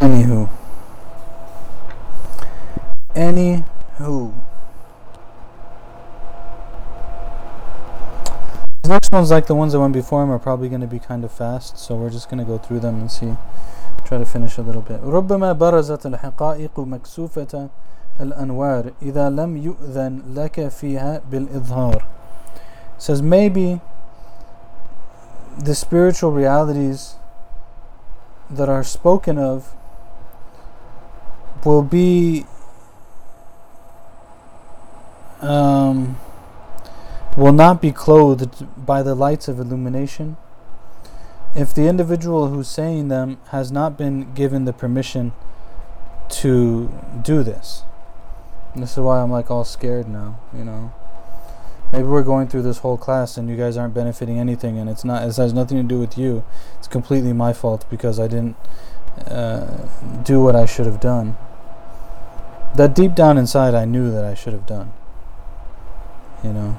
Anywho. 0.00 0.48
Anywho. 3.14 4.34
The 8.82 8.88
next 8.90 9.10
ones, 9.10 9.30
like 9.30 9.46
the 9.46 9.54
ones 9.54 9.72
that 9.72 9.80
went 9.80 9.94
before 9.94 10.20
them, 10.20 10.30
are 10.30 10.38
probably 10.38 10.68
going 10.68 10.82
to 10.82 10.86
be 10.86 10.98
kind 10.98 11.24
of 11.24 11.32
fast, 11.32 11.78
so 11.78 11.96
we're 11.96 12.10
just 12.10 12.28
going 12.28 12.38
to 12.38 12.44
go 12.44 12.58
through 12.58 12.80
them 12.80 13.00
and 13.00 13.10
see 13.10 13.34
Try 14.13 14.17
to 14.17 14.25
finish 14.25 14.57
a 14.57 14.61
little 14.61 14.81
bit. 14.81 14.99
ربما 15.01 15.53
برزت 15.53 16.05
الحقائق 16.05 16.79
مكسوفة 16.79 17.69
الأنوار 18.21 18.91
إذا 19.01 19.29
لم 19.29 19.57
يؤذن 19.57 20.21
لك 20.35 20.67
فيها 20.67 21.21
بالإظهار. 21.31 22.03
says 22.97 23.21
maybe 23.21 23.79
the 25.57 25.75
spiritual 25.75 26.31
realities 26.31 27.15
that 28.49 28.67
are 28.67 28.83
spoken 28.83 29.37
of 29.37 29.73
will 31.65 31.83
be 31.83 32.45
um, 35.41 36.17
will 37.37 37.53
not 37.53 37.81
be 37.81 37.91
clothed 37.91 38.67
by 38.85 39.01
the 39.01 39.15
lights 39.15 39.47
of 39.47 39.59
illumination 39.59 40.35
if 41.54 41.72
the 41.72 41.86
individual 41.86 42.48
who's 42.48 42.68
saying 42.68 43.08
them 43.08 43.38
has 43.48 43.70
not 43.70 43.96
been 43.96 44.32
given 44.34 44.64
the 44.64 44.72
permission 44.72 45.32
to 46.28 46.90
do 47.22 47.42
this. 47.42 47.84
This 48.74 48.92
is 48.92 48.98
why 48.98 49.20
I'm 49.20 49.30
like 49.30 49.50
all 49.50 49.64
scared 49.64 50.08
now, 50.08 50.40
you 50.52 50.64
know. 50.64 50.92
Maybe 51.92 52.04
we're 52.08 52.24
going 52.24 52.48
through 52.48 52.62
this 52.62 52.78
whole 52.78 52.96
class 52.96 53.36
and 53.36 53.48
you 53.48 53.56
guys 53.56 53.76
aren't 53.76 53.94
benefiting 53.94 54.38
anything 54.38 54.78
and 54.78 54.90
it's 54.90 55.04
not 55.04 55.22
it 55.22 55.36
has 55.36 55.52
nothing 55.52 55.76
to 55.76 55.84
do 55.84 56.00
with 56.00 56.18
you. 56.18 56.44
It's 56.78 56.88
completely 56.88 57.32
my 57.32 57.52
fault 57.52 57.84
because 57.88 58.18
I 58.18 58.26
didn't 58.26 58.56
uh, 59.28 59.86
do 60.24 60.42
what 60.42 60.56
I 60.56 60.66
should 60.66 60.86
have 60.86 60.98
done. 60.98 61.36
That 62.74 62.96
deep 62.96 63.14
down 63.14 63.38
inside 63.38 63.74
I 63.74 63.84
knew 63.84 64.10
that 64.10 64.24
I 64.24 64.34
should 64.34 64.54
have 64.54 64.66
done. 64.66 64.92
You 66.42 66.52
know. 66.52 66.78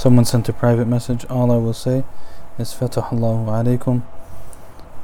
Someone 0.00 0.24
sent 0.24 0.48
a 0.48 0.52
private 0.52 0.86
message. 0.86 1.24
All 1.26 1.50
I 1.50 1.56
will 1.56 1.72
say 1.72 2.04
is 2.58 2.72
Fatah 2.72 3.08
Allahu 3.12 3.46
alaykum. 3.46 4.02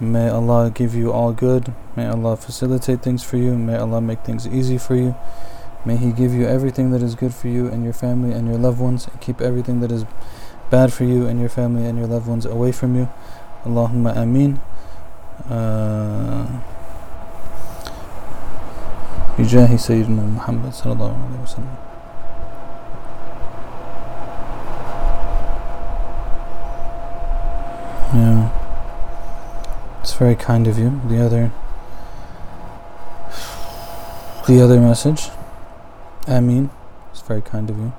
May 0.01 0.29
Allah 0.29 0.71
give 0.75 0.95
you 0.95 1.13
all 1.13 1.33
good. 1.33 1.73
May 1.97 2.07
Allah 2.07 2.37
facilitate 2.37 3.03
things 3.03 3.23
for 3.23 3.37
you. 3.37 3.57
May 3.57 3.77
Allah 3.77 4.01
make 4.01 4.25
things 4.25 4.47
easy 4.47 4.79
for 4.79 4.95
you. 4.95 5.15
May 5.85 5.97
He 5.97 6.13
give 6.13 6.33
you 6.33 6.47
everything 6.47 6.91
that 6.91 7.03
is 7.03 7.15
good 7.15 7.35
for 7.35 7.49
you 7.49 7.69
and 7.69 7.85
your 7.85 7.93
family 7.93 8.33
and 8.33 8.49
your 8.49 8.59
loved 8.59 8.81
ones. 8.81 9.07
And 9.07 9.21
keep 9.21 9.41
everything 9.41 9.81
that 9.81 9.93
is 9.93 10.05
bad 10.71 10.93
for 10.93 11.05
you 11.05 11.27
and 11.27 11.41
your 11.41 11.49
family 11.49 11.87
and 11.87 11.99
your 11.99 12.07
loved 12.07 12.27
ones 12.27 12.47
away 12.47 12.73
from 12.73 12.97
you. 12.97 13.09
Allahumma 13.65 14.17
ameen. 14.17 14.59
بجاه 19.39 19.77
سيدنا 19.77 20.23
محمد 20.37 20.73
صلى 20.73 20.93
الله 20.93 21.13
عليه 21.13 21.43
وسلم 21.43 21.86
Yeah. 28.14 28.50
It's 30.02 30.14
very 30.14 30.36
kind 30.36 30.68
of 30.68 30.80
you. 30.80 31.02
The 31.08 31.24
other 31.24 31.52
the 34.48 34.62
other 34.62 34.80
message. 34.80 35.30
I 36.26 36.40
mean, 36.40 36.70
It's 37.12 37.22
very 37.22 37.42
kind 37.42 37.70
of 37.70 37.78
you. 37.78 37.92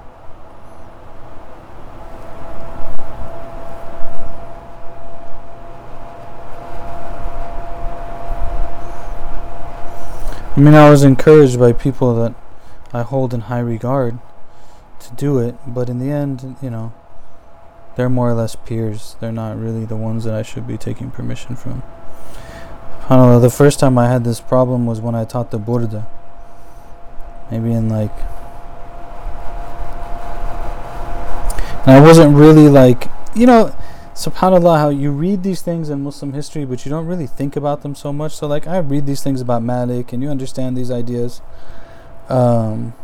I 10.56 10.60
mean, 10.60 10.74
I 10.74 10.88
was 10.90 11.04
encouraged 11.04 11.60
by 11.60 11.72
people 11.72 12.14
that 12.16 12.34
I 12.92 13.02
hold 13.02 13.34
in 13.34 13.42
high 13.42 13.60
regard 13.60 14.18
to 15.00 15.14
do 15.14 15.38
it, 15.38 15.54
but 15.66 15.88
in 15.88 15.98
the 15.98 16.10
end, 16.10 16.56
you 16.62 16.70
know, 16.70 16.92
they're 17.98 18.08
more 18.08 18.30
or 18.30 18.34
less 18.34 18.54
peers. 18.54 19.16
They're 19.18 19.32
not 19.32 19.58
really 19.58 19.84
the 19.84 19.96
ones 19.96 20.22
that 20.22 20.32
I 20.32 20.42
should 20.42 20.68
be 20.68 20.78
taking 20.78 21.10
permission 21.10 21.56
from. 21.56 21.82
I 23.10 23.38
the 23.40 23.50
first 23.50 23.80
time 23.80 23.98
I 23.98 24.06
had 24.08 24.22
this 24.22 24.40
problem 24.40 24.86
was 24.86 25.00
when 25.00 25.16
I 25.16 25.24
taught 25.24 25.50
the 25.50 25.58
Burda. 25.58 26.06
Maybe 27.50 27.72
in 27.72 27.88
like. 27.88 28.12
And 31.80 31.90
I 31.90 32.00
wasn't 32.00 32.36
really 32.36 32.68
like. 32.68 33.08
You 33.34 33.46
know, 33.46 33.74
subhanallah 34.14 34.78
how 34.78 34.90
you 34.90 35.10
read 35.10 35.42
these 35.42 35.62
things 35.62 35.88
in 35.90 36.02
muslim 36.02 36.32
history 36.32 36.64
but 36.64 36.84
you 36.84 36.90
don't 36.90 37.06
really 37.06 37.28
think 37.28 37.54
about 37.54 37.82
them 37.82 37.94
so 37.94 38.12
much 38.12 38.34
so 38.34 38.48
like 38.48 38.66
i 38.66 38.76
read 38.78 39.06
these 39.06 39.22
things 39.22 39.40
about 39.40 39.62
malik 39.62 40.12
and 40.12 40.24
you 40.24 40.28
understand 40.28 40.76
these 40.76 40.90
ideas 40.90 41.40
um, 42.28 42.94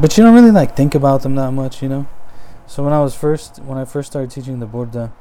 but 0.00 0.16
you 0.16 0.24
don't 0.24 0.34
really 0.34 0.50
like 0.50 0.76
think 0.76 0.94
about 0.94 1.22
them 1.22 1.34
that 1.34 1.50
much 1.50 1.82
you 1.82 1.88
know 1.88 2.06
so 2.66 2.82
when 2.82 2.92
i 2.92 3.00
was 3.00 3.14
first 3.14 3.58
when 3.60 3.78
i 3.78 3.84
first 3.84 4.10
started 4.10 4.30
teaching 4.30 4.60
the 4.60 4.66
burda 4.66 5.12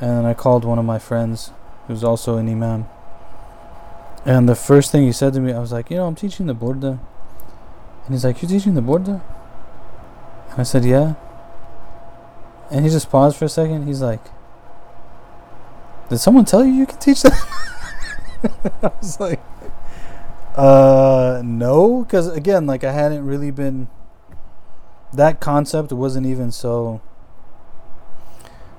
and 0.00 0.26
i 0.26 0.34
called 0.34 0.64
one 0.64 0.78
of 0.78 0.84
my 0.84 0.98
friends 0.98 1.50
who's 1.86 2.04
also 2.04 2.36
an 2.36 2.48
imam 2.48 2.86
and 4.24 4.48
the 4.48 4.54
first 4.54 4.92
thing 4.92 5.02
he 5.02 5.12
said 5.12 5.32
to 5.32 5.40
me 5.40 5.52
i 5.52 5.58
was 5.58 5.72
like 5.72 5.90
you 5.90 5.96
know 5.96 6.06
i'm 6.06 6.14
teaching 6.14 6.46
the 6.46 6.54
burda 6.54 6.98
and 8.04 8.14
he's 8.14 8.24
like 8.24 8.40
you're 8.40 8.48
teaching 8.48 8.74
the 8.74 8.82
burda 8.82 9.20
and 10.50 10.58
i 10.58 10.62
said 10.62 10.84
yeah 10.84 11.14
and 12.70 12.84
he 12.84 12.90
just 12.90 13.10
paused 13.10 13.36
for 13.36 13.46
a 13.46 13.48
second. 13.48 13.86
He's 13.86 14.00
like, 14.00 14.22
Did 16.08 16.18
someone 16.18 16.44
tell 16.44 16.64
you 16.64 16.72
you 16.72 16.86
can 16.86 16.98
teach 16.98 17.22
that? 17.22 17.32
I 18.82 18.92
was 19.00 19.18
like, 19.18 19.40
Uh, 20.56 21.42
no. 21.44 22.04
Because 22.04 22.28
again, 22.28 22.66
like, 22.66 22.84
I 22.84 22.92
hadn't 22.92 23.24
really 23.24 23.50
been. 23.50 23.88
That 25.12 25.40
concept 25.40 25.92
wasn't 25.92 26.26
even 26.26 26.52
so 26.52 27.00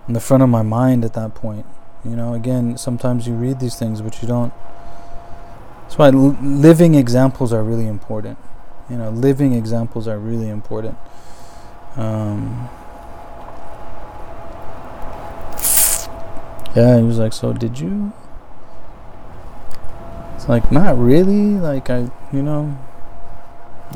in 0.07 0.13
the 0.13 0.21
front 0.21 0.43
of 0.43 0.49
my 0.49 0.61
mind 0.61 1.03
at 1.03 1.13
that 1.13 1.35
point. 1.35 1.65
You 2.05 2.15
know, 2.15 2.33
again, 2.33 2.77
sometimes 2.77 3.27
you 3.27 3.33
read 3.33 3.59
these 3.59 3.75
things, 3.75 4.01
but 4.01 4.21
you 4.21 4.27
don't. 4.27 4.53
That's 5.83 5.97
why 5.97 6.09
living 6.09 6.95
examples 6.95 7.51
are 7.51 7.63
really 7.63 7.87
important. 7.87 8.37
You 8.89 8.97
know, 8.97 9.09
living 9.09 9.53
examples 9.53 10.07
are 10.07 10.17
really 10.17 10.49
important. 10.49 10.97
Um, 11.97 12.69
Yeah, 16.75 16.97
he 16.97 17.03
was 17.03 17.19
like, 17.19 17.33
so 17.33 17.51
did 17.51 17.79
you? 17.79 18.13
It's 20.41 20.49
like, 20.49 20.71
not 20.71 20.97
really. 20.97 21.53
Like, 21.53 21.91
I, 21.91 22.09
you 22.33 22.41
know, 22.41 22.75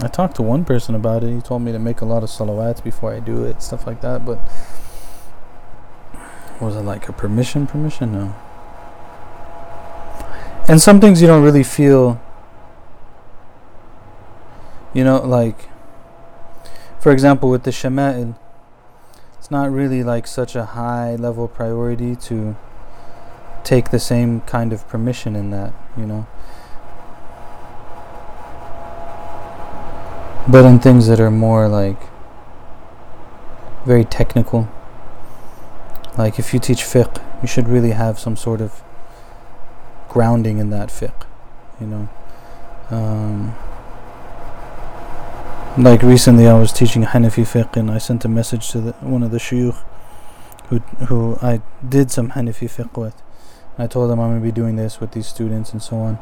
I 0.03 0.07
talked 0.07 0.35
to 0.35 0.43
one 0.43 0.63
person 0.63 0.93
about 0.93 1.23
it. 1.23 1.33
He 1.33 1.41
told 1.41 1.63
me 1.63 1.71
to 1.71 1.79
make 1.79 2.01
a 2.01 2.05
lot 2.05 2.21
of 2.21 2.29
salawats 2.29 2.83
before 2.83 3.11
I 3.11 3.19
do 3.19 3.43
it, 3.45 3.63
stuff 3.63 3.87
like 3.87 4.01
that. 4.01 4.23
But 4.27 4.37
was 6.61 6.75
it 6.75 6.81
like 6.81 7.09
a 7.09 7.13
permission? 7.13 7.65
Permission? 7.65 8.11
No. 8.11 8.35
And 10.67 10.79
some 10.79 11.01
things 11.01 11.19
you 11.19 11.25
don't 11.25 11.41
really 11.41 11.63
feel, 11.63 12.21
you 14.93 15.03
know, 15.03 15.17
like, 15.25 15.67
for 16.99 17.11
example, 17.11 17.49
with 17.49 17.63
the 17.63 17.71
shama'il, 17.71 18.37
it's 19.39 19.49
not 19.49 19.71
really 19.71 20.03
like 20.03 20.27
such 20.27 20.55
a 20.55 20.65
high 20.65 21.15
level 21.15 21.47
priority 21.47 22.15
to 22.17 22.55
take 23.63 23.89
the 23.89 23.99
same 23.99 24.41
kind 24.41 24.71
of 24.71 24.87
permission 24.87 25.35
in 25.35 25.49
that, 25.49 25.73
you 25.97 26.05
know. 26.05 26.27
But 30.47 30.63
in 30.65 30.79
things 30.79 31.07
that 31.07 31.19
are 31.19 31.31
more 31.31 31.67
like 31.67 31.99
very 33.85 34.05
technical, 34.05 34.69
like 36.17 36.39
if 36.39 36.53
you 36.53 36.59
teach 36.59 36.79
fiqh, 36.79 37.21
you 37.41 37.47
should 37.47 37.67
really 37.67 37.91
have 37.91 38.19
some 38.19 38.35
sort 38.35 38.61
of 38.61 38.83
grounding 40.07 40.59
in 40.59 40.69
that 40.69 40.89
fiqh, 40.89 41.25
you 41.81 41.87
know. 41.87 42.09
Um, 42.89 43.55
like 45.77 46.03
recently, 46.03 46.47
I 46.47 46.57
was 46.57 46.71
teaching 46.71 47.03
Hanafi 47.03 47.43
fiqh, 47.43 47.75
and 47.75 47.91
I 47.91 47.97
sent 47.97 48.23
a 48.23 48.29
message 48.29 48.69
to 48.69 48.79
the, 48.79 48.91
one 48.93 49.23
of 49.23 49.31
the 49.31 49.39
shuyukh 49.39 49.83
who 50.69 50.79
who 51.07 51.37
I 51.41 51.61
did 51.87 52.11
some 52.11 52.31
Hanafi 52.31 52.69
fiqh 52.69 52.95
with, 52.97 53.21
I 53.77 53.87
told 53.87 54.09
him 54.09 54.19
I'm 54.19 54.29
going 54.29 54.39
to 54.39 54.45
be 54.45 54.51
doing 54.51 54.77
this 54.77 54.99
with 54.99 55.11
these 55.11 55.27
students 55.27 55.73
and 55.73 55.81
so 55.81 55.97
on. 55.97 56.19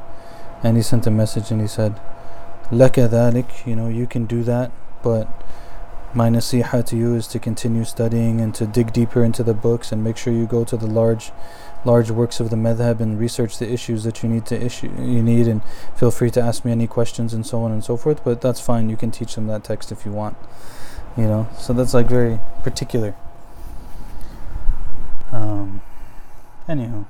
And 0.63 0.75
he 0.75 0.83
sent 0.83 1.05
a 1.05 1.11
message 1.11 1.51
and 1.51 1.61
he 1.61 1.67
said, 1.67 1.99
Dhalik, 2.71 3.65
you 3.67 3.75
know, 3.75 3.87
you 3.87 4.07
can 4.07 4.25
do 4.25 4.43
that, 4.43 4.71
but 5.03 5.27
my 6.15 6.29
nasiha 6.29 6.85
to 6.85 6.95
you 6.95 7.15
is 7.15 7.25
to 7.27 7.39
continue 7.39 7.83
studying 7.83 8.39
and 8.39 8.53
to 8.53 8.67
dig 8.67 8.93
deeper 8.93 9.23
into 9.23 9.41
the 9.41 9.53
books 9.53 9.91
and 9.91 10.03
make 10.03 10.15
sure 10.15 10.31
you 10.31 10.45
go 10.45 10.63
to 10.63 10.77
the 10.77 10.85
large 10.85 11.31
large 11.85 12.11
works 12.11 12.39
of 12.39 12.49
the 12.51 12.55
madhab 12.55 12.99
and 12.99 13.19
research 13.19 13.57
the 13.57 13.69
issues 13.69 14.03
that 14.03 14.21
you 14.21 14.29
need 14.29 14.45
to 14.45 14.55
issue 14.63 14.89
you 14.99 15.23
need 15.23 15.47
and 15.47 15.61
feel 15.95 16.11
free 16.11 16.29
to 16.29 16.39
ask 16.39 16.63
me 16.63 16.71
any 16.71 16.87
questions 16.87 17.33
and 17.33 17.45
so 17.45 17.63
on 17.63 17.71
and 17.71 17.83
so 17.83 17.97
forth 17.97 18.23
but 18.23 18.41
that's 18.41 18.61
fine. 18.61 18.89
You 18.89 18.95
can 18.95 19.09
teach 19.09 19.33
them 19.35 19.47
that 19.47 19.63
text 19.63 19.91
if 19.91 20.05
you 20.05 20.11
want 20.11 20.37
you 21.17 21.23
know? 21.23 21.47
So 21.57 21.73
that's 21.73 21.93
like 21.93 22.07
very 22.07 22.39
particular. 22.63 23.15
Um 25.31 25.81
anywho 26.69 27.05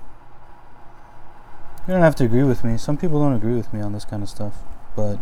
you 1.85 1.93
don't 1.93 2.01
have 2.01 2.15
to 2.15 2.23
agree 2.23 2.43
with 2.43 2.63
me. 2.63 2.77
Some 2.77 2.95
people 2.95 3.19
don't 3.19 3.33
agree 3.33 3.55
with 3.55 3.73
me 3.73 3.81
on 3.81 3.91
this 3.91 4.05
kind 4.05 4.23
of 4.23 4.29
stuff, 4.29 4.53
but 4.95 5.19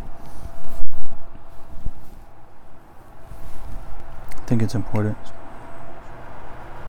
think 4.47 4.61
it's 4.61 4.75
important. 4.75 5.17